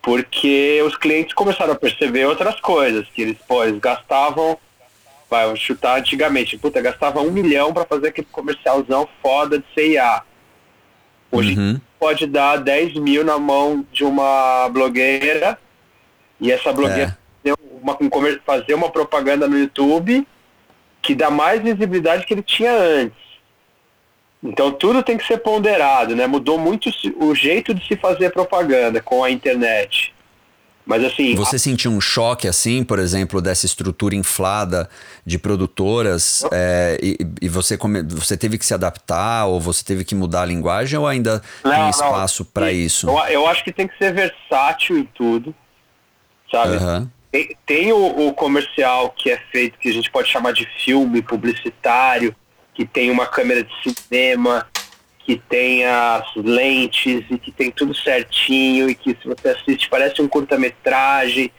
Porque 0.00 0.82
os 0.86 0.96
clientes 0.96 1.34
começaram 1.34 1.72
a 1.72 1.76
perceber 1.76 2.24
outras 2.26 2.60
coisas, 2.60 3.06
que 3.08 3.22
eles, 3.22 3.36
pô, 3.46 3.62
eles 3.64 3.78
gastavam, 3.78 4.58
vai, 5.28 5.54
chutar 5.56 5.98
antigamente, 5.98 6.56
puta, 6.56 6.80
gastava 6.80 7.20
um 7.20 7.30
milhão 7.30 7.72
para 7.72 7.84
fazer 7.84 8.08
aquele 8.08 8.28
comercialzão 8.30 9.08
foda 9.22 9.58
de 9.58 9.64
CIA. 9.74 10.22
Hoje 11.30 11.58
uhum. 11.58 11.80
pode 11.98 12.26
dar 12.26 12.56
10 12.56 12.94
mil 12.94 13.22
na 13.22 13.38
mão 13.38 13.84
de 13.92 14.04
uma 14.04 14.68
blogueira 14.70 15.58
e 16.40 16.50
essa 16.50 16.72
blogueira 16.72 17.18
é. 17.44 17.52
uma, 17.82 17.98
fazer 18.46 18.72
uma 18.72 18.90
propaganda 18.90 19.46
no 19.46 19.58
YouTube 19.58 20.26
que 21.02 21.14
dá 21.14 21.30
mais 21.30 21.62
visibilidade 21.62 22.24
que 22.24 22.32
ele 22.32 22.42
tinha 22.42 22.72
antes. 22.72 23.27
Então 24.42 24.70
tudo 24.70 25.02
tem 25.02 25.16
que 25.16 25.26
ser 25.26 25.38
ponderado, 25.38 26.14
né? 26.14 26.26
Mudou 26.26 26.58
muito 26.58 26.90
o 27.20 27.34
jeito 27.34 27.74
de 27.74 27.86
se 27.86 27.96
fazer 27.96 28.30
propaganda 28.30 29.00
com 29.00 29.24
a 29.24 29.30
internet. 29.30 30.14
Mas 30.88 31.04
assim. 31.04 31.34
Você 31.34 31.56
a... 31.56 31.58
sentiu 31.58 31.90
um 31.90 32.00
choque, 32.00 32.48
assim, 32.48 32.82
por 32.82 32.98
exemplo, 32.98 33.42
dessa 33.42 33.66
estrutura 33.66 34.14
inflada 34.14 34.88
de 35.26 35.38
produtoras 35.38 36.46
é, 36.50 36.98
e, 37.02 37.18
e, 37.42 37.48
você, 37.48 37.76
come... 37.76 38.02
você 38.02 38.38
teve 38.38 38.56
que 38.56 38.64
se 38.64 38.72
adaptar 38.72 39.46
ou 39.46 39.60
você 39.60 39.84
teve 39.84 40.02
que 40.02 40.14
mudar 40.14 40.42
a 40.42 40.46
linguagem 40.46 40.98
ou 40.98 41.06
ainda 41.06 41.42
não, 41.62 41.70
tem 41.70 41.90
espaço 41.90 42.42
para 42.42 42.72
isso? 42.72 43.06
Eu, 43.06 43.18
eu, 43.26 43.46
acho 43.46 43.62
que 43.62 43.70
tem 43.70 43.86
que 43.86 43.98
ser 43.98 44.14
versátil 44.14 44.96
em 44.96 45.04
tudo, 45.04 45.54
sabe? 46.50 46.76
Uhum. 46.78 47.08
Tem, 47.30 47.56
tem 47.66 47.92
o, 47.92 48.28
o 48.28 48.32
comercial 48.32 49.10
que 49.10 49.30
é 49.30 49.36
feito, 49.52 49.78
que 49.78 49.90
a 49.90 49.92
gente 49.92 50.10
pode 50.10 50.30
chamar 50.30 50.52
de 50.52 50.66
filme 50.82 51.20
publicitário 51.20 52.34
que 52.78 52.86
tem 52.86 53.10
uma 53.10 53.26
câmera 53.26 53.64
de 53.64 53.72
cinema, 53.82 54.64
que 55.18 55.34
tem 55.36 55.84
as 55.84 56.24
lentes 56.36 57.24
e 57.28 57.36
que 57.36 57.50
tem 57.50 57.72
tudo 57.72 57.92
certinho 57.92 58.88
e 58.88 58.94
que 58.94 59.18
se 59.20 59.26
você 59.26 59.48
assiste 59.48 59.90
parece 59.90 60.22
um 60.22 60.28
curta-metragem. 60.28 61.50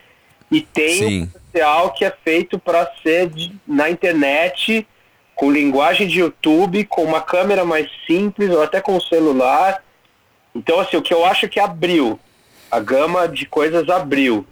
E 0.49 0.61
tem 0.61 0.93
Sim. 0.93 1.21
um 1.23 1.27
comercial 1.27 1.91
que 1.91 2.05
é 2.05 2.13
feito 2.23 2.57
para 2.57 2.89
ser 3.03 3.27
de, 3.27 3.53
na 3.67 3.89
internet 3.89 4.87
com 5.35 5.51
linguagem 5.51 6.07
de 6.07 6.21
YouTube, 6.21 6.85
com 6.85 7.03
uma 7.03 7.19
câmera 7.19 7.65
mais 7.65 7.89
simples 8.07 8.49
ou 8.51 8.63
até 8.63 8.79
com 8.79 8.95
o 8.95 9.01
celular. 9.01 9.83
Então, 10.55 10.79
assim, 10.79 10.95
o 10.95 11.01
que 11.01 11.13
eu 11.13 11.25
acho 11.25 11.49
que 11.49 11.59
abriu, 11.59 12.17
a 12.71 12.79
gama 12.79 13.27
de 13.27 13.45
coisas 13.45 13.89
abriu. 13.89 14.47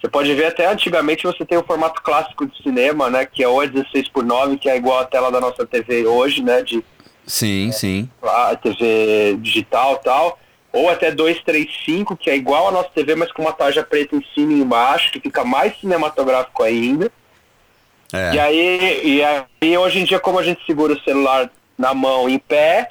Você 0.00 0.08
pode 0.08 0.32
ver 0.34 0.46
até 0.46 0.66
antigamente 0.66 1.24
você 1.24 1.44
tem 1.44 1.58
o 1.58 1.64
formato 1.64 2.00
clássico 2.02 2.46
de 2.46 2.62
cinema, 2.62 3.10
né? 3.10 3.26
Que 3.26 3.42
é 3.42 3.48
o 3.48 3.66
16 3.66 4.08
por 4.08 4.24
9 4.24 4.56
que 4.56 4.68
é 4.68 4.76
igual 4.76 5.00
a 5.00 5.04
tela 5.04 5.30
da 5.30 5.40
nossa 5.40 5.66
TV 5.66 6.06
hoje, 6.06 6.42
né? 6.42 6.62
De, 6.62 6.84
sim, 7.26 7.68
é, 7.68 7.72
sim. 7.72 8.10
A 8.22 8.54
TV 8.54 9.36
digital 9.40 9.96
tal. 9.98 10.38
Ou 10.72 10.90
até 10.90 11.10
235, 11.10 12.16
que 12.16 12.30
é 12.30 12.36
igual 12.36 12.68
a 12.68 12.70
nossa 12.70 12.90
TV, 12.90 13.14
mas 13.14 13.32
com 13.32 13.42
uma 13.42 13.52
tarja 13.52 13.82
preta 13.82 14.14
em 14.14 14.24
cima 14.34 14.52
e 14.52 14.60
embaixo, 14.60 15.10
que 15.10 15.18
fica 15.18 15.42
mais 15.44 15.78
cinematográfico 15.80 16.62
ainda. 16.62 17.10
É. 18.12 18.34
E, 18.34 18.38
aí, 18.38 19.00
e 19.02 19.22
aí, 19.24 19.78
hoje 19.78 19.98
em 19.98 20.04
dia, 20.04 20.20
como 20.20 20.38
a 20.38 20.42
gente 20.42 20.64
segura 20.66 20.92
o 20.92 21.00
celular 21.02 21.50
na 21.76 21.94
mão 21.94 22.28
em 22.28 22.38
pé, 22.38 22.88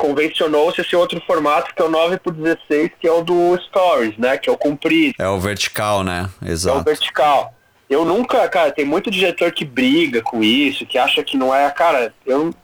convencionou-se 0.00 0.80
esse 0.80 0.96
outro 0.96 1.20
formato 1.26 1.74
que 1.74 1.82
é 1.82 1.84
o 1.84 1.90
9 1.90 2.18
por 2.20 2.32
16, 2.32 2.92
que 2.98 3.06
é 3.06 3.12
o 3.12 3.22
do 3.22 3.54
Stories, 3.66 4.16
né? 4.16 4.38
Que 4.38 4.48
é 4.48 4.52
o 4.52 4.56
comprido. 4.56 5.14
É 5.18 5.28
o 5.28 5.38
vertical, 5.38 6.02
né? 6.02 6.30
Exato. 6.42 6.78
É 6.78 6.80
o 6.80 6.84
vertical. 6.84 7.54
Eu 7.88 8.04
nunca, 8.06 8.48
cara, 8.48 8.72
tem 8.72 8.84
muito 8.84 9.10
diretor 9.10 9.52
que 9.52 9.64
briga 9.64 10.22
com 10.22 10.42
isso, 10.42 10.86
que 10.86 10.96
acha 10.96 11.22
que 11.22 11.36
não 11.36 11.54
é, 11.54 11.70
cara, 11.70 12.14
eu 12.24 12.54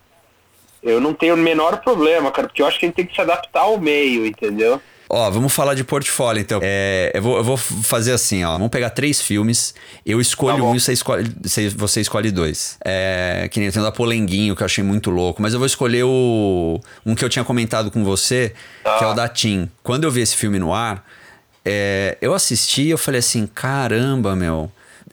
eu 0.83 1.01
não 1.01 1.12
tenho 1.12 1.35
o 1.35 1.37
menor 1.37 1.79
problema, 1.79 2.31
cara, 2.31 2.46
porque 2.46 2.62
eu 2.62 2.66
acho 2.66 2.79
que 2.79 2.87
a 2.87 2.88
gente 2.88 2.96
tem 2.96 3.07
que 3.07 3.14
se 3.14 3.20
adaptar 3.20 3.62
ao 3.62 3.79
meio, 3.79 4.25
entendeu? 4.25 4.81
Ó, 5.09 5.31
vamos 5.31 5.53
falar 5.53 5.75
de 5.75 5.85
portfólio, 5.85 6.40
então. 6.40 6.61
É, 6.62 7.12
eu, 7.14 7.23
vou, 7.23 7.37
eu 7.37 7.45
vou 7.45 7.57
fazer 7.57 8.12
assim, 8.12 8.42
ó. 8.42 8.53
Vamos 8.53 8.71
pegar 8.71 8.90
três 8.90 9.21
filmes. 9.21 9.75
Eu 10.05 10.21
escolho 10.21 10.59
tá 10.59 10.64
um 10.64 10.75
e 10.75 10.81
você 10.81 10.92
escolhe, 10.92 11.31
você 11.77 12.01
escolhe 12.01 12.31
dois. 12.33 12.77
É, 12.85 13.49
que 13.51 13.61
nem 13.61 13.71
tem 13.71 13.81
o 13.81 13.85
da 13.85 13.92
Polenguinho, 13.92 14.57
que 14.57 14.62
eu 14.62 14.66
achei 14.66 14.83
muito 14.83 15.11
louco. 15.11 15.40
Mas 15.40 15.53
eu 15.53 15.61
vou 15.61 15.66
escolher 15.66 16.05
o 16.05 16.81
um 17.05 17.14
que 17.14 17.25
eu 17.25 17.29
tinha 17.29 17.45
comentado 17.45 17.90
com 17.90 18.03
você, 18.05 18.53
tá. 18.83 18.99
que 18.99 19.05
é 19.05 19.07
o 19.07 19.14
da 19.14 19.29
Tim. 19.29 19.71
Quando 19.83 20.05
eu 20.05 20.11
vi 20.11 20.23
esse 20.23 20.37
filme 20.37 20.59
no 20.59 20.75
ar, 20.75 21.05
é, 21.64 22.19
eu 22.21 22.35
assisti 22.35 22.83
e 22.83 22.90
eu 22.90 22.99
falei 22.99 23.21
assim, 23.21 23.47
caramba, 23.47 24.35
meu 24.35 24.71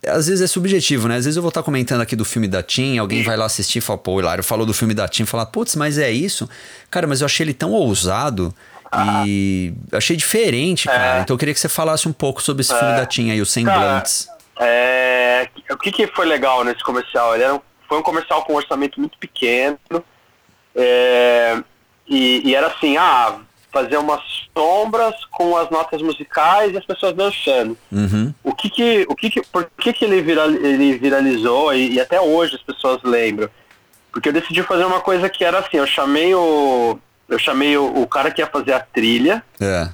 às 0.07 0.27
vezes 0.27 0.41
é 0.41 0.47
subjetivo, 0.47 1.07
né? 1.07 1.15
Às 1.15 1.25
vezes 1.25 1.37
eu 1.37 1.41
vou 1.41 1.49
estar 1.49 1.63
comentando 1.63 2.01
aqui 2.01 2.15
do 2.15 2.25
filme 2.25 2.47
da 2.47 2.61
Tim, 2.61 2.97
alguém 2.97 3.23
vai 3.23 3.37
lá 3.37 3.45
assistir 3.45 3.77
e 3.77 3.81
fala, 3.81 3.97
pô, 3.97 4.19
Hilário 4.19 4.43
falou 4.43 4.65
do 4.65 4.73
filme 4.73 4.93
da 4.93 5.07
Tim, 5.07 5.25
fala, 5.25 5.45
putz, 5.45 5.75
mas 5.75 5.97
é 5.97 6.11
isso? 6.11 6.49
Cara, 6.91 7.07
mas 7.07 7.21
eu 7.21 7.25
achei 7.25 7.45
ele 7.45 7.53
tão 7.53 7.71
ousado 7.71 8.53
e 9.27 9.73
achei 9.91 10.15
diferente, 10.15 10.85
cara. 10.85 11.19
É. 11.19 11.21
Então 11.21 11.33
eu 11.33 11.37
queria 11.37 11.53
que 11.53 11.59
você 11.59 11.69
falasse 11.69 12.07
um 12.07 12.13
pouco 12.13 12.41
sobre 12.41 12.61
esse 12.61 12.73
é. 12.73 12.77
filme 12.77 12.95
da 12.95 13.05
Tim 13.05 13.31
aí, 13.31 13.41
o 13.41 13.45
Semblantes. 13.45 14.27
É, 14.59 15.49
o 15.71 15.77
que, 15.77 15.91
que 15.91 16.07
foi 16.07 16.25
legal 16.25 16.63
nesse 16.63 16.83
comercial? 16.83 17.35
Ele 17.35 17.43
era 17.43 17.55
um, 17.55 17.61
foi 17.87 17.97
um 17.97 18.03
comercial 18.03 18.43
com 18.43 18.53
um 18.53 18.55
orçamento 18.57 18.99
muito 18.99 19.17
pequeno. 19.17 19.79
É, 20.75 21.61
e, 22.07 22.49
e, 22.49 22.55
era 22.55 22.67
assim, 22.67 22.97
ah, 22.97 23.39
fazer 23.71 23.97
umas 23.97 24.21
sombras 24.55 25.15
com 25.31 25.57
as 25.57 25.69
notas 25.69 26.01
musicais 26.01 26.73
e 26.73 26.77
as 26.77 26.85
pessoas 26.85 27.13
dançando. 27.15 27.77
Uhum. 27.91 28.33
O 28.43 28.53
que 28.53 28.69
que, 28.69 29.05
o 29.09 29.15
que 29.15 29.29
que, 29.29 29.41
por 29.47 29.69
que 29.77 29.93
que 29.93 30.05
ele, 30.05 30.21
viral, 30.21 30.49
ele 30.49 30.97
viralizou 30.97 31.73
e, 31.73 31.93
e 31.93 31.99
até 31.99 32.21
hoje 32.21 32.55
as 32.55 32.61
pessoas 32.61 33.01
lembram? 33.03 33.49
Porque 34.11 34.29
eu 34.29 34.33
decidi 34.33 34.61
fazer 34.61 34.85
uma 34.85 35.01
coisa 35.01 35.27
que 35.27 35.43
era 35.43 35.59
assim, 35.59 35.77
eu 35.77 35.87
chamei 35.87 36.35
o 36.35 36.99
eu 37.27 37.39
chamei 37.39 37.77
o, 37.77 38.01
o 38.01 38.07
cara 38.07 38.31
que 38.31 38.41
ia 38.41 38.47
fazer 38.47 38.73
a 38.73 38.79
trilha. 38.79 39.43
É. 39.59 39.89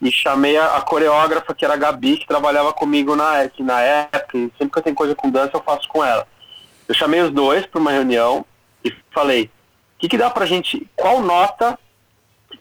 E 0.00 0.12
chamei 0.12 0.56
a, 0.56 0.76
a, 0.76 0.80
coreógrafa, 0.80 1.54
que 1.54 1.64
era 1.64 1.74
a 1.74 1.76
Gabi, 1.76 2.18
que 2.18 2.26
trabalhava 2.26 2.72
comigo 2.72 3.16
na, 3.16 3.48
que 3.48 3.62
na 3.62 3.80
época. 3.80 4.38
E 4.38 4.52
sempre 4.56 4.70
que 4.70 4.78
eu 4.78 4.82
tenho 4.82 4.96
coisa 4.96 5.14
com 5.14 5.30
dança, 5.30 5.52
eu 5.54 5.62
faço 5.62 5.88
com 5.88 6.04
ela. 6.04 6.26
Eu 6.86 6.94
chamei 6.94 7.20
os 7.20 7.30
dois 7.32 7.66
para 7.66 7.80
uma 7.80 7.90
reunião 7.90 8.44
e 8.84 8.94
falei: 9.12 9.44
o 9.44 9.98
que, 9.98 10.08
que 10.08 10.18
dá 10.18 10.30
pra 10.30 10.46
gente. 10.46 10.86
Qual 10.94 11.20
nota 11.20 11.78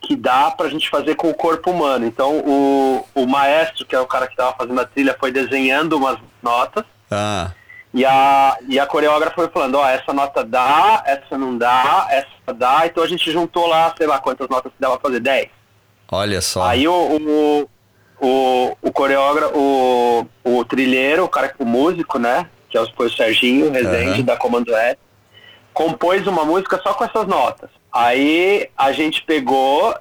que 0.01 0.15
dá 0.15 0.49
pra 0.51 0.69
gente 0.69 0.89
fazer 0.89 1.15
com 1.15 1.29
o 1.29 1.35
corpo 1.35 1.69
humano? 1.69 2.05
Então, 2.05 2.39
o, 2.39 3.05
o 3.13 3.27
maestro, 3.27 3.85
que 3.85 3.95
é 3.95 3.99
o 3.99 4.07
cara 4.07 4.25
que 4.25 4.33
estava 4.33 4.55
fazendo 4.55 4.81
a 4.81 4.85
trilha, 4.85 5.15
foi 5.19 5.31
desenhando 5.31 5.95
umas 5.95 6.17
notas. 6.41 6.83
Ah. 7.11 7.51
E 7.93 8.05
a, 8.05 8.57
e 8.67 8.79
a 8.79 8.85
coreógrafa 8.85 9.35
foi 9.35 9.47
falando, 9.47 9.75
ó, 9.75 9.83
oh, 9.83 9.87
essa 9.87 10.13
nota 10.13 10.43
dá, 10.43 11.01
essa 11.05 11.37
não 11.37 11.57
dá, 11.57 12.07
essa 12.09 12.53
dá, 12.53 12.85
então 12.85 13.03
a 13.03 13.07
gente 13.07 13.31
juntou 13.31 13.65
lá, 13.65 13.93
sei 13.97 14.05
lá 14.05 14.19
quantas 14.19 14.47
notas 14.49 14.71
dava 14.79 14.99
pra 14.99 15.09
fazer, 15.09 15.19
10. 15.21 15.49
Olha 16.11 16.41
só. 16.41 16.63
Aí 16.63 16.87
o, 16.87 16.93
o, 16.93 17.69
o, 18.19 18.77
o 18.81 18.91
coreógrafo, 18.91 19.57
o, 19.57 20.27
o 20.43 20.65
trilheiro, 20.65 21.23
o 21.23 21.29
cara, 21.29 21.53
o 21.57 21.65
músico, 21.65 22.19
né, 22.19 22.47
que 22.69 22.77
é 22.77 22.85
foi 22.95 23.07
o 23.07 23.11
Serginho 23.11 23.71
Rezende, 23.71 24.19
uhum. 24.19 24.25
da 24.25 24.37
Comando 24.37 24.75
S, 24.75 24.97
compôs 25.73 26.25
uma 26.27 26.43
música 26.43 26.79
só 26.83 26.93
com 26.93 27.05
essas 27.05 27.25
notas. 27.25 27.69
Aí 27.91 28.69
a 28.77 28.91
gente 28.91 29.23
pegou 29.23 29.95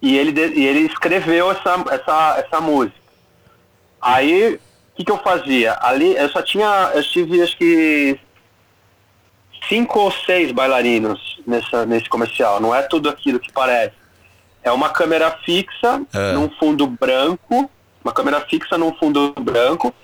e 0.00 0.16
ele, 0.16 0.38
e 0.54 0.66
ele 0.66 0.80
escreveu 0.80 1.50
essa, 1.50 1.84
essa, 1.90 2.44
essa 2.46 2.60
música. 2.60 2.98
Aí 4.00 4.58
que, 5.00 5.04
que 5.04 5.12
eu 5.12 5.18
fazia? 5.18 5.76
Ali 5.80 6.14
eu 6.14 6.28
só 6.28 6.42
tinha, 6.42 6.92
eu 6.94 7.02
tive 7.02 7.42
acho 7.42 7.56
que 7.56 8.18
cinco 9.68 9.98
ou 9.98 10.12
seis 10.12 10.52
bailarinos 10.52 11.40
nessa, 11.46 11.86
nesse 11.86 12.08
comercial. 12.08 12.60
Não 12.60 12.74
é 12.74 12.82
tudo 12.82 13.08
aquilo 13.08 13.40
que 13.40 13.52
parece. 13.52 13.94
É 14.62 14.70
uma 14.70 14.90
câmera 14.90 15.30
fixa 15.44 16.02
é. 16.12 16.32
num 16.32 16.50
fundo 16.50 16.86
branco, 16.86 17.70
uma 18.04 18.12
câmera 18.12 18.40
fixa 18.42 18.76
num 18.76 18.94
fundo 18.94 19.32
branco. 19.40 19.94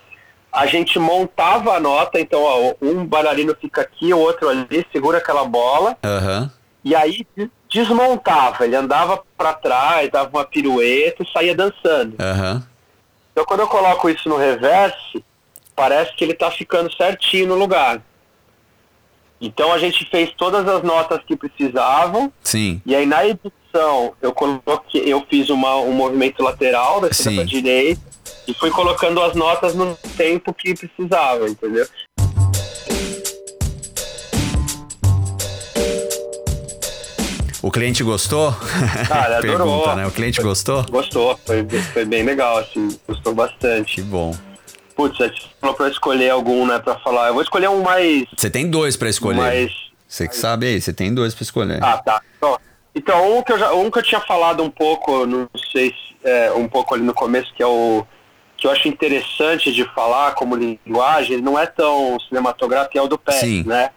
A 0.50 0.64
gente 0.64 0.98
montava 0.98 1.74
a 1.74 1.80
nota, 1.80 2.18
então 2.18 2.42
ó, 2.42 2.74
um 2.80 3.04
bailarino 3.04 3.54
fica 3.60 3.82
aqui, 3.82 4.14
o 4.14 4.18
outro 4.18 4.48
ali, 4.48 4.86
segura 4.90 5.18
aquela 5.18 5.44
bola. 5.44 5.96
Uhum. 6.02 6.50
E 6.82 6.94
aí 6.94 7.26
desmontava, 7.68 8.64
ele 8.64 8.76
andava 8.76 9.22
para 9.36 9.52
trás, 9.52 10.10
dava 10.10 10.30
uma 10.30 10.44
pirueta 10.44 11.22
e 11.22 11.30
saía 11.30 11.54
dançando. 11.54 12.16
Uhum. 12.18 12.62
Então 13.36 13.44
quando 13.44 13.60
eu 13.60 13.68
coloco 13.68 14.08
isso 14.08 14.30
no 14.30 14.38
reverse, 14.38 15.22
parece 15.74 16.16
que 16.16 16.24
ele 16.24 16.32
está 16.32 16.50
ficando 16.50 16.90
certinho 16.96 17.48
no 17.48 17.54
lugar. 17.54 18.00
Então 19.38 19.74
a 19.74 19.78
gente 19.78 20.08
fez 20.08 20.32
todas 20.32 20.66
as 20.66 20.82
notas 20.82 21.20
que 21.22 21.36
precisavam. 21.36 22.32
Sim. 22.42 22.80
E 22.86 22.96
aí 22.96 23.04
na 23.04 23.26
edição 23.26 24.14
eu 24.22 24.32
coloquei, 24.32 25.02
eu 25.04 25.22
fiz 25.28 25.50
uma, 25.50 25.76
um 25.76 25.92
movimento 25.92 26.42
lateral 26.42 26.98
da 26.98 27.08
esquerda 27.08 27.42
para 27.42 27.44
direita 27.44 28.00
e 28.48 28.54
fui 28.54 28.70
colocando 28.70 29.20
as 29.20 29.34
notas 29.34 29.74
no 29.74 29.94
tempo 30.16 30.54
que 30.54 30.74
precisava, 30.74 31.46
entendeu? 31.46 31.86
O 37.66 37.70
cliente 37.72 38.04
gostou? 38.04 38.54
Ah, 39.10 39.24
ele 39.26 39.50
adorou. 39.50 39.82
Pergunta, 39.82 39.96
né? 39.96 40.06
O 40.06 40.12
cliente 40.12 40.40
gostou? 40.40 40.84
Gostou, 40.84 41.36
foi, 41.44 41.66
foi 41.92 42.04
bem 42.04 42.22
legal, 42.22 42.58
assim, 42.58 42.96
gostou 43.08 43.34
bastante. 43.34 43.96
Que 43.96 44.02
bom. 44.02 44.32
Putz, 44.94 45.18
você 45.18 45.32
falou 45.60 45.74
pra 45.74 45.88
escolher 45.88 46.30
algum, 46.30 46.64
né, 46.64 46.78
pra 46.78 46.96
falar. 47.00 47.26
Eu 47.26 47.34
vou 47.34 47.42
escolher 47.42 47.68
um 47.68 47.82
mais. 47.82 48.24
Você 48.36 48.48
tem 48.48 48.70
dois 48.70 48.96
pra 48.96 49.08
escolher. 49.08 49.40
Mais. 49.40 49.72
Você 50.06 50.28
que 50.28 50.36
sabe 50.36 50.66
aí, 50.66 50.80
você 50.80 50.92
tem 50.92 51.12
dois 51.12 51.34
pra 51.34 51.42
escolher. 51.42 51.82
Ah, 51.82 51.98
tá. 51.98 52.22
Então, 52.36 52.58
então 52.94 53.38
um, 53.38 53.42
que 53.42 53.50
eu 53.50 53.58
já, 53.58 53.74
um 53.74 53.90
que 53.90 53.98
eu 53.98 54.02
tinha 54.04 54.20
falado 54.20 54.62
um 54.62 54.70
pouco, 54.70 55.26
não 55.26 55.48
sei 55.72 55.90
se, 55.90 56.16
é, 56.22 56.52
um 56.52 56.68
pouco 56.68 56.94
ali 56.94 57.02
no 57.02 57.12
começo, 57.12 57.52
que 57.52 57.64
é 57.64 57.66
o 57.66 58.06
que 58.56 58.68
eu 58.68 58.70
acho 58.70 58.86
interessante 58.86 59.72
de 59.72 59.84
falar 59.92 60.36
como 60.36 60.54
linguagem, 60.54 61.42
não 61.42 61.58
é 61.58 61.66
tão 61.66 62.16
cinematográfico, 62.28 62.96
é 62.96 63.02
o 63.02 63.08
do 63.08 63.18
pé, 63.18 63.32
Sim. 63.32 63.64
né? 63.66 63.90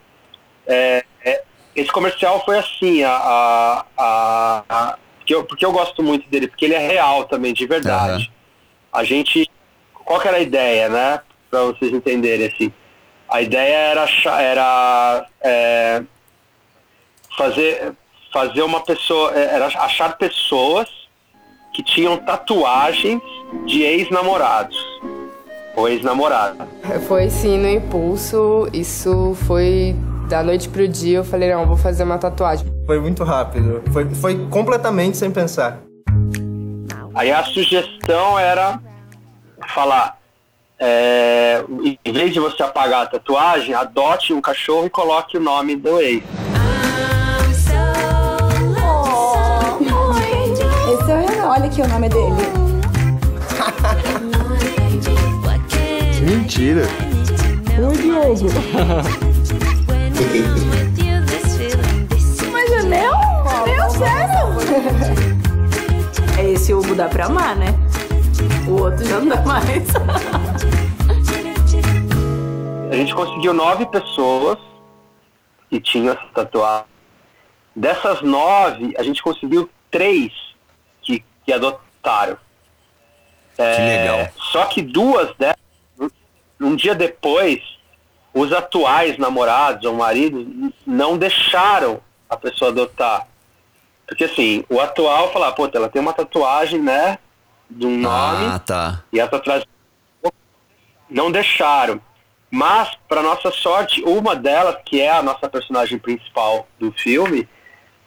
É, 0.65 1.05
é, 1.24 1.43
esse 1.76 1.91
comercial 1.91 2.43
foi 2.43 2.57
assim, 2.57 3.03
a, 3.03 3.11
a, 3.11 3.86
a, 3.97 4.63
a 4.70 4.97
porque, 5.30 5.36
eu, 5.36 5.43
porque 5.43 5.65
eu 5.65 5.72
gosto 5.72 6.01
muito 6.01 6.28
dele, 6.30 6.47
porque 6.47 6.65
ele 6.65 6.74
é 6.74 6.80
real 6.80 7.26
também, 7.26 7.53
de 7.53 7.65
verdade. 7.67 8.24
Uhum. 8.24 8.99
A 8.99 9.03
gente, 9.03 9.49
qual 9.93 10.20
que 10.20 10.28
era 10.28 10.38
a 10.38 10.41
ideia, 10.41 10.89
né? 10.89 11.22
Para 11.51 11.65
vocês 11.65 11.93
entenderem, 11.93 12.47
assim. 12.47 12.74
A 13.30 13.41
ideia 13.41 13.76
era, 13.76 14.09
era 14.39 15.28
é, 15.41 16.03
fazer, 17.38 17.93
fazer 18.34 18.63
uma 18.63 18.84
pessoa, 18.84 19.32
é, 19.36 19.53
era 19.53 19.67
achar 19.67 20.17
pessoas 20.17 20.89
que 21.74 21.84
tinham 21.84 22.17
tatuagens 22.17 23.22
de 23.65 23.84
ex-namorados 23.84 24.78
ou 25.76 25.88
ex-namorada. 25.88 26.67
Foi 27.07 27.30
sim 27.30 27.57
no 27.59 27.70
impulso, 27.70 28.67
isso 28.74 29.38
foi 29.45 29.95
da 30.30 30.43
noite 30.43 30.69
pro 30.69 30.88
dia, 30.88 31.17
eu 31.17 31.23
falei, 31.23 31.51
não, 31.51 31.65
vou 31.65 31.75
fazer 31.75 32.03
uma 32.03 32.19
tatuagem. 32.19 32.71
Foi 32.86 32.99
muito 32.99 33.23
rápido, 33.23 33.82
foi, 33.91 34.05
foi 34.13 34.47
completamente 34.47 35.17
sem 35.17 35.32
pensar. 35.32 35.80
Aí 37.15 37.32
a 37.32 37.43
sugestão 37.43 38.38
era 38.38 38.80
falar, 39.73 40.19
é, 40.80 41.63
em 42.05 42.13
vez 42.13 42.32
de 42.32 42.39
você 42.39 42.61
apagar 42.61 43.03
a 43.03 43.05
tatuagem, 43.07 43.73
adote 43.73 44.32
um 44.32 44.39
cachorro 44.39 44.86
e 44.86 44.89
coloque 44.89 45.36
o 45.36 45.41
nome 45.41 45.75
do 45.75 45.99
ex. 45.99 46.23
Olha 51.43 51.65
aqui 51.65 51.82
o 51.82 51.88
nome 51.88 52.07
dele. 52.09 52.36
Mentira. 56.30 56.84
Oi, 57.80 57.97
Diogo. 58.36 58.49
Mas 62.51 62.72
é 62.72 62.82
meu? 62.84 63.13
Meu, 63.65 63.89
sério? 63.89 64.49
É 66.38 66.51
esse 66.51 66.74
Hugo 66.74 66.95
dá 66.95 67.09
pra 67.09 67.26
amar, 67.26 67.53
né? 67.57 67.67
O 68.65 68.84
outro 68.84 69.05
já 69.05 69.20
não 69.20 69.28
dá 69.28 69.41
mais. 69.41 69.89
A 72.89 72.95
gente 72.95 73.13
conseguiu 73.13 73.53
nove 73.53 73.86
pessoas 73.88 74.57
que 75.70 75.82
tinham 75.82 76.13
essa 76.13 76.26
tatuagem. 76.34 76.88
Dessas 77.76 78.22
nove, 78.22 78.93
a 78.97 79.03
gente 79.03 79.22
conseguiu 79.22 79.70
três 79.91 80.32
que 81.49 81.53
adotaram. 81.53 82.38
É, 83.57 83.76
que 83.76 83.82
legal. 83.82 84.30
Só 84.51 84.65
que 84.65 84.82
duas 84.82 85.36
delas, 85.36 85.57
um 86.61 86.76
dia 86.76 86.93
depois, 86.93 87.59
os 88.34 88.53
atuais 88.53 89.17
namorados 89.17 89.86
ou 89.86 89.93
maridos 89.95 90.45
não 90.86 91.17
deixaram 91.17 91.99
a 92.30 92.38
pessoa 92.38 92.71
adotar. 92.71 93.27
Porque 94.07 94.23
assim, 94.23 94.63
o 94.69 94.80
atual 94.80 95.32
fala, 95.32 95.51
pô, 95.51 95.69
ela 95.73 95.89
tem 95.89 96.01
uma 96.01 96.13
tatuagem, 96.13 96.82
né? 96.82 97.19
De 97.69 97.86
um 97.86 97.97
nome. 97.97 98.45
Ah, 98.45 98.59
tá. 98.59 99.03
E 99.13 99.19
essa 99.19 99.32
tatuagem 99.32 99.67
não 101.09 101.32
deixaram. 101.32 102.01
Mas, 102.51 102.89
para 103.07 103.21
nossa 103.21 103.51
sorte, 103.51 104.01
uma 104.03 104.36
delas, 104.36 104.77
que 104.84 104.99
é 104.99 105.11
a 105.11 105.21
nossa 105.21 105.47
personagem 105.47 105.99
principal 105.99 106.67
do 106.80 106.91
filme, 106.91 107.47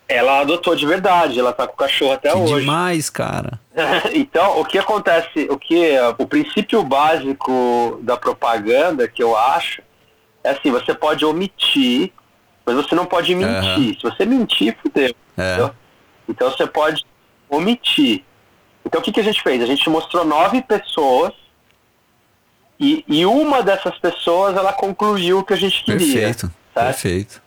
ela 0.09 0.41
adotou 0.41 0.75
de 0.75 0.85
verdade, 0.85 1.39
ela 1.39 1.53
tá 1.53 1.67
com 1.67 1.75
o 1.75 1.77
cachorro 1.77 2.13
até 2.13 2.31
que 2.31 2.37
hoje. 2.37 2.61
demais, 2.61 3.09
cara. 3.09 3.61
então, 4.13 4.61
o 4.61 4.65
que 4.65 4.79
acontece, 4.79 5.47
o 5.49 5.57
que 5.57 5.95
o 6.19 6.27
princípio 6.27 6.83
básico 6.83 8.01
da 8.03 8.17
propaganda 8.17 9.07
que 9.07 9.23
eu 9.23 9.37
acho 9.37 9.81
é 10.45 10.51
assim, 10.51 10.71
você 10.71 10.95
pode 10.95 11.25
omitir, 11.25 12.13
mas 12.65 12.77
você 12.77 12.95
não 12.95 13.07
pode 13.07 13.35
mentir. 13.35 13.89
Uhum. 13.89 13.95
Se 13.95 14.03
você 14.03 14.25
mentir, 14.25 14.77
fudeu. 14.83 15.15
É. 15.37 15.71
Então 16.29 16.51
você 16.51 16.67
pode 16.67 17.05
omitir. 17.49 18.25
Então 18.85 19.01
o 19.01 19.05
que, 19.05 19.13
que 19.13 19.21
a 19.21 19.25
gente 19.25 19.43
fez? 19.43 19.63
A 19.63 19.67
gente 19.67 19.89
mostrou 19.89 20.25
nove 20.25 20.63
pessoas 20.63 21.33
e, 22.79 23.05
e 23.07 23.25
uma 23.25 23.63
dessas 23.63 23.97
pessoas 23.99 24.57
ela 24.57 24.73
concluiu 24.73 25.39
o 25.39 25.45
que 25.45 25.53
a 25.53 25.57
gente 25.57 25.85
queria. 25.85 25.99
Perfeito. 25.99 26.53
Certo? 26.75 26.87
Perfeito. 26.87 27.43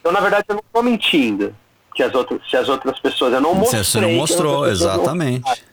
Então, 0.00 0.12
na 0.12 0.20
verdade, 0.20 0.44
eu 0.48 0.56
não 0.56 0.62
estou 0.66 0.82
mentindo 0.82 1.54
que 1.94 2.02
as 2.02 2.14
outras, 2.14 2.40
se 2.50 2.56
as 2.56 2.68
outras 2.68 2.98
pessoas. 2.98 3.32
Eu 3.32 3.40
não 3.40 3.54
mostrei. 3.54 3.84
Você 3.84 4.00
não 4.00 4.12
mostrou, 4.12 4.66
exatamente. 4.66 5.64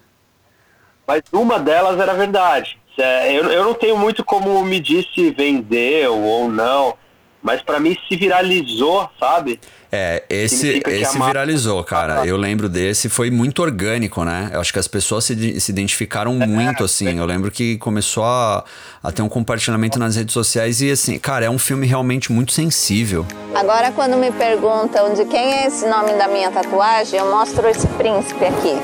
Mas 1.05 1.23
uma 1.33 1.59
delas 1.59 1.99
era 1.99 2.13
verdade. 2.13 2.79
É, 3.01 3.33
eu, 3.33 3.43
eu 3.45 3.63
não 3.63 3.73
tenho 3.73 3.97
muito 3.97 4.23
como 4.23 4.63
me 4.63 4.79
disse 4.79 5.31
vendeu 5.31 6.15
ou 6.17 6.49
não, 6.49 6.95
mas 7.41 7.61
para 7.61 7.79
mim 7.79 7.97
se 8.07 8.15
viralizou, 8.15 9.09
sabe? 9.19 9.59
É, 9.91 10.23
esse, 10.29 10.81
esse 10.87 11.19
viralizou, 11.19 11.83
cara. 11.83 12.25
Eu 12.25 12.37
lembro 12.37 12.69
desse, 12.69 13.09
foi 13.09 13.29
muito 13.29 13.61
orgânico, 13.61 14.23
né? 14.23 14.49
Eu 14.53 14.61
acho 14.61 14.71
que 14.71 14.79
as 14.79 14.87
pessoas 14.87 15.25
se, 15.25 15.59
se 15.59 15.71
identificaram 15.71 16.41
é, 16.41 16.47
muito, 16.47 16.83
assim. 16.83 17.17
Eu 17.17 17.25
lembro 17.25 17.51
que 17.51 17.77
começou 17.77 18.23
a, 18.23 18.63
a 19.03 19.11
ter 19.11 19.21
um 19.21 19.27
compartilhamento 19.27 19.99
nas 19.99 20.15
redes 20.15 20.33
sociais 20.33 20.81
e, 20.81 20.91
assim, 20.91 21.19
cara, 21.19 21.45
é 21.45 21.49
um 21.49 21.59
filme 21.59 21.85
realmente 21.85 22.31
muito 22.31 22.53
sensível. 22.53 23.25
Agora, 23.53 23.91
quando 23.91 24.15
me 24.15 24.31
perguntam 24.31 25.13
de 25.13 25.25
quem 25.25 25.55
é 25.55 25.67
esse 25.67 25.85
nome 25.87 26.13
da 26.13 26.27
minha 26.27 26.51
tatuagem, 26.51 27.19
eu 27.19 27.29
mostro 27.29 27.67
esse 27.67 27.87
príncipe 27.87 28.45
aqui. 28.45 28.77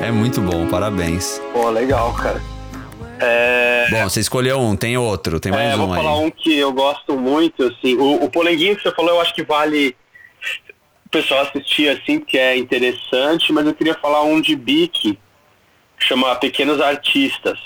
É 0.00 0.12
muito 0.12 0.40
bom, 0.40 0.66
parabéns. 0.68 1.40
Pô, 1.52 1.70
legal, 1.70 2.12
cara. 2.12 2.55
É... 3.20 3.86
Bom, 3.90 4.08
você 4.08 4.20
escolheu 4.20 4.58
um, 4.58 4.76
tem 4.76 4.96
outro, 4.96 5.40
tem 5.40 5.52
mais 5.52 5.72
é, 5.72 5.76
um 5.76 5.80
aí. 5.80 5.86
Vou 5.86 5.94
falar 5.96 6.18
um 6.18 6.30
que 6.30 6.56
eu 6.56 6.72
gosto 6.72 7.16
muito, 7.16 7.62
assim. 7.64 7.96
O, 7.96 8.24
o 8.24 8.30
polenguinho 8.30 8.76
que 8.76 8.82
você 8.82 8.92
falou, 8.92 9.12
eu 9.12 9.20
acho 9.20 9.34
que 9.34 9.42
vale 9.42 9.96
o 11.06 11.08
pessoal 11.08 11.42
assistir 11.42 11.88
assim, 11.88 12.20
que 12.20 12.36
é 12.36 12.56
interessante, 12.56 13.52
mas 13.52 13.66
eu 13.66 13.74
queria 13.74 13.94
falar 13.94 14.22
um 14.22 14.40
de 14.40 14.56
Bic, 14.56 15.18
que 15.98 16.04
chama 16.04 16.34
Pequenos 16.36 16.80
Artistas, 16.80 17.58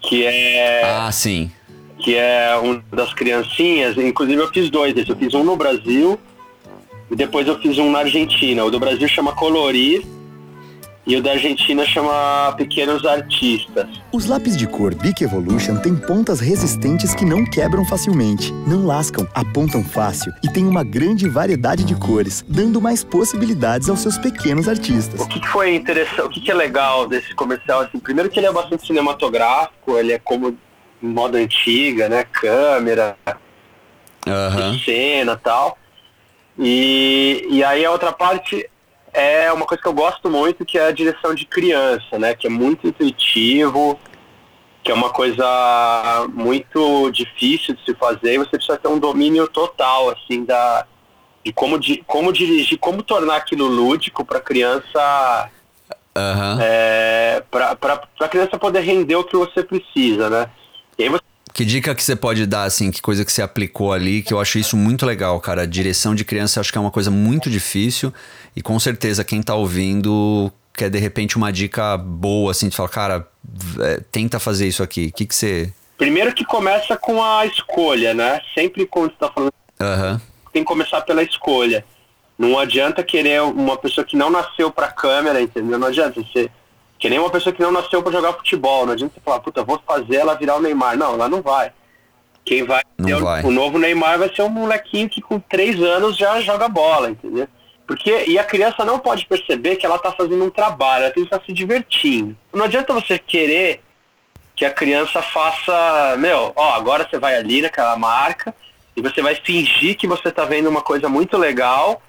que 0.00 0.24
é... 0.24 0.82
Ah, 0.84 1.10
sim. 1.12 1.50
Que 1.98 2.16
é 2.16 2.56
um 2.56 2.82
das 2.92 3.12
criancinhas, 3.12 3.96
inclusive 3.96 4.40
eu 4.40 4.48
fiz 4.52 4.70
dois 4.70 4.94
desses, 4.94 5.10
eu 5.10 5.16
fiz 5.16 5.34
um 5.34 5.42
no 5.42 5.56
Brasil 5.56 6.18
e 7.10 7.16
depois 7.16 7.46
eu 7.46 7.58
fiz 7.60 7.78
um 7.78 7.90
na 7.90 8.00
Argentina. 8.00 8.64
O 8.64 8.70
do 8.70 8.78
Brasil 8.78 9.08
chama 9.08 9.34
Colorir, 9.34 10.04
e 11.06 11.16
o 11.16 11.22
da 11.22 11.32
Argentina 11.32 11.84
chama 11.84 12.54
Pequenos 12.56 13.04
Artistas. 13.04 13.86
Os 14.10 14.26
lápis 14.26 14.56
de 14.56 14.66
cor 14.66 14.94
Bic 14.94 15.22
Evolution 15.22 15.76
têm 15.76 15.94
pontas 15.94 16.40
resistentes 16.40 17.14
que 17.14 17.24
não 17.24 17.44
quebram 17.44 17.84
facilmente, 17.84 18.52
não 18.66 18.86
lascam, 18.86 19.28
apontam 19.34 19.84
fácil 19.84 20.32
e 20.42 20.48
têm 20.48 20.66
uma 20.66 20.82
grande 20.82 21.28
variedade 21.28 21.84
de 21.84 21.94
cores, 21.94 22.44
dando 22.48 22.80
mais 22.80 23.04
possibilidades 23.04 23.88
aos 23.88 24.00
seus 24.00 24.16
pequenos 24.16 24.68
artistas. 24.68 25.20
O 25.20 25.28
que, 25.28 25.46
foi 25.48 25.74
interessante, 25.74 26.38
o 26.38 26.42
que, 26.42 26.50
é 26.50 26.54
legal 26.54 27.06
desse 27.06 27.34
comercial? 27.34 27.80
Assim, 27.80 27.98
primeiro 27.98 28.30
que 28.30 28.40
ele 28.40 28.46
é 28.46 28.52
bastante 28.52 28.86
cinematográfico, 28.86 29.98
ele 29.98 30.12
é 30.12 30.18
como 30.18 30.56
moda 31.02 31.36
antiga, 31.36 32.08
né? 32.08 32.24
Câmera, 32.24 33.16
uhum. 34.26 34.78
cena 34.78 35.36
tal. 35.36 35.76
E, 36.58 37.46
e 37.50 37.64
aí 37.64 37.84
a 37.84 37.90
outra 37.90 38.12
parte 38.12 38.68
é 39.14 39.52
uma 39.52 39.64
coisa 39.64 39.80
que 39.80 39.88
eu 39.88 39.94
gosto 39.94 40.28
muito, 40.28 40.66
que 40.66 40.76
é 40.76 40.88
a 40.88 40.92
direção 40.92 41.34
de 41.34 41.46
criança, 41.46 42.18
né? 42.18 42.34
Que 42.34 42.48
é 42.48 42.50
muito 42.50 42.86
intuitivo, 42.86 43.98
que 44.82 44.90
é 44.90 44.94
uma 44.94 45.10
coisa 45.10 46.26
muito 46.34 47.10
difícil 47.12 47.74
de 47.74 47.84
se 47.84 47.94
fazer. 47.94 48.38
Você 48.38 48.50
precisa 48.50 48.76
ter 48.76 48.88
um 48.88 48.98
domínio 48.98 49.46
total, 49.48 50.10
assim, 50.10 50.44
da 50.44 50.86
de 51.44 51.52
como, 51.52 51.78
de, 51.78 52.02
como 52.06 52.32
dirigir, 52.32 52.78
como 52.78 53.02
tornar 53.02 53.36
aquilo 53.36 53.66
lúdico 53.66 54.24
para 54.24 54.40
criança, 54.40 55.50
uhum. 56.16 56.58
é, 56.60 57.42
para 57.50 57.76
a 58.20 58.28
criança 58.28 58.58
poder 58.58 58.80
render 58.80 59.16
o 59.16 59.24
que 59.24 59.36
você 59.36 59.62
precisa, 59.62 60.30
né? 60.30 60.50
E 60.98 61.08
você 61.08 61.22
que 61.52 61.64
dica 61.64 61.94
que 61.94 62.02
você 62.02 62.16
pode 62.16 62.46
dar, 62.46 62.64
assim, 62.64 62.90
que 62.90 63.00
coisa 63.00 63.24
que 63.24 63.32
você 63.32 63.40
aplicou 63.40 63.92
ali, 63.92 64.22
que 64.22 64.34
eu 64.34 64.40
acho 64.40 64.58
isso 64.58 64.76
muito 64.76 65.06
legal, 65.06 65.38
cara. 65.40 65.62
A 65.62 65.66
direção 65.66 66.12
de 66.12 66.24
criança 66.24 66.58
eu 66.58 66.60
acho 66.62 66.72
que 66.72 66.78
é 66.78 66.80
uma 66.80 66.90
coisa 66.90 67.12
muito 67.12 67.48
difícil 67.48 68.12
e 68.56 68.62
com 68.62 68.78
certeza 68.78 69.24
quem 69.24 69.42
tá 69.42 69.54
ouvindo 69.54 70.52
quer 70.74 70.90
de 70.90 70.98
repente 70.98 71.36
uma 71.36 71.52
dica 71.52 71.96
boa, 71.96 72.50
assim, 72.50 72.68
de 72.68 72.76
falar, 72.76 72.88
cara, 72.88 73.28
é, 73.80 74.00
tenta 74.10 74.38
fazer 74.38 74.66
isso 74.66 74.82
aqui. 74.82 75.06
O 75.06 75.12
que, 75.12 75.26
que 75.26 75.34
você. 75.34 75.72
Primeiro 75.96 76.34
que 76.34 76.44
começa 76.44 76.96
com 76.96 77.22
a 77.22 77.46
escolha, 77.46 78.12
né? 78.12 78.40
Sempre 78.54 78.84
quando 78.86 79.12
você 79.12 79.16
tá 79.18 79.30
falando. 79.30 79.52
Uhum. 79.80 80.20
Tem 80.52 80.62
que 80.62 80.68
começar 80.68 81.00
pela 81.02 81.22
escolha. 81.22 81.84
Não 82.36 82.58
adianta 82.58 83.02
querer 83.04 83.42
uma 83.42 83.76
pessoa 83.76 84.04
que 84.04 84.16
não 84.16 84.28
nasceu 84.28 84.70
pra 84.70 84.88
câmera, 84.88 85.40
entendeu? 85.40 85.78
Não 85.78 85.86
adianta 85.86 86.20
você 86.20 86.50
que 86.98 87.08
nem 87.08 87.18
uma 87.18 87.30
pessoa 87.30 87.52
que 87.52 87.62
não 87.62 87.70
nasceu 87.70 88.02
para 88.02 88.12
jogar 88.12 88.32
futebol. 88.32 88.86
Não 88.86 88.92
adianta 88.92 89.14
você 89.14 89.20
falar, 89.20 89.40
puta, 89.40 89.62
vou 89.62 89.80
fazer 89.86 90.16
ela 90.16 90.34
virar 90.34 90.56
o 90.56 90.62
Neymar. 90.62 90.96
Não, 90.96 91.14
ela 91.14 91.28
não 91.28 91.40
vai. 91.40 91.72
Quem 92.44 92.64
vai, 92.64 92.82
Não 92.98 93.18
o, 93.18 93.22
vai. 93.22 93.42
o 93.42 93.50
novo 93.50 93.78
Neymar 93.78 94.18
vai 94.18 94.34
ser 94.34 94.42
um 94.42 94.48
molequinho 94.50 95.08
que 95.08 95.22
com 95.22 95.40
três 95.40 95.80
anos 95.80 96.16
já 96.16 96.40
joga 96.40 96.68
bola, 96.68 97.10
entendeu? 97.10 97.48
Porque, 97.86 98.24
e 98.26 98.38
a 98.38 98.44
criança 98.44 98.84
não 98.84 98.98
pode 98.98 99.26
perceber 99.26 99.76
que 99.76 99.84
ela 99.84 99.98
tá 99.98 100.10
fazendo 100.10 100.42
um 100.42 100.50
trabalho, 100.50 101.04
ela 101.04 101.12
tem 101.12 101.22
que 101.24 101.34
estar 101.34 101.44
se 101.44 101.52
divertindo. 101.52 102.36
Não 102.52 102.64
adianta 102.64 102.94
você 102.94 103.18
querer 103.18 103.82
que 104.56 104.64
a 104.64 104.70
criança 104.70 105.20
faça, 105.20 106.16
meu, 106.18 106.52
ó, 106.56 106.74
agora 106.74 107.06
você 107.08 107.18
vai 107.18 107.34
ali 107.34 107.60
naquela 107.60 107.96
marca 107.96 108.54
e 108.96 109.02
você 109.02 109.20
vai 109.20 109.34
fingir 109.34 109.96
que 109.96 110.06
você 110.06 110.30
tá 110.30 110.44
vendo 110.44 110.68
uma 110.68 110.80
coisa 110.80 111.08
muito 111.08 111.36
legal 111.36 112.00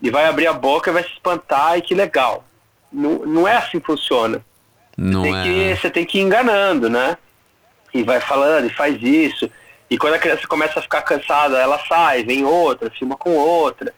e 0.00 0.10
vai 0.10 0.26
abrir 0.26 0.46
a 0.46 0.52
boca 0.52 0.90
e 0.90 0.92
vai 0.92 1.02
se 1.02 1.10
espantar 1.10 1.76
e 1.76 1.82
que 1.82 1.94
legal. 1.94 2.44
Não, 2.90 3.26
não 3.26 3.48
é 3.48 3.56
assim 3.56 3.80
que 3.80 3.86
funciona. 3.86 4.42
Não 4.96 5.22
Tem 5.22 5.36
é. 5.36 5.42
que, 5.42 5.80
você 5.80 5.90
tem 5.90 6.04
que 6.04 6.18
ir 6.18 6.22
enganando, 6.22 6.88
né? 6.88 7.16
E 7.92 8.02
vai 8.02 8.20
falando, 8.20 8.66
e 8.66 8.74
faz 8.74 9.00
isso. 9.02 9.50
E 9.90 9.98
quando 9.98 10.14
a 10.14 10.18
criança 10.18 10.46
começa 10.46 10.78
a 10.78 10.82
ficar 10.82 11.02
cansada, 11.02 11.58
ela 11.58 11.78
sai, 11.86 12.24
vem 12.24 12.44
outra, 12.44 12.90
filma 12.90 13.16
com 13.16 13.34
outra. 13.36 13.92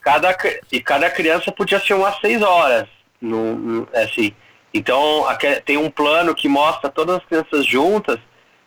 Cada, 0.00 0.36
e 0.72 0.80
cada 0.80 1.10
criança 1.10 1.52
podia 1.52 1.78
filmar 1.78 2.18
seis 2.20 2.40
horas. 2.42 2.86
No, 3.20 3.54
no- 3.54 3.88
é 3.92 4.04
assim. 4.04 4.32
Então, 4.72 5.28
aque- 5.28 5.60
tem 5.60 5.76
um 5.76 5.90
plano 5.90 6.34
que 6.34 6.48
mostra 6.48 6.88
todas 6.88 7.16
as 7.16 7.24
crianças 7.24 7.66
juntas. 7.66 8.18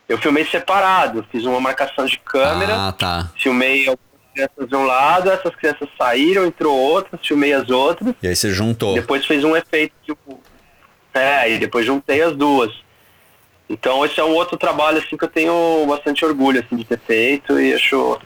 Eu 0.08 0.18
filmei 0.18 0.44
separado, 0.44 1.26
fiz 1.32 1.44
uma 1.44 1.58
marcação 1.60 2.04
de 2.04 2.18
câmera, 2.18 2.74
Ah, 2.88 2.92
tá. 2.92 3.30
filmei 3.36 3.88
algumas 3.88 4.04
crianças 4.34 4.68
de 4.68 4.76
um 4.76 4.84
lado, 4.84 5.30
essas 5.30 5.54
crianças 5.56 5.88
saíram, 5.98 6.44
entrou 6.44 6.76
outras, 6.78 7.20
filmei 7.26 7.52
as 7.54 7.68
outras. 7.70 8.14
E 8.22 8.28
aí 8.28 8.36
você 8.36 8.50
juntou. 8.52 8.94
Depois 8.94 9.24
fez 9.24 9.42
um 9.44 9.56
efeito 9.56 9.94
tipo. 10.04 10.40
É, 11.14 11.50
e 11.50 11.58
depois 11.58 11.86
juntei 11.86 12.20
as 12.22 12.36
duas. 12.36 12.70
Então 13.68 14.04
esse 14.04 14.20
é 14.20 14.24
um 14.24 14.34
outro 14.34 14.58
trabalho 14.58 14.98
assim 14.98 15.16
que 15.16 15.24
eu 15.24 15.28
tenho 15.28 15.86
bastante 15.88 16.24
orgulho 16.24 16.60
assim, 16.64 16.76
de 16.76 16.84
ter 16.84 16.98
feito 16.98 17.58
e 17.58 17.72
acho. 17.74 18.20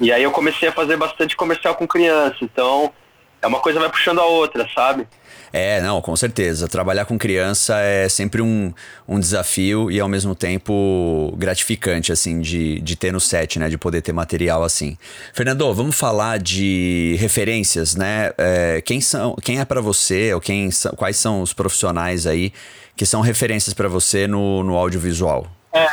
E 0.00 0.10
aí 0.10 0.22
eu 0.22 0.30
comecei 0.30 0.68
a 0.68 0.72
fazer 0.72 0.96
bastante 0.96 1.36
comercial 1.36 1.74
com 1.74 1.86
criança, 1.86 2.38
então 2.42 2.90
é 3.42 3.46
uma 3.46 3.60
coisa 3.60 3.78
vai 3.78 3.88
puxando 3.88 4.18
a 4.18 4.26
outra, 4.26 4.66
sabe? 4.74 5.06
É, 5.52 5.80
não, 5.80 6.00
com 6.00 6.14
certeza. 6.14 6.68
Trabalhar 6.68 7.04
com 7.04 7.18
criança 7.18 7.78
é 7.80 8.08
sempre 8.08 8.40
um, 8.40 8.72
um 9.08 9.18
desafio 9.18 9.90
e 9.90 9.98
ao 9.98 10.08
mesmo 10.08 10.34
tempo 10.34 11.34
gratificante, 11.36 12.12
assim, 12.12 12.40
de, 12.40 12.80
de 12.80 12.96
ter 12.96 13.12
no 13.12 13.20
set, 13.20 13.58
né? 13.58 13.68
De 13.68 13.76
poder 13.76 14.00
ter 14.00 14.12
material 14.12 14.62
assim. 14.62 14.96
Fernando, 15.34 15.72
vamos 15.74 15.98
falar 15.98 16.38
de 16.38 17.16
referências, 17.18 17.96
né? 17.96 18.30
É, 18.38 18.80
quem, 18.80 19.00
são, 19.00 19.34
quem 19.42 19.58
é 19.58 19.64
para 19.64 19.80
você, 19.80 20.32
ou 20.32 20.40
quem 20.40 20.68
quais 20.96 21.16
são 21.16 21.42
os 21.42 21.52
profissionais 21.52 22.26
aí 22.26 22.52
que 22.96 23.04
são 23.04 23.20
referências 23.20 23.74
para 23.74 23.88
você 23.88 24.26
no, 24.26 24.62
no 24.62 24.76
audiovisual? 24.76 25.46
É, 25.72 25.86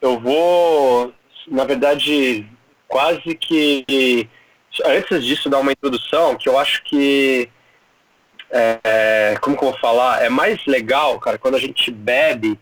eu 0.00 0.20
vou, 0.20 1.12
na 1.48 1.64
verdade, 1.64 2.46
quase 2.92 3.34
que 3.34 4.28
antes 4.84 5.24
disso 5.24 5.48
dar 5.48 5.60
uma 5.60 5.72
introdução, 5.72 6.36
que 6.36 6.46
eu 6.46 6.58
acho 6.58 6.84
que 6.84 7.48
é, 8.50 9.34
como 9.40 9.56
que 9.56 9.64
eu 9.64 9.70
vou 9.70 9.80
falar? 9.80 10.22
É 10.22 10.28
mais 10.28 10.64
legal, 10.66 11.18
cara, 11.18 11.38
quando 11.38 11.54
a 11.54 11.58
gente 11.58 11.90
bebe 11.90 12.60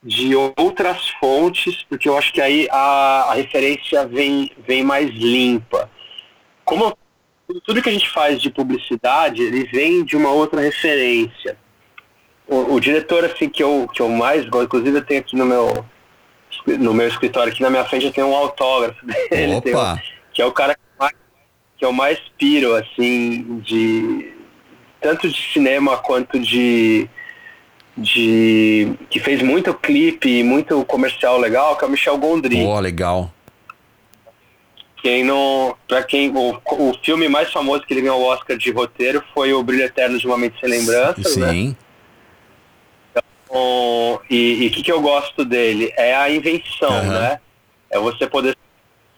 de 0.00 0.36
outras 0.56 1.10
fontes, 1.18 1.82
porque 1.88 2.08
eu 2.08 2.16
acho 2.16 2.32
que 2.32 2.40
aí 2.40 2.68
a, 2.70 3.26
a 3.30 3.34
referência 3.34 4.06
vem, 4.06 4.52
vem 4.64 4.84
mais 4.84 5.10
limpa. 5.10 5.90
Como 6.64 6.96
tudo 7.64 7.82
que 7.82 7.88
a 7.88 7.92
gente 7.92 8.08
faz 8.10 8.40
de 8.40 8.50
publicidade, 8.50 9.42
ele 9.42 9.64
vem 9.64 10.04
de 10.04 10.16
uma 10.16 10.30
outra 10.30 10.60
referência. 10.60 11.58
O, 12.46 12.74
o 12.74 12.80
diretor 12.80 13.24
assim 13.24 13.48
que 13.48 13.64
eu, 13.64 13.88
que 13.92 14.00
eu 14.00 14.08
mais 14.08 14.46
gosto, 14.46 14.66
inclusive 14.66 14.98
eu 14.98 15.04
tenho 15.04 15.20
aqui 15.20 15.34
no 15.34 15.44
meu 15.44 15.84
no 16.66 16.92
meu 16.94 17.06
escritório 17.08 17.52
aqui 17.52 17.62
na 17.62 17.70
minha 17.70 17.84
frente 17.84 18.06
eu 18.06 18.12
tenho 18.12 18.26
um 18.28 18.34
autógrafo 18.36 19.04
dele, 19.30 19.54
um- 19.54 19.60
que 20.32 20.42
é 20.42 20.44
o 20.46 20.52
cara 20.52 20.74
que, 20.74 20.80
mais, 20.98 21.12
que 21.78 21.84
eu 21.84 21.92
mais 21.92 22.18
piro 22.38 22.74
assim 22.74 23.60
de 23.60 24.32
tanto 25.00 25.28
de 25.28 25.52
cinema 25.52 25.96
quanto 25.98 26.38
de 26.38 27.08
de 27.96 28.92
que 29.08 29.18
fez 29.20 29.40
muito 29.42 29.72
clipe 29.72 30.28
e 30.28 30.42
muito 30.42 30.84
comercial 30.84 31.38
legal, 31.38 31.76
que 31.78 31.84
é 31.84 31.88
o 31.88 31.90
Michel 31.90 32.18
Gondry. 32.18 32.62
Pô, 32.62 32.78
legal. 32.78 33.32
Quem 35.02 35.24
não, 35.24 35.74
para 35.88 36.02
quem 36.02 36.30
o, 36.36 36.60
o 36.72 36.94
filme 37.02 37.28
mais 37.28 37.50
famoso 37.52 37.84
que 37.86 37.94
ele 37.94 38.02
ganhou 38.02 38.20
o 38.20 38.24
Oscar 38.26 38.56
de 38.58 38.70
roteiro 38.70 39.22
foi 39.32 39.52
o 39.54 39.62
Brilho 39.62 39.84
Eterno 39.84 40.18
de 40.18 40.26
uma 40.26 40.36
Mente 40.36 40.58
sem 40.60 40.68
Lembranças, 40.68 41.36
né? 41.36 41.74
E 44.30 44.66
o 44.66 44.70
que, 44.70 44.82
que 44.82 44.92
eu 44.92 45.00
gosto 45.00 45.44
dele? 45.44 45.92
É 45.96 46.14
a 46.14 46.30
invenção, 46.30 46.90
Aham. 46.92 47.20
né? 47.20 47.40
É 47.90 47.98
você 47.98 48.26
poder, 48.26 48.56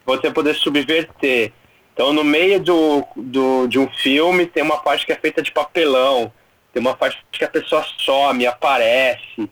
você 0.05 0.31
poder 0.31 0.55
subverter. 0.55 1.53
Então, 1.95 2.13
no 2.13 2.23
meio 2.23 2.61
do, 2.61 3.05
do, 3.17 3.67
de 3.67 3.79
um 3.79 3.89
filme, 3.89 4.47
tem 4.47 4.63
uma 4.63 4.79
parte 4.79 5.05
que 5.05 5.13
é 5.13 5.17
feita 5.17 5.43
de 5.43 5.51
papelão, 5.51 6.33
tem 6.73 6.81
uma 6.81 6.95
parte 6.95 7.19
que 7.33 7.45
a 7.45 7.49
pessoa 7.49 7.85
some, 7.99 8.47
aparece. 8.47 9.51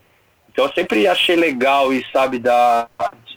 Então, 0.53 0.65
eu 0.67 0.73
sempre 0.73 1.07
achei 1.09 1.35
legal 1.37 1.93
isso, 1.93 2.09
sabe, 2.13 2.39
da, 2.39 2.89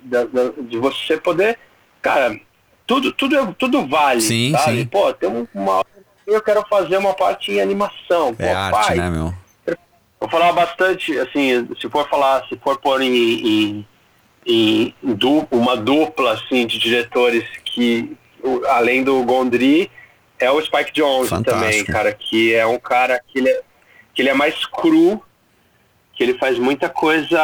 da- 0.04 0.26
da- 0.26 0.52
de 0.62 0.78
você 0.78 1.18
poder. 1.18 1.58
Cara, 2.02 2.40
tudo, 2.86 3.12
tudo, 3.12 3.54
tudo 3.56 3.88
vale, 3.88 4.22
Sim, 4.22 4.52
sabe? 4.58 4.80
sim. 4.82 4.86
Pô, 4.86 5.12
tem 5.14 5.28
um- 5.30 5.48
uma. 5.54 5.84
Eu 6.28 6.42
quero 6.42 6.64
fazer 6.70 6.98
uma 6.98 7.14
parte 7.14 7.52
em 7.52 7.60
animação. 7.60 8.36
Pô, 8.36 8.44
É 8.44 8.54
arte, 8.54 8.86
faz. 8.86 8.98
né, 8.98 9.10
meu? 9.10 9.34
Vou 10.20 10.30
falar 10.30 10.52
bastante, 10.52 11.18
assim, 11.20 11.68
se 11.80 11.90
for 11.90 12.08
falar, 12.10 12.46
se 12.50 12.58
for 12.58 12.78
pôr 12.80 13.02
em, 13.02 13.16
em, 13.16 13.88
em 14.46 14.94
du- 15.14 15.48
uma 15.50 15.78
dupla, 15.78 16.34
assim, 16.34 16.66
de 16.68 16.78
diretores 16.78 17.46
que, 17.64 18.18
além 18.68 19.04
do 19.04 19.24
Gondry, 19.24 19.90
é 20.38 20.52
o 20.52 20.62
Spike 20.62 20.92
Jonze 20.94 21.30
Fantástico. 21.30 21.62
também, 21.64 21.86
cara, 21.86 22.14
que 22.14 22.54
é 22.54 22.66
um 22.66 22.80
cara 22.80 23.22
que 23.28 23.40
ele 23.40 23.50
é, 23.50 23.62
que 24.14 24.22
ele 24.22 24.30
é 24.30 24.34
mais 24.34 24.66
cru, 24.66 25.24
que 26.14 26.24
ele 26.24 26.34
faz 26.38 26.60
muita 26.60 26.90
coisa, 26.90 27.40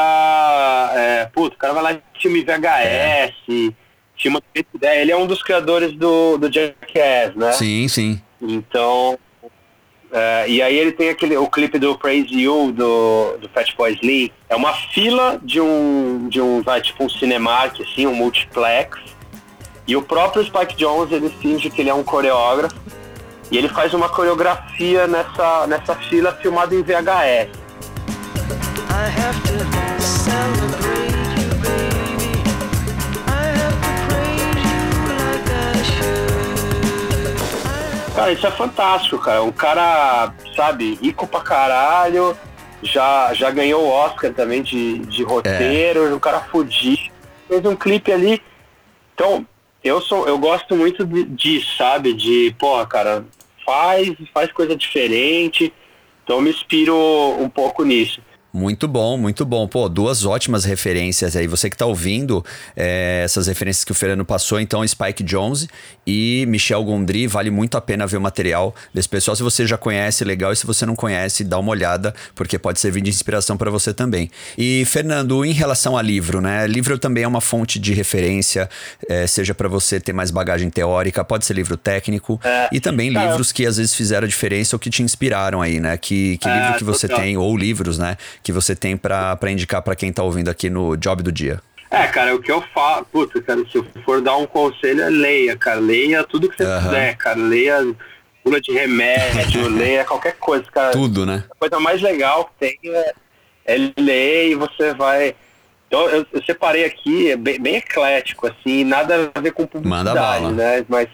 é, 0.96 1.26
puto, 1.34 1.56
o 1.56 1.60
cara 1.60 1.74
vai 1.74 1.84
lá 1.84 1.94
em 1.94 2.02
filme 2.22 2.44
VHS, 2.44 3.74
filme 4.18 4.42
de 4.54 4.66
ideia, 4.74 5.02
ele 5.02 5.12
é 5.14 5.18
um 5.18 5.26
dos 5.28 5.42
criadores 5.42 5.94
do, 5.94 6.38
do 6.38 6.52
Jackass, 6.52 7.36
né? 7.36 7.52
Sim, 7.54 7.88
sim. 7.88 8.22
Então, 8.42 9.18
é, 10.12 10.46
e 10.48 10.62
aí 10.62 10.78
ele 10.78 10.92
tem 10.92 11.10
aquele, 11.10 11.36
o 11.38 11.48
clipe 11.48 11.78
do 11.78 11.98
Praise 11.98 12.34
You, 12.34 12.72
do, 12.72 13.38
do 13.38 13.50
Fatboy 13.50 13.94
Slim. 13.94 14.32
É 14.48 14.56
uma 14.56 14.74
fila 14.74 15.40
de 15.44 15.60
um, 15.60 16.28
de 16.30 16.40
um, 16.40 16.62
vai, 16.62 16.82
tipo 16.82 17.04
um 17.04 17.10
Cinemark, 17.10 17.82
assim, 17.82 18.08
um 18.08 18.14
multiplex. 18.14 18.98
E 19.88 19.96
o 19.96 20.02
próprio 20.02 20.44
Spike 20.44 20.76
Jones, 20.76 21.12
ele 21.12 21.30
finge 21.30 21.70
que 21.70 21.82
ele 21.82 21.90
é 21.90 21.94
um 21.94 22.04
coreógrafo. 22.04 22.76
E 23.52 23.58
ele 23.58 23.70
faz 23.70 23.94
uma 23.94 24.10
coreografia 24.10 25.06
nessa, 25.06 25.68
nessa 25.68 25.96
fila 25.96 26.32
filmada 26.42 26.74
em 26.74 26.82
VHS. 26.82 27.50
Cara, 38.26 38.34
isso 38.34 38.48
é 38.48 38.52
fantástico, 38.52 39.20
cara. 39.20 39.44
Um 39.44 39.52
cara, 39.52 40.34
sabe, 40.56 40.96
rico 40.96 41.28
pra 41.28 41.42
caralho, 41.42 42.36
já, 42.82 43.32
já 43.36 43.52
ganhou 43.52 43.84
o 43.84 43.88
Oscar 43.90 44.34
também 44.34 44.64
de, 44.64 44.98
de 45.00 45.22
roteiro, 45.24 46.16
um 46.16 46.20
cara 46.20 46.40
fudido, 46.40 47.12
fez 47.48 47.64
um 47.66 47.76
clipe 47.76 48.12
ali. 48.12 48.42
Então, 49.14 49.46
eu 49.84 50.02
sou, 50.02 50.28
eu 50.28 50.40
gosto 50.40 50.76
muito 50.76 51.06
de- 51.06 51.26
disso, 51.26 51.78
sabe? 51.78 52.14
De, 52.14 52.56
porra, 52.58 52.88
cara, 52.88 53.26
faz, 53.64 54.12
faz 54.34 54.52
coisa 54.52 54.76
diferente. 54.76 55.72
Então 56.24 56.38
eu 56.38 56.42
me 56.42 56.50
inspiro 56.50 56.96
um 57.40 57.48
pouco 57.48 57.84
nisso. 57.84 58.20
Muito 58.56 58.88
bom, 58.88 59.18
muito 59.18 59.46
bom. 59.46 59.68
Pô, 59.68 59.90
duas 59.90 60.24
ótimas 60.24 60.64
referências 60.64 61.36
aí. 61.36 61.46
Você 61.46 61.70
que 61.70 61.76
tá 61.76 61.86
ouvindo 61.86 62.44
é, 62.74 63.22
essas 63.26 63.48
referências 63.48 63.84
que 63.84 63.92
o 63.92 63.94
Fernando 63.94 64.24
passou, 64.24 64.62
então 64.62 64.88
Spike 64.88 65.24
Jones 65.24 65.68
e 66.08 66.46
Michel 66.48 66.82
Gondry, 66.86 67.28
vale 67.28 67.52
muito 67.52 67.76
a 67.76 67.82
pena 67.82 68.08
ver 68.08 68.16
o 68.16 68.22
material 68.22 68.74
desse 68.94 69.10
pessoal. 69.10 69.36
Se 69.36 69.44
você 69.44 69.68
já 69.68 69.78
conhece, 69.78 70.24
legal. 70.24 70.54
E 70.54 70.56
se 70.56 70.66
você 70.66 70.86
não 70.86 70.96
conhece, 70.96 71.44
dá 71.44 71.60
uma 71.60 71.70
olhada, 71.70 72.16
porque 72.34 72.58
pode 72.58 72.80
servir 72.80 73.02
de 73.02 73.10
inspiração 73.10 73.58
para 73.58 73.70
você 73.70 73.94
também. 73.94 74.32
E, 74.58 74.86
Fernando, 74.86 75.44
em 75.44 75.52
relação 75.52 75.98
a 75.98 76.02
livro, 76.02 76.40
né? 76.40 76.66
Livro 76.66 76.98
também 76.98 77.26
é 77.26 77.28
uma 77.28 77.42
fonte 77.42 77.78
de 77.78 77.94
referência, 77.94 78.70
é, 79.10 79.28
seja 79.28 79.54
para 79.54 79.68
você 79.68 80.00
ter 80.00 80.14
mais 80.14 80.32
bagagem 80.32 80.70
teórica, 80.70 81.26
pode 81.26 81.44
ser 81.44 81.56
livro 81.56 81.76
técnico, 81.76 82.40
É, 82.42 82.70
e 82.72 82.80
também 82.80 83.12
cara, 83.12 83.28
livros 83.28 83.52
que 83.52 83.66
às 83.66 83.76
vezes 83.76 83.94
fizeram 83.94 84.24
a 84.24 84.30
diferença 84.30 84.78
ou 84.78 84.80
que 84.80 84.90
te 84.90 85.04
inspiraram 85.04 85.62
aí, 85.62 85.82
né? 85.82 85.98
Que, 85.98 86.38
que 86.38 86.48
É, 86.48 86.58
livro 86.58 86.78
que 86.78 86.84
você 86.86 87.10
tem, 87.10 87.36
ou 87.36 87.58
livros, 87.58 87.98
né? 87.98 88.16
Que 88.46 88.52
você 88.52 88.76
tem 88.76 88.96
pra 88.96 89.36
pra 89.36 89.50
indicar 89.50 89.82
pra 89.82 89.96
quem 89.96 90.14
tá 90.14 90.22
ouvindo 90.22 90.50
aqui 90.50 90.70
no 90.70 90.96
Job 90.96 91.24
do 91.24 91.32
Dia. 91.32 91.60
É, 91.90 92.06
cara, 92.06 92.36
o 92.36 92.40
que 92.40 92.52
eu 92.52 92.62
falo, 92.76 93.04
puta, 93.06 93.42
cara, 93.42 93.60
se 93.72 93.76
eu 93.76 93.86
for 94.06 94.22
dar 94.22 94.38
um 94.38 94.46
conselho, 94.46 95.02
é 95.02 95.10
leia, 95.10 95.58
cara, 95.58 95.80
leia 95.80 96.24
tudo 96.24 96.48
que 96.48 96.56
você 96.56 96.64
puder, 96.64 97.18
cara, 97.18 97.40
leia 97.40 97.96
bula 98.44 98.62
de 98.62 98.72
remédio, 98.72 99.68
leia 99.74 100.06
qualquer 100.06 100.34
coisa, 100.34 100.64
cara. 100.72 100.92
Tudo, 100.92 101.26
né? 101.26 101.44
A 101.50 101.56
coisa 101.56 101.80
mais 101.80 102.00
legal 102.04 102.46
que 102.46 102.52
tem 102.60 102.80
é, 102.84 103.14
é 103.66 103.92
ler 103.98 104.52
e 104.52 104.56
você 104.56 104.94
vai. 104.94 105.34
Então, 105.88 106.06
Então 106.06 106.10
eu, 106.10 106.28
eu 106.32 106.44
separei 106.44 106.86
aqui, 106.86 107.32
é 107.32 107.36
bem, 107.36 107.60
bem, 107.60 107.78
eclético, 107.78 108.46
assim, 108.46 108.84
nada 108.84 109.32
a 109.34 109.40
ver 109.40 109.54
com 109.54 109.66
publicidade, 109.66 110.52
né? 110.52 110.86
Mas 110.88 111.08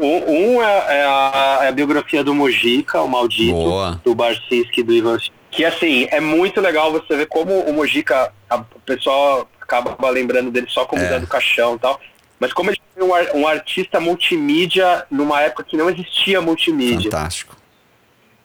um, 0.00 0.60
é, 0.60 0.96
é, 0.96 1.04
a, 1.04 1.58
é, 1.62 1.68
a, 1.68 1.72
biografia 1.72 2.24
do 2.24 2.34
Mojica, 2.34 3.00
o 3.00 3.08
Maldito, 3.08 3.52
Boa. 3.52 4.00
do 4.02 4.12
Barcinski 4.12 4.82
do 4.82 4.92
Ivan. 4.92 5.18
Que 5.54 5.64
assim, 5.64 6.08
é 6.10 6.20
muito 6.20 6.60
legal 6.60 6.90
você 6.90 7.16
ver 7.16 7.26
como 7.26 7.60
o 7.60 7.72
Mojica, 7.72 8.32
a, 8.50 8.56
o 8.56 8.80
pessoal 8.84 9.48
acaba 9.60 10.10
lembrando 10.10 10.50
dele 10.50 10.66
só 10.68 10.84
como 10.84 11.00
é. 11.00 11.18
do 11.20 11.26
caixão 11.28 11.76
e 11.76 11.78
tal. 11.78 12.00
Mas 12.40 12.52
como 12.52 12.70
ele 12.70 12.80
foi 12.92 13.04
um, 13.04 13.40
um 13.40 13.46
artista 13.46 14.00
multimídia 14.00 15.06
numa 15.08 15.40
época 15.40 15.62
que 15.62 15.76
não 15.76 15.88
existia 15.88 16.40
multimídia. 16.40 17.10
Fantástico. 17.10 17.56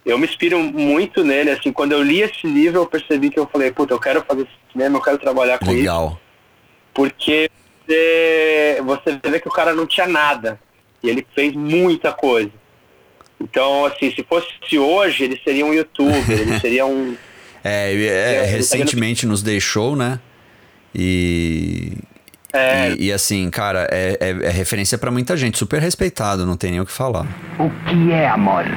Eu 0.05 0.17
me 0.17 0.25
inspiro 0.25 0.59
muito 0.59 1.23
nele, 1.23 1.51
assim, 1.51 1.71
quando 1.71 1.91
eu 1.91 2.01
li 2.01 2.21
esse 2.21 2.45
livro 2.47 2.79
eu 2.79 2.85
percebi 2.85 3.29
que 3.29 3.39
eu 3.39 3.47
falei, 3.47 3.71
puta, 3.71 3.93
eu 3.93 3.99
quero 3.99 4.23
fazer 4.23 4.47
cinema, 4.71 4.97
eu 4.97 5.01
quero 5.01 5.17
trabalhar 5.17 5.59
com 5.59 5.71
Legal. 5.71 6.07
isso. 6.07 6.19
Porque 6.93 7.51
você, 7.85 8.81
você 8.83 9.19
vê 9.29 9.39
que 9.39 9.47
o 9.47 9.51
cara 9.51 9.73
não 9.73 9.85
tinha 9.85 10.07
nada. 10.07 10.59
E 11.01 11.09
ele 11.09 11.25
fez 11.33 11.53
muita 11.53 12.13
coisa. 12.13 12.51
Então, 13.39 13.85
assim, 13.85 14.11
se 14.11 14.23
fosse 14.23 14.77
hoje, 14.77 15.23
ele 15.23 15.39
seria 15.43 15.65
um 15.65 15.73
youtuber, 15.73 16.29
ele 16.29 16.59
seria 16.59 16.85
um. 16.85 17.15
É, 17.63 17.93
é, 17.93 18.35
é 18.35 18.45
recentemente 18.45 19.25
nos 19.25 19.41
deixou, 19.41 19.95
né? 19.95 20.19
E. 20.93 21.93
É. 22.51 22.91
E, 22.91 23.07
e, 23.07 23.13
assim, 23.13 23.49
cara, 23.49 23.87
é, 23.91 24.17
é, 24.19 24.29
é 24.29 24.49
referência 24.49 24.97
para 24.97 25.11
muita 25.11 25.37
gente, 25.37 25.57
super 25.57 25.79
respeitado, 25.79 26.45
não 26.45 26.57
tem 26.57 26.71
nem 26.71 26.79
o 26.79 26.85
que 26.85 26.91
falar. 26.91 27.27
O 27.59 27.69
que 27.87 28.11
é 28.11 28.27
a 28.27 28.35
morte? 28.35 28.71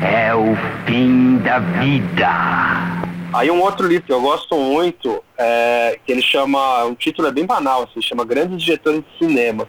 É 0.00 0.32
o 0.32 0.54
fim 0.86 1.38
da 1.38 1.58
vida. 1.58 3.02
Aí 3.34 3.50
um 3.50 3.60
outro 3.60 3.88
livro 3.88 4.06
que 4.06 4.12
eu 4.12 4.20
gosto 4.20 4.56
muito, 4.56 5.22
é, 5.38 5.98
que 6.04 6.12
ele 6.12 6.22
chama, 6.22 6.84
um 6.84 6.94
título 6.94 7.26
é 7.28 7.32
bem 7.32 7.46
banal, 7.46 7.84
assim, 7.84 8.00
chama 8.00 8.24
Grandes 8.24 8.62
Diretores 8.62 9.02
de 9.02 9.26
Cinema. 9.26 9.66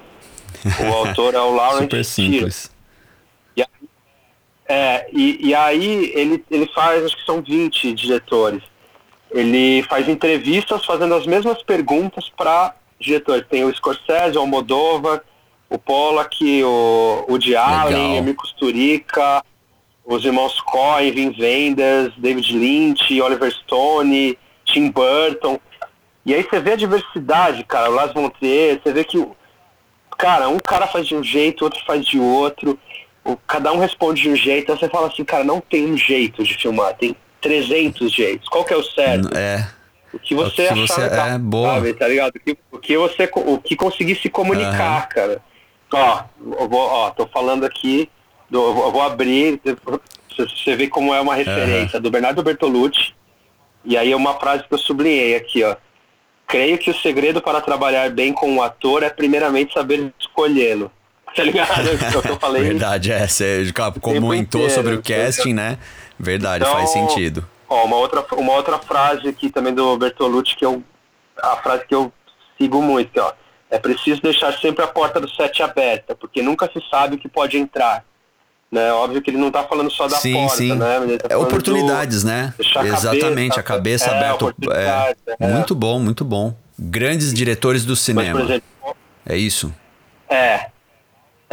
O 0.80 0.94
autor 0.94 1.34
é 1.34 1.40
o 1.40 1.54
Lawrence 1.54 1.84
Super 1.84 2.06
simples. 2.06 2.73
E, 4.74 4.76
é, 4.76 5.08
e, 5.12 5.50
e, 5.50 5.56
aí 5.56 6.12
ele, 6.16 6.44
ele 6.50 6.66
faz, 6.74 7.06
acho 7.06 7.16
que 7.16 7.26
são 7.26 7.42
20 7.42 7.94
diretores. 7.94 8.64
Ele 9.30 9.84
faz 9.84 10.10
entrevistas 10.10 10.86
fazendo 10.86 11.14
as 11.14 11.26
mesmas 11.26 11.62
perguntas 11.64 12.30
para 12.36 12.76
diretores. 13.00 13.46
Tem 13.50 13.64
o 13.64 13.74
Scorsese, 13.74 14.38
o 14.38 14.42
Almodóvar, 14.42 15.22
o 15.70 15.78
Pollack, 15.78 16.64
o, 16.64 17.26
o 17.28 17.32
Woody 17.32 17.56
Allen, 17.56 18.18
Emir 18.18 18.36
Kusturica, 18.36 19.44
os 20.06 20.26
irmãos 20.26 20.60
Coen, 20.62 21.12
Vin 21.12 21.36
Wenders, 21.40 22.14
David 22.18 22.58
Lynch, 22.58 23.22
Oliver 23.22 23.52
Stone, 23.52 24.38
Tim 24.66 24.90
Burton. 24.90 25.60
E 26.26 26.34
aí 26.34 26.44
você 26.44 26.60
vê 26.60 26.74
a 26.74 26.78
diversidade, 26.78 27.64
cara, 27.64 27.90
o 27.90 27.94
Las 27.94 28.14
von 28.14 28.30
Trier, 28.30 28.80
você 28.82 28.94
vê 28.94 29.04
que 29.04 29.24
cara, 30.18 30.48
um 30.48 30.60
cara 30.60 30.88
faz 30.88 31.08
de 31.08 31.16
um 31.16 31.24
jeito, 31.24 31.66
outro 31.66 31.84
faz 31.86 32.06
de 32.06 32.20
outro, 32.20 32.80
o, 33.26 33.38
cada 33.38 33.72
um 33.72 33.80
responde 33.80 34.24
de 34.24 34.30
um 34.30 34.36
jeito, 34.36 34.72
aí 34.72 34.78
você 34.78 34.90
fala 34.90 35.08
assim, 35.08 35.24
cara, 35.24 35.44
não 35.44 35.62
tem 35.62 35.86
um 35.86 35.98
jeito 35.98 36.44
de 36.44 36.56
filmar, 36.56 36.94
tem 36.96 37.16
300 37.42 38.12
jeitos. 38.12 38.50
Qual 38.50 38.64
que 38.64 38.74
é 38.74 38.78
o 38.78 38.84
certo? 38.84 39.36
É. 39.36 39.68
O 40.14 40.20
que 40.20 40.36
você 40.36 40.66
o 40.66 40.74
que 40.74 40.84
achar 40.84 40.96
você, 40.96 41.02
legal, 41.02 41.28
é 41.28 41.38
boa. 41.38 41.74
Sabe, 41.74 41.94
tá 41.94 42.08
ligado? 42.08 42.36
O 42.36 42.40
que, 42.40 42.58
o 42.72 42.80
que 42.80 42.98
você 42.98 43.30
o 43.34 43.58
que 43.58 43.76
conseguir 43.76 44.16
se 44.16 44.30
comunicar, 44.30 45.04
uhum. 45.04 45.10
cara. 45.10 45.42
Ó, 45.92 46.24
eu 46.60 46.70
vou, 46.70 46.82
ó, 46.82 47.10
tô 47.12 47.28
falando 47.28 47.66
aqui, 47.66 48.10
do, 48.50 48.60
eu 48.60 48.92
vou 48.92 49.02
abrir, 49.02 49.60
você 50.36 50.76
vê 50.76 50.88
como 50.88 51.14
é 51.14 51.22
uma 51.22 51.36
referência 51.36 51.98
uhum. 51.98 52.04
do 52.04 52.12
Bernardo 52.12 52.44
Bertolucci. 52.44 53.14
E 53.86 53.98
aí 53.98 54.12
é 54.12 54.16
uma 54.16 54.40
frase 54.40 54.64
que 54.64 54.74
eu 54.74 54.78
sublinhei 54.78 55.36
aqui, 55.36 55.64
ó. 55.64 55.76
Creio 56.48 56.78
que 56.78 56.90
o 56.90 56.96
segredo 56.96 57.42
para 57.42 57.62
trabalhar 57.62 58.10
bem 58.10 58.32
com 58.32 58.50
um 58.50 58.62
ator 58.62 59.04
é 59.04 59.10
primeiramente 59.10 59.74
saber 59.74 60.14
escolhê-lo. 60.20 60.92
Tá 61.36 61.44
ligado? 61.44 61.90
É 61.90 62.30
eu 62.30 62.40
falei. 62.40 62.64
Verdade, 62.64 63.12
é. 63.12 63.28
Você 63.28 63.74
comentou 64.00 64.70
sobre 64.70 64.94
o 64.94 65.02
casting, 65.02 65.54
né? 65.54 65.80
Verdade, 66.20 66.64
então, 66.64 66.76
faz 66.76 66.92
sentido. 66.92 67.46
Ó, 67.68 67.86
uma 67.86 67.96
outra, 67.96 68.24
uma 68.34 68.54
outra 68.54 68.78
frase 68.78 69.28
aqui 69.28 69.50
também 69.50 69.74
do 69.74 69.98
Bertolucci, 69.98 70.56
que 70.56 70.66
eu. 70.66 70.84
A 71.42 71.58
frase 71.58 71.86
que 71.88 71.96
eu 71.96 72.14
sigo 72.58 72.82
muito, 72.82 73.12
que, 73.12 73.20
ó. 73.20 73.32
É 73.72 73.80
preciso 73.80 74.22
deixar 74.22 74.54
sempre 74.60 74.86
a 74.86 74.88
porta 74.88 75.20
do 75.20 75.28
set 75.28 75.64
aberta, 75.64 76.14
porque 76.14 76.44
nunca 76.44 76.70
se 76.72 76.80
sabe 76.92 77.16
o 77.16 77.18
que 77.18 77.28
pode 77.28 77.58
entrar. 77.58 78.06
Né? 78.72 78.94
Óbvio 78.94 79.20
que 79.20 79.32
ele 79.32 79.38
não 79.38 79.48
está 79.48 79.64
falando 79.64 79.90
só 79.90 80.08
da 80.08 80.18
sim, 80.18 80.34
porta, 80.34 80.58
sim. 80.58 80.76
né? 80.76 81.18
Tá 81.18 81.28
é 81.30 81.36
oportunidades, 81.36 82.22
do, 82.22 82.30
né? 82.30 82.54
Exatamente, 82.60 83.60
a 83.60 83.64
cabeça, 83.64 84.06
a 84.06 84.10
cabeça 84.10 84.12
é, 84.12 84.90
aberta. 84.90 85.38
É, 85.40 85.46
é. 85.46 85.48
Muito 85.48 85.74
bom, 85.74 85.98
muito 85.98 86.24
bom. 86.24 86.56
Grandes 86.78 87.34
diretores 87.34 87.84
do 87.84 87.96
cinema. 87.96 88.40
Mas, 88.40 88.50
exemplo, 88.50 88.96
é 89.26 89.38
isso? 89.38 89.74
É. 90.30 90.68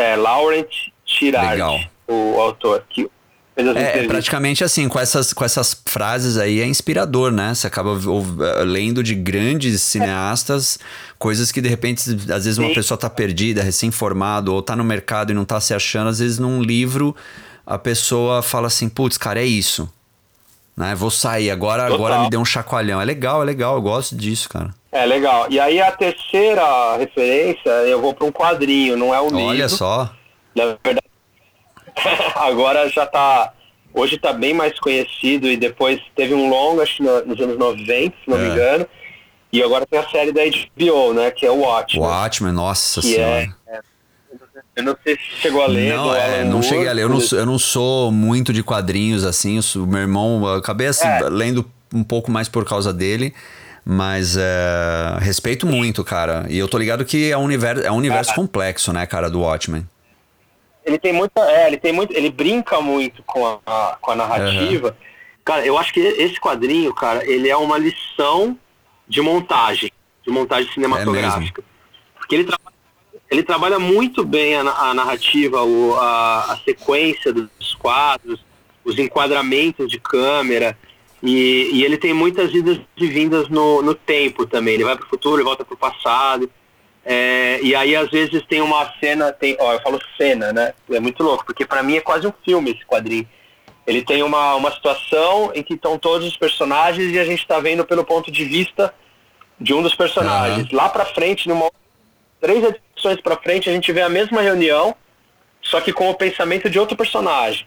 É, 0.01 0.17
Laurent 0.17 0.69
Chirard, 1.05 1.51
Legal. 1.51 1.81
o 2.09 2.41
autor. 2.41 2.85
Que 2.89 3.09
é, 3.57 4.05
é, 4.05 4.07
praticamente 4.07 4.65
assim, 4.65 4.89
com 4.89 4.99
essas, 4.99 5.33
com 5.33 5.45
essas 5.45 5.81
frases 5.85 6.39
aí 6.39 6.61
é 6.61 6.67
inspirador, 6.67 7.31
né? 7.31 7.55
Você 7.55 7.67
acaba 7.67 7.91
eh, 7.91 8.65
lendo 8.65 9.03
de 9.03 9.15
grandes 9.15 9.83
cineastas, 9.83 10.79
coisas 11.19 11.53
que 11.53 11.61
de 11.61 11.69
repente, 11.69 12.01
às 12.33 12.45
vezes, 12.45 12.57
uma 12.57 12.69
Sim. 12.69 12.75
pessoa 12.75 12.97
tá 12.97 13.11
perdida, 13.11 13.63
recém-formado, 13.63 14.55
ou 14.55 14.63
tá 14.63 14.75
no 14.75 14.85
mercado 14.85 15.33
e 15.33 15.35
não 15.35 15.45
tá 15.45 15.61
se 15.61 15.75
achando, 15.75 16.09
às 16.09 16.21
vezes 16.21 16.39
num 16.39 16.63
livro 16.63 17.15
a 17.67 17.79
pessoa 17.79 18.43
fala 18.43 18.67
assim, 18.67 18.89
putz, 18.89 19.17
cara, 19.17 19.41
é 19.41 19.45
isso. 19.45 19.89
Né? 20.77 20.95
Vou 20.95 21.11
sair, 21.11 21.51
agora, 21.51 21.87
agora 21.87 22.23
me 22.23 22.31
deu 22.31 22.41
um 22.41 22.45
chacoalhão. 22.45 23.01
É 23.01 23.05
legal, 23.05 23.43
é 23.43 23.45
legal, 23.45 23.77
eu 23.77 23.83
gosto 23.83 24.17
disso, 24.17 24.49
cara. 24.49 24.75
É 24.93 25.07
legal. 25.07 25.47
E 25.49 25.61
aí 25.61 25.81
a 25.81 25.93
terceira 25.93 26.97
referência, 26.97 27.71
eu 27.87 28.01
vou 28.01 28.13
para 28.13 28.27
um 28.27 28.33
quadrinho, 28.33 28.97
não 28.97 29.15
é 29.15 29.21
um 29.21 29.27
Olha 29.27 29.37
livro. 29.37 29.49
Olha 29.49 29.69
só. 29.69 30.15
Na 30.55 30.65
verdade, 30.83 31.07
agora 32.37 32.89
já 32.89 33.07
tá. 33.07 33.53
Hoje 33.93 34.17
está 34.17 34.33
bem 34.33 34.55
mais 34.55 34.79
conhecido 34.79 35.49
e 35.49 35.57
depois 35.57 36.01
teve 36.15 36.33
um 36.33 36.49
longo, 36.49 36.81
acho 36.81 36.97
que 36.97 37.03
nos 37.03 37.41
anos 37.41 37.59
90, 37.59 38.17
se 38.17 38.31
não 38.31 38.37
é. 38.37 38.41
me 38.41 38.49
engano. 38.51 38.87
E 39.53 39.63
agora 39.63 39.85
tem 39.85 39.99
a 39.99 40.09
série 40.09 40.33
da 40.33 40.43
HBO, 40.43 41.13
né? 41.13 41.31
Que 41.33 41.45
é 41.45 41.51
o 41.51 41.61
Watchmen. 41.61 42.07
Watchmen, 42.07 42.53
nossa 42.53 43.03
senhora. 43.03 43.53
É, 43.67 43.77
é, 43.77 43.81
eu 44.77 44.85
não 44.85 44.97
sei 45.03 45.17
se 45.17 45.23
chegou 45.41 45.63
a 45.63 45.67
ler. 45.67 45.97
Não, 45.97 46.15
é, 46.15 46.45
não 46.45 46.63
cheguei 46.63 46.87
a 46.87 46.93
ler. 46.93 47.03
Eu 47.03 47.09
não, 47.09 47.21
eu 47.33 47.47
não 47.47 47.59
sou 47.59 48.13
muito 48.13 48.53
de 48.53 48.63
quadrinhos, 48.63 49.25
assim. 49.25 49.59
O 49.75 49.87
meu 49.87 50.01
irmão, 50.01 50.41
eu 50.47 50.55
acabei 50.55 50.87
assim, 50.87 51.07
é. 51.07 51.29
lendo 51.29 51.69
um 51.93 52.05
pouco 52.05 52.31
mais 52.31 52.49
por 52.49 52.65
causa 52.65 52.93
dele. 52.93 53.35
Mas 53.93 54.37
é, 54.37 55.19
respeito 55.19 55.67
muito, 55.67 56.05
cara. 56.05 56.47
E 56.49 56.57
eu 56.59 56.69
tô 56.69 56.79
ligado 56.79 57.05
que 57.05 57.33
é 57.33 57.37
um 57.37 57.43
universo, 57.45 57.83
é 57.83 57.91
um 57.91 57.97
universo 57.97 58.35
complexo, 58.35 58.93
né, 58.93 59.05
cara, 59.05 59.29
do 59.29 59.41
Watchmen 59.41 59.85
ele 60.85 60.99
tem 60.99 61.13
muita. 61.13 61.41
É, 61.51 61.67
ele 61.67 61.77
tem 61.77 61.93
muito. 61.93 62.13
Ele 62.13 62.31
brinca 62.31 62.81
muito 62.81 63.23
com 63.23 63.61
a, 63.67 63.97
com 64.01 64.11
a 64.11 64.17
narrativa. 64.17 64.89
Uhum. 64.89 64.95
Cara, 65.45 65.65
eu 65.65 65.79
acho 65.79 65.93
que 65.93 66.01
esse 66.01 66.39
quadrinho, 66.41 66.95
cara, 66.95 67.25
ele 67.25 67.49
é 67.49 67.57
uma 67.57 67.79
lição 67.79 68.59
de 69.09 69.21
montagem, 69.21 69.91
de 70.25 70.31
montagem 70.31 70.73
cinematográfica. 70.73 71.63
É 71.63 72.19
Porque 72.19 72.35
ele, 72.35 72.45
tra 72.45 72.57
ele 73.31 73.43
trabalha 73.43 73.79
muito 73.79 74.25
bem 74.25 74.57
a, 74.57 74.61
a 74.61 74.95
narrativa, 74.95 75.63
o, 75.63 75.97
a, 75.97 76.53
a 76.53 76.57
sequência 76.59 77.33
dos 77.33 77.75
quadros, 77.75 78.45
os 78.85 78.99
enquadramentos 78.99 79.91
de 79.91 79.99
câmera. 79.99 80.77
E, 81.23 81.71
e, 81.73 81.85
ele 81.85 81.99
tem 81.99 82.15
muitas 82.15 82.53
idas 82.55 82.81
e 82.97 83.07
vindas 83.07 83.49
no, 83.49 83.83
no 83.83 83.95
tempo 83.95 84.47
também. 84.47 84.75
Ele 84.75 84.85
vai 84.85 84.97
para 84.97 85.05
o 85.05 85.09
futuro, 85.09 85.37
ele 85.37 85.45
volta 85.45 85.65
para 85.65 85.75
o 85.75 85.79
passado. 85.79 86.51
É, 87.05 87.61
e 87.63 87.75
aí, 87.75 87.95
às 87.95 88.11
vezes, 88.11 88.43
tem 88.47 88.61
uma 88.61 88.93
cena, 89.01 89.33
tem, 89.33 89.57
ó, 89.59 89.73
eu 89.73 89.81
falo 89.81 90.01
cena, 90.17 90.53
né? 90.53 90.73
É 90.91 91.01
muito 91.01 91.23
louco, 91.23 91.45
porque 91.45 91.67
para 91.67 91.83
mim 91.83 91.97
é 91.97 92.01
quase 92.01 92.27
um 92.27 92.33
filme 92.45 92.71
esse 92.71 92.85
quadrinho. 92.87 93.29
Ele 93.87 94.03
tem 94.03 94.23
uma, 94.23 94.55
uma 94.55 94.71
situação 94.71 95.51
em 95.55 95.63
que 95.63 95.75
estão 95.75 95.99
todos 95.99 96.27
os 96.27 96.37
personagens 96.37 97.13
e 97.13 97.19
a 97.19 97.25
gente 97.25 97.41
está 97.41 97.59
vendo 97.59 97.85
pelo 97.85 98.05
ponto 98.05 98.31
de 98.31 98.45
vista 98.45 98.95
de 99.61 99.75
um 99.75 99.83
dos 99.83 99.95
personagens. 99.95 100.71
Uhum. 100.71 100.77
Lá 100.77 100.89
para 100.89 101.05
frente, 101.05 101.49
numa 101.49 101.71
três 102.41 102.65
edições 102.65 103.21
para 103.21 103.37
frente, 103.37 103.69
a 103.69 103.73
gente 103.73 103.93
vê 103.93 104.01
a 104.01 104.09
mesma 104.09 104.41
reunião, 104.41 104.95
só 105.61 105.81
que 105.81 105.93
com 105.93 106.09
o 106.09 106.15
pensamento 106.15 106.71
de 106.71 106.79
outro 106.79 106.97
personagem. 106.97 107.67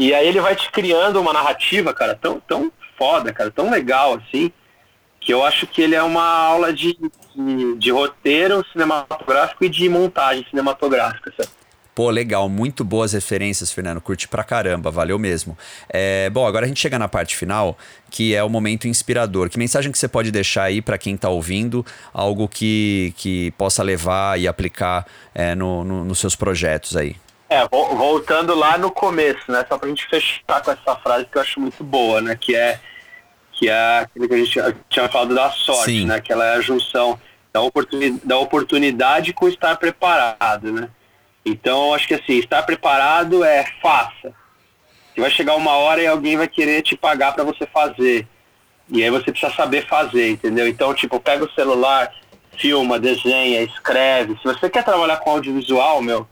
E 0.00 0.14
aí 0.14 0.26
ele 0.26 0.40
vai 0.40 0.56
te 0.56 0.70
criando 0.70 1.20
uma 1.20 1.30
narrativa, 1.30 1.92
cara, 1.92 2.14
tão, 2.14 2.40
tão 2.40 2.72
foda, 2.96 3.34
cara, 3.34 3.50
tão 3.50 3.70
legal 3.70 4.14
assim, 4.14 4.50
que 5.20 5.30
eu 5.30 5.44
acho 5.44 5.66
que 5.66 5.82
ele 5.82 5.94
é 5.94 6.02
uma 6.02 6.24
aula 6.24 6.72
de, 6.72 6.96
de, 7.36 7.76
de 7.76 7.90
roteiro 7.90 8.64
cinematográfico 8.72 9.62
e 9.62 9.68
de 9.68 9.86
montagem 9.90 10.42
cinematográfica, 10.48 11.30
sabe? 11.36 11.50
Pô, 11.94 12.08
legal, 12.08 12.48
muito 12.48 12.82
boas 12.82 13.12
referências, 13.12 13.70
Fernando. 13.70 14.00
Curti 14.00 14.26
pra 14.26 14.42
caramba, 14.42 14.90
valeu 14.90 15.18
mesmo. 15.18 15.58
É, 15.90 16.30
bom, 16.30 16.46
agora 16.46 16.64
a 16.64 16.68
gente 16.68 16.80
chega 16.80 16.98
na 16.98 17.06
parte 17.06 17.36
final, 17.36 17.76
que 18.10 18.34
é 18.34 18.42
o 18.42 18.48
momento 18.48 18.88
inspirador. 18.88 19.50
Que 19.50 19.58
mensagem 19.58 19.92
que 19.92 19.98
você 19.98 20.08
pode 20.08 20.30
deixar 20.30 20.62
aí 20.62 20.80
para 20.80 20.96
quem 20.96 21.14
tá 21.14 21.28
ouvindo, 21.28 21.84
algo 22.10 22.48
que, 22.48 23.12
que 23.18 23.50
possa 23.50 23.82
levar 23.82 24.40
e 24.40 24.48
aplicar 24.48 25.06
é, 25.34 25.54
no, 25.54 25.84
no, 25.84 26.04
nos 26.06 26.18
seus 26.18 26.34
projetos 26.34 26.96
aí? 26.96 27.16
É, 27.50 27.66
voltando 27.68 28.54
lá 28.54 28.78
no 28.78 28.92
começo, 28.92 29.50
né? 29.50 29.66
Só 29.68 29.76
pra 29.76 29.88
gente 29.88 30.06
fechar 30.06 30.62
com 30.62 30.70
essa 30.70 30.94
frase 30.94 31.26
que 31.26 31.36
eu 31.36 31.42
acho 31.42 31.58
muito 31.58 31.82
boa, 31.82 32.20
né? 32.20 32.38
Que 32.40 32.54
é 32.54 32.78
que 33.52 33.68
é 33.68 33.98
aquilo 33.98 34.28
que 34.28 34.34
a 34.34 34.38
gente 34.38 34.58
tinha 34.88 35.08
falado 35.08 35.34
da 35.34 35.50
sorte, 35.50 35.90
Sim. 35.90 36.06
né? 36.06 36.20
Que 36.20 36.32
ela 36.32 36.46
é 36.46 36.54
a 36.54 36.60
junção 36.60 37.20
da 37.52 37.60
oportunidade, 37.60 38.20
da 38.24 38.38
oportunidade 38.38 39.32
com 39.32 39.48
estar 39.48 39.76
preparado, 39.76 40.72
né? 40.72 40.88
Então, 41.44 41.92
acho 41.92 42.06
que 42.06 42.14
assim, 42.14 42.38
estar 42.38 42.62
preparado 42.62 43.42
é 43.42 43.64
faça. 43.82 44.32
Que 45.12 45.20
vai 45.20 45.30
chegar 45.30 45.56
uma 45.56 45.72
hora 45.72 46.00
e 46.00 46.06
alguém 46.06 46.36
vai 46.36 46.46
querer 46.46 46.82
te 46.82 46.96
pagar 46.96 47.34
para 47.34 47.42
você 47.42 47.66
fazer. 47.66 48.28
E 48.88 49.02
aí 49.02 49.10
você 49.10 49.32
precisa 49.32 49.52
saber 49.52 49.86
fazer, 49.88 50.30
entendeu? 50.30 50.68
Então, 50.68 50.94
tipo, 50.94 51.18
pega 51.18 51.44
o 51.44 51.52
celular, 51.52 52.12
filma, 52.56 52.98
desenha, 52.98 53.62
escreve. 53.62 54.36
Se 54.36 54.44
você 54.44 54.70
quer 54.70 54.84
trabalhar 54.84 55.16
com 55.16 55.30
audiovisual, 55.30 56.00
meu, 56.00 56.28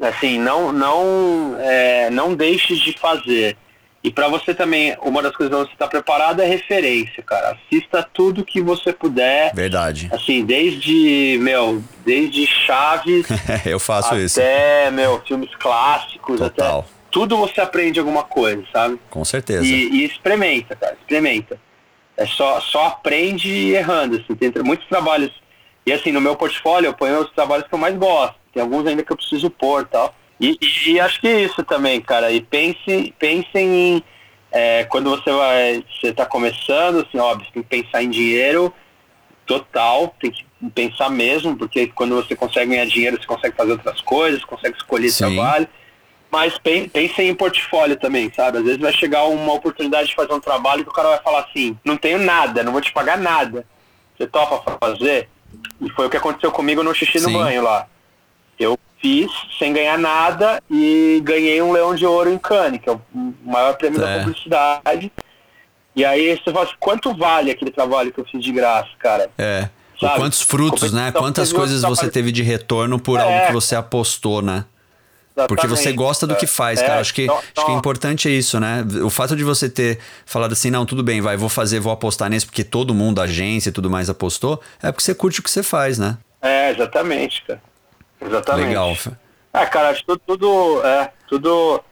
assim, 0.00 0.38
não 0.38 0.72
não 0.72 1.56
é, 1.58 2.10
não 2.10 2.34
deixe 2.34 2.74
de 2.76 2.92
fazer. 2.98 3.56
E 4.02 4.10
para 4.10 4.28
você 4.28 4.54
também, 4.54 4.96
uma 5.02 5.22
das 5.22 5.36
coisas 5.36 5.54
que 5.54 5.66
você 5.66 5.72
estar 5.74 5.86
preparado 5.86 6.40
é 6.40 6.46
referência, 6.46 7.22
cara. 7.22 7.50
Assista 7.50 8.02
tudo 8.02 8.44
que 8.44 8.58
você 8.58 8.94
puder. 8.94 9.54
Verdade. 9.54 10.08
Assim, 10.10 10.42
desde, 10.42 11.36
meu, 11.42 11.82
desde 12.02 12.46
Chaves 12.46 13.26
Eu 13.66 13.78
faço 13.78 14.14
até, 14.14 14.22
isso. 14.22 14.40
meu, 14.92 15.20
filmes 15.20 15.54
clássicos, 15.56 16.40
Total. 16.40 16.78
até 16.80 17.00
tudo 17.10 17.36
você 17.36 17.60
aprende 17.60 17.98
alguma 17.98 18.22
coisa, 18.22 18.62
sabe? 18.72 18.98
Com 19.10 19.24
certeza. 19.24 19.64
E, 19.64 19.88
e 19.90 20.04
experimenta, 20.04 20.76
cara, 20.76 20.96
experimenta. 20.98 21.58
É 22.16 22.26
só, 22.26 22.60
só 22.60 22.86
aprende 22.86 23.70
errando, 23.70 24.16
assim, 24.16 24.34
tem 24.34 24.62
muitos 24.62 24.86
trabalhos. 24.88 25.32
E 25.84 25.92
assim, 25.92 26.12
no 26.12 26.20
meu 26.20 26.36
portfólio 26.36 26.88
eu 26.88 26.94
ponho 26.94 27.20
os 27.20 27.30
trabalhos 27.32 27.66
que 27.66 27.74
eu 27.74 27.78
mais 27.78 27.96
gosto. 27.96 28.36
Tem 28.52 28.62
alguns 28.62 28.86
ainda 28.86 29.02
que 29.02 29.12
eu 29.12 29.16
preciso 29.16 29.50
pôr 29.50 29.86
tal. 29.86 30.14
E, 30.40 30.58
e, 30.60 30.92
e 30.92 31.00
acho 31.00 31.20
que 31.20 31.28
é 31.28 31.42
isso 31.42 31.62
também, 31.64 32.00
cara. 32.00 32.30
E 32.32 32.40
pense, 32.40 33.14
pensem 33.18 33.68
em. 33.96 34.02
é, 34.50 34.84
quando 34.84 35.10
você 35.10 35.30
vai. 35.30 35.84
Você 36.00 36.12
tá 36.12 36.24
começando, 36.26 37.06
assim, 37.06 37.18
óbvio, 37.18 37.46
você 37.46 37.52
tem 37.52 37.62
que 37.62 37.68
pensar 37.68 38.02
em 38.02 38.10
dinheiro 38.10 38.72
total, 39.46 40.14
tem 40.20 40.30
que 40.30 40.44
pensar 40.74 41.10
mesmo, 41.10 41.56
porque 41.56 41.88
quando 41.88 42.14
você 42.14 42.36
consegue 42.36 42.70
ganhar 42.70 42.86
dinheiro, 42.86 43.20
você 43.20 43.26
consegue 43.26 43.56
fazer 43.56 43.72
outras 43.72 44.00
coisas, 44.00 44.44
consegue 44.44 44.76
escolher 44.76 45.10
Sim. 45.10 45.34
trabalho. 45.34 45.68
Mas 46.30 46.56
pen- 46.58 46.88
pensem 46.88 47.28
em 47.28 47.34
portfólio 47.34 47.96
também, 47.96 48.32
sabe? 48.32 48.58
Às 48.58 48.64
vezes 48.64 48.78
vai 48.80 48.92
chegar 48.92 49.24
uma 49.24 49.52
oportunidade 49.52 50.08
de 50.10 50.14
fazer 50.14 50.32
um 50.32 50.38
trabalho 50.38 50.84
que 50.84 50.90
o 50.90 50.92
cara 50.92 51.08
vai 51.08 51.20
falar 51.20 51.40
assim, 51.40 51.76
não 51.84 51.96
tenho 51.96 52.18
nada, 52.18 52.62
não 52.62 52.70
vou 52.70 52.80
te 52.80 52.92
pagar 52.92 53.18
nada. 53.18 53.66
Você 54.16 54.28
topa 54.28 54.78
fazer? 54.80 55.28
E 55.80 55.90
foi 55.90 56.06
o 56.06 56.10
que 56.10 56.16
aconteceu 56.16 56.52
comigo 56.52 56.84
no 56.84 56.94
xixi 56.94 57.18
Sim. 57.18 57.32
no 57.32 57.32
banho 57.32 57.62
lá. 57.62 57.88
Eu 58.60 58.78
fiz 59.00 59.30
sem 59.58 59.72
ganhar 59.72 59.98
nada 59.98 60.62
e 60.70 61.20
ganhei 61.24 61.60
um 61.62 61.72
leão 61.72 61.94
de 61.94 62.04
ouro 62.04 62.30
em 62.30 62.38
Cannes, 62.38 62.80
que 62.82 62.88
é 62.88 62.92
o 62.92 63.00
maior 63.42 63.72
prêmio 63.78 64.00
É. 64.04 64.18
da 64.18 64.18
publicidade. 64.22 65.10
E 65.96 66.04
aí 66.04 66.36
você 66.36 66.52
fala 66.52 66.66
assim, 66.66 66.74
quanto 66.78 67.16
vale 67.16 67.50
aquele 67.50 67.70
trabalho 67.70 68.12
que 68.12 68.20
eu 68.20 68.24
fiz 68.26 68.44
de 68.44 68.52
graça, 68.52 68.90
cara? 68.98 69.30
É. 69.38 69.68
Quantos 70.16 70.40
frutos, 70.42 70.92
né? 70.92 71.10
Quantas 71.12 71.52
coisas 71.52 71.82
você 71.82 72.10
teve 72.10 72.30
de 72.30 72.42
retorno 72.42 72.98
por 72.98 73.18
É. 73.18 73.22
algo 73.22 73.46
que 73.48 73.52
você 73.52 73.74
apostou, 73.74 74.40
né? 74.42 74.64
Porque 75.48 75.66
você 75.66 75.74
Exatamente. 75.88 75.96
gosta 75.96 76.26
do 76.26 76.36
que 76.36 76.46
faz, 76.46 76.80
É, 76.82 76.86
cara. 76.86 77.00
Acho 77.00 77.14
que, 77.14 77.22
então- 77.22 77.36
acho 77.38 77.52
que 77.52 77.60
é 77.60 77.62
então- 77.64 77.78
importante 77.78 78.28
é 78.28 78.30
isso, 78.32 78.60
né? 78.60 78.84
O 79.02 79.08
fato 79.08 79.34
de 79.34 79.42
você 79.42 79.70
ter 79.70 79.98
falado 80.26 80.52
assim, 80.52 80.70
não, 80.70 80.84
tudo 80.84 81.02
bem, 81.02 81.20
vai, 81.22 81.36
vou 81.36 81.48
fazer, 81.48 81.80
vou 81.80 81.92
apostar 81.92 82.28
nisso, 82.28 82.46
porque 82.46 82.62
todo 82.64 82.94
mundo, 82.94 83.20
agência 83.22 83.70
e 83.70 83.72
tudo 83.72 83.88
mais 83.88 84.10
apostou, 84.10 84.60
é 84.82 84.90
porque 84.92 85.02
você 85.02 85.14
curte 85.14 85.40
o 85.40 85.42
que 85.42 85.50
você 85.50 85.62
faz, 85.62 85.98
né? 85.98 86.18
É, 86.42 86.70
exatamente, 86.72 87.42
cara. 87.46 87.60
Exatamente. 88.20 88.68
Legal. 88.68 88.96
Ah, 89.52 89.66
cara, 89.66 89.90
acho 89.90 90.00
que 90.00 90.06
tudo, 90.06 90.22
tudo, 90.26 90.86
é, 90.86 91.12
tudo 91.28 91.82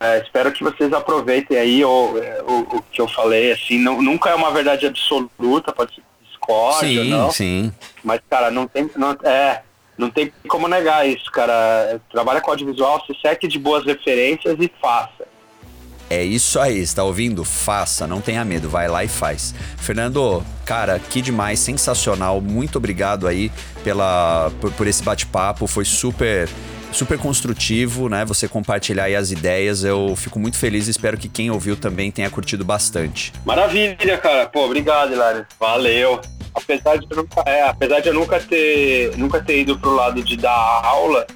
é, 0.00 0.18
espero 0.18 0.52
que 0.52 0.62
vocês 0.62 0.92
aproveitem 0.92 1.58
aí 1.58 1.84
o, 1.84 2.18
é, 2.18 2.42
o, 2.42 2.76
o 2.76 2.82
que 2.82 3.00
eu 3.00 3.08
falei, 3.08 3.52
assim, 3.52 3.78
não, 3.78 4.00
nunca 4.00 4.30
é 4.30 4.34
uma 4.34 4.50
verdade 4.50 4.86
absoluta, 4.86 5.72
pode 5.72 5.94
ser 5.94 6.02
discórdia, 6.24 7.02
Sim, 7.02 7.10
não, 7.10 7.30
sim. 7.30 7.72
mas, 8.04 8.20
cara, 8.28 8.50
não 8.50 8.66
tem, 8.66 8.88
não, 8.96 9.10
é, 9.24 9.62
não 9.98 10.10
tem 10.10 10.32
como 10.48 10.68
negar 10.68 11.06
isso, 11.08 11.30
cara, 11.30 12.00
trabalha 12.10 12.40
com 12.40 12.50
audiovisual, 12.50 13.04
se 13.04 13.14
seque 13.20 13.48
de 13.48 13.58
boas 13.58 13.84
referências 13.84 14.56
e 14.60 14.70
faça. 14.80 15.15
É 16.08 16.22
isso 16.22 16.60
aí, 16.60 16.78
está 16.78 17.02
ouvindo? 17.02 17.44
Faça, 17.44 18.06
não 18.06 18.20
tenha 18.20 18.44
medo, 18.44 18.68
vai 18.68 18.86
lá 18.86 19.02
e 19.02 19.08
faz. 19.08 19.54
Fernando, 19.76 20.44
cara, 20.64 20.98
que 20.98 21.20
demais, 21.20 21.58
sensacional. 21.58 22.40
Muito 22.40 22.76
obrigado 22.76 23.26
aí 23.26 23.50
pela, 23.82 24.52
por, 24.60 24.70
por 24.72 24.86
esse 24.86 25.02
bate-papo, 25.02 25.66
foi 25.66 25.84
super 25.84 26.48
super 26.92 27.18
construtivo, 27.18 28.08
né? 28.08 28.24
Você 28.24 28.48
compartilhar 28.48 29.04
aí 29.04 29.16
as 29.16 29.30
ideias. 29.30 29.84
Eu 29.84 30.14
fico 30.16 30.38
muito 30.38 30.56
feliz 30.56 30.86
e 30.86 30.90
espero 30.90 31.18
que 31.18 31.28
quem 31.28 31.50
ouviu 31.50 31.76
também 31.76 32.10
tenha 32.10 32.30
curtido 32.30 32.64
bastante. 32.64 33.32
Maravilha, 33.44 34.16
cara. 34.18 34.46
Pô, 34.46 34.64
obrigado, 34.64 35.12
Hilário. 35.12 35.46
Valeu. 35.60 36.20
Apesar 36.54 36.96
de 36.96 37.06
eu 37.10 37.16
nunca, 37.18 37.42
é, 37.44 37.62
apesar 37.62 38.00
de 38.00 38.08
eu 38.08 38.14
nunca 38.14 38.40
ter, 38.40 39.14
nunca 39.16 39.42
ter 39.42 39.60
ido 39.60 39.78
pro 39.78 39.94
lado 39.94 40.22
de 40.22 40.38
dar 40.38 40.50
aula, 40.52 41.26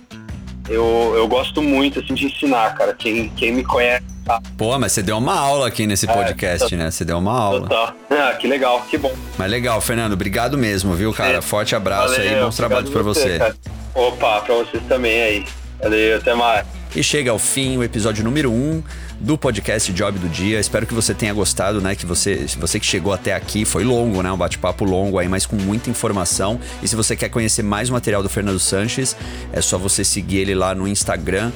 eu, 0.66 1.12
eu 1.14 1.29
gosto 1.29 1.61
muito 1.61 2.01
assim 2.01 2.14
de 2.14 2.27
ensinar, 2.27 2.75
cara. 2.75 2.95
Quem, 2.95 3.29
quem 3.31 3.53
me 3.53 3.62
conhece 3.62 4.05
sabe. 4.33 4.49
Pô, 4.57 4.78
mas 4.78 4.93
você 4.93 5.03
deu 5.03 5.18
uma 5.18 5.35
aula 5.35 5.66
aqui 5.68 5.87
nesse 5.87 6.09
É, 6.09 6.12
podcast, 6.12 6.74
né? 6.76 6.91
Você 6.91 7.05
deu 7.05 7.18
uma 7.18 7.33
aula. 7.33 7.68
Tá. 7.68 7.95
Ah, 8.11 8.35
que 8.35 8.47
legal, 8.47 8.83
que 8.89 8.97
bom. 8.99 9.12
Mas 9.39 9.51
legal, 9.51 9.81
Fernando, 9.81 10.12
obrigado 10.12 10.57
mesmo, 10.59 10.95
viu, 10.95 11.12
cara? 11.12 11.41
Forte 11.43 11.74
abraço 11.74 12.14
aí, 12.20 12.28
Valeu, 12.28 12.45
bons 12.47 12.57
trabalhos 12.57 12.91
pra 12.91 13.01
obrigado 13.01 13.22
você. 13.24 13.39
cara. 13.39 13.57
Opa, 13.95 14.41
pra 14.43 14.55
vocês 14.57 14.83
também 14.89 15.22
aí. 15.22 15.45
Valeu, 15.83 16.18
até 16.18 16.35
mais. 16.35 16.66
E 16.95 17.05
chega 17.05 17.31
ao 17.31 17.39
fim 17.39 17.76
o 17.76 17.85
episódio 17.85 18.24
número 18.24 18.51
1 18.51 18.55
um 18.55 18.83
do 19.20 19.39
podcast 19.39 19.93
Job 19.93 20.18
do 20.18 20.28
Dia. 20.28 20.59
Espero 20.59 20.85
que 20.87 20.93
você 20.95 21.14
tenha 21.14 21.33
gostado, 21.33 21.81
né? 21.81 21.95
Que 21.95 22.05
você, 22.05 22.47
você 22.59 22.81
que 22.81 22.87
chegou 22.87 23.12
até 23.12 23.33
aqui, 23.33 23.64
foi 23.64 23.85
longo, 23.85 24.20
né? 24.22 24.33
Um 24.33 24.37
bate-papo 24.37 24.85
longo 24.85 25.18
aí, 25.18 25.28
mas 25.28 25.47
com 25.47 25.55
muita 25.57 25.89
informação. 25.89 26.59
E 26.83 26.89
se 26.89 26.97
você 26.97 27.14
quer 27.14 27.28
conhecer 27.28 27.62
mais 27.62 27.89
material 27.91 28.22
do 28.24 28.28
Fernando 28.28 28.59
Sanches, 28.59 29.16
é 29.53 29.61
só 29.61 29.78
você 29.78 30.03
seguir 30.03 30.39
ele 30.39 30.55
lá 30.55 30.74
no 30.74 30.89
Instagram. 30.89 31.53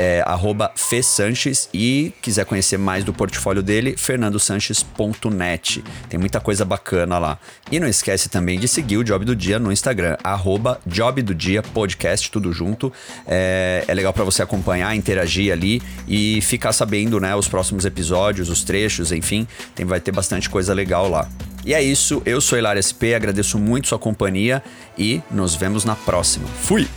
É, 0.00 0.22
arroba 0.24 0.70
Fê 0.76 1.02
Sanches 1.02 1.68
e 1.74 2.12
quiser 2.22 2.44
conhecer 2.44 2.78
mais 2.78 3.02
do 3.02 3.12
portfólio 3.12 3.64
dele, 3.64 3.96
fernandosanches.net. 3.96 5.82
Tem 6.08 6.20
muita 6.20 6.38
coisa 6.38 6.64
bacana 6.64 7.18
lá. 7.18 7.36
E 7.70 7.80
não 7.80 7.88
esquece 7.88 8.28
também 8.28 8.60
de 8.60 8.68
seguir 8.68 8.96
o 8.96 9.02
Job 9.02 9.24
do 9.24 9.34
Dia 9.34 9.58
no 9.58 9.72
Instagram, 9.72 10.16
arroba 10.22 10.80
Job 10.86 11.20
do 11.20 11.34
Dia 11.34 11.62
Podcast, 11.62 12.30
tudo 12.30 12.52
junto. 12.52 12.92
É, 13.26 13.84
é 13.88 13.92
legal 13.92 14.12
para 14.12 14.22
você 14.22 14.40
acompanhar, 14.40 14.94
interagir 14.94 15.52
ali 15.52 15.82
e 16.06 16.40
ficar 16.42 16.72
sabendo, 16.72 17.18
né, 17.18 17.34
os 17.34 17.48
próximos 17.48 17.84
episódios, 17.84 18.48
os 18.48 18.62
trechos, 18.62 19.10
enfim, 19.10 19.48
tem, 19.74 19.84
vai 19.84 20.00
ter 20.00 20.12
bastante 20.12 20.48
coisa 20.48 20.72
legal 20.72 21.08
lá. 21.08 21.28
E 21.64 21.74
é 21.74 21.82
isso, 21.82 22.22
eu 22.24 22.40
sou 22.40 22.56
Hilário 22.56 22.80
SP, 22.80 23.12
agradeço 23.14 23.58
muito 23.58 23.88
sua 23.88 23.98
companhia 23.98 24.62
e 24.96 25.20
nos 25.30 25.54
vemos 25.54 25.84
na 25.84 25.96
próxima. 25.96 26.46
Fui! 26.62 26.88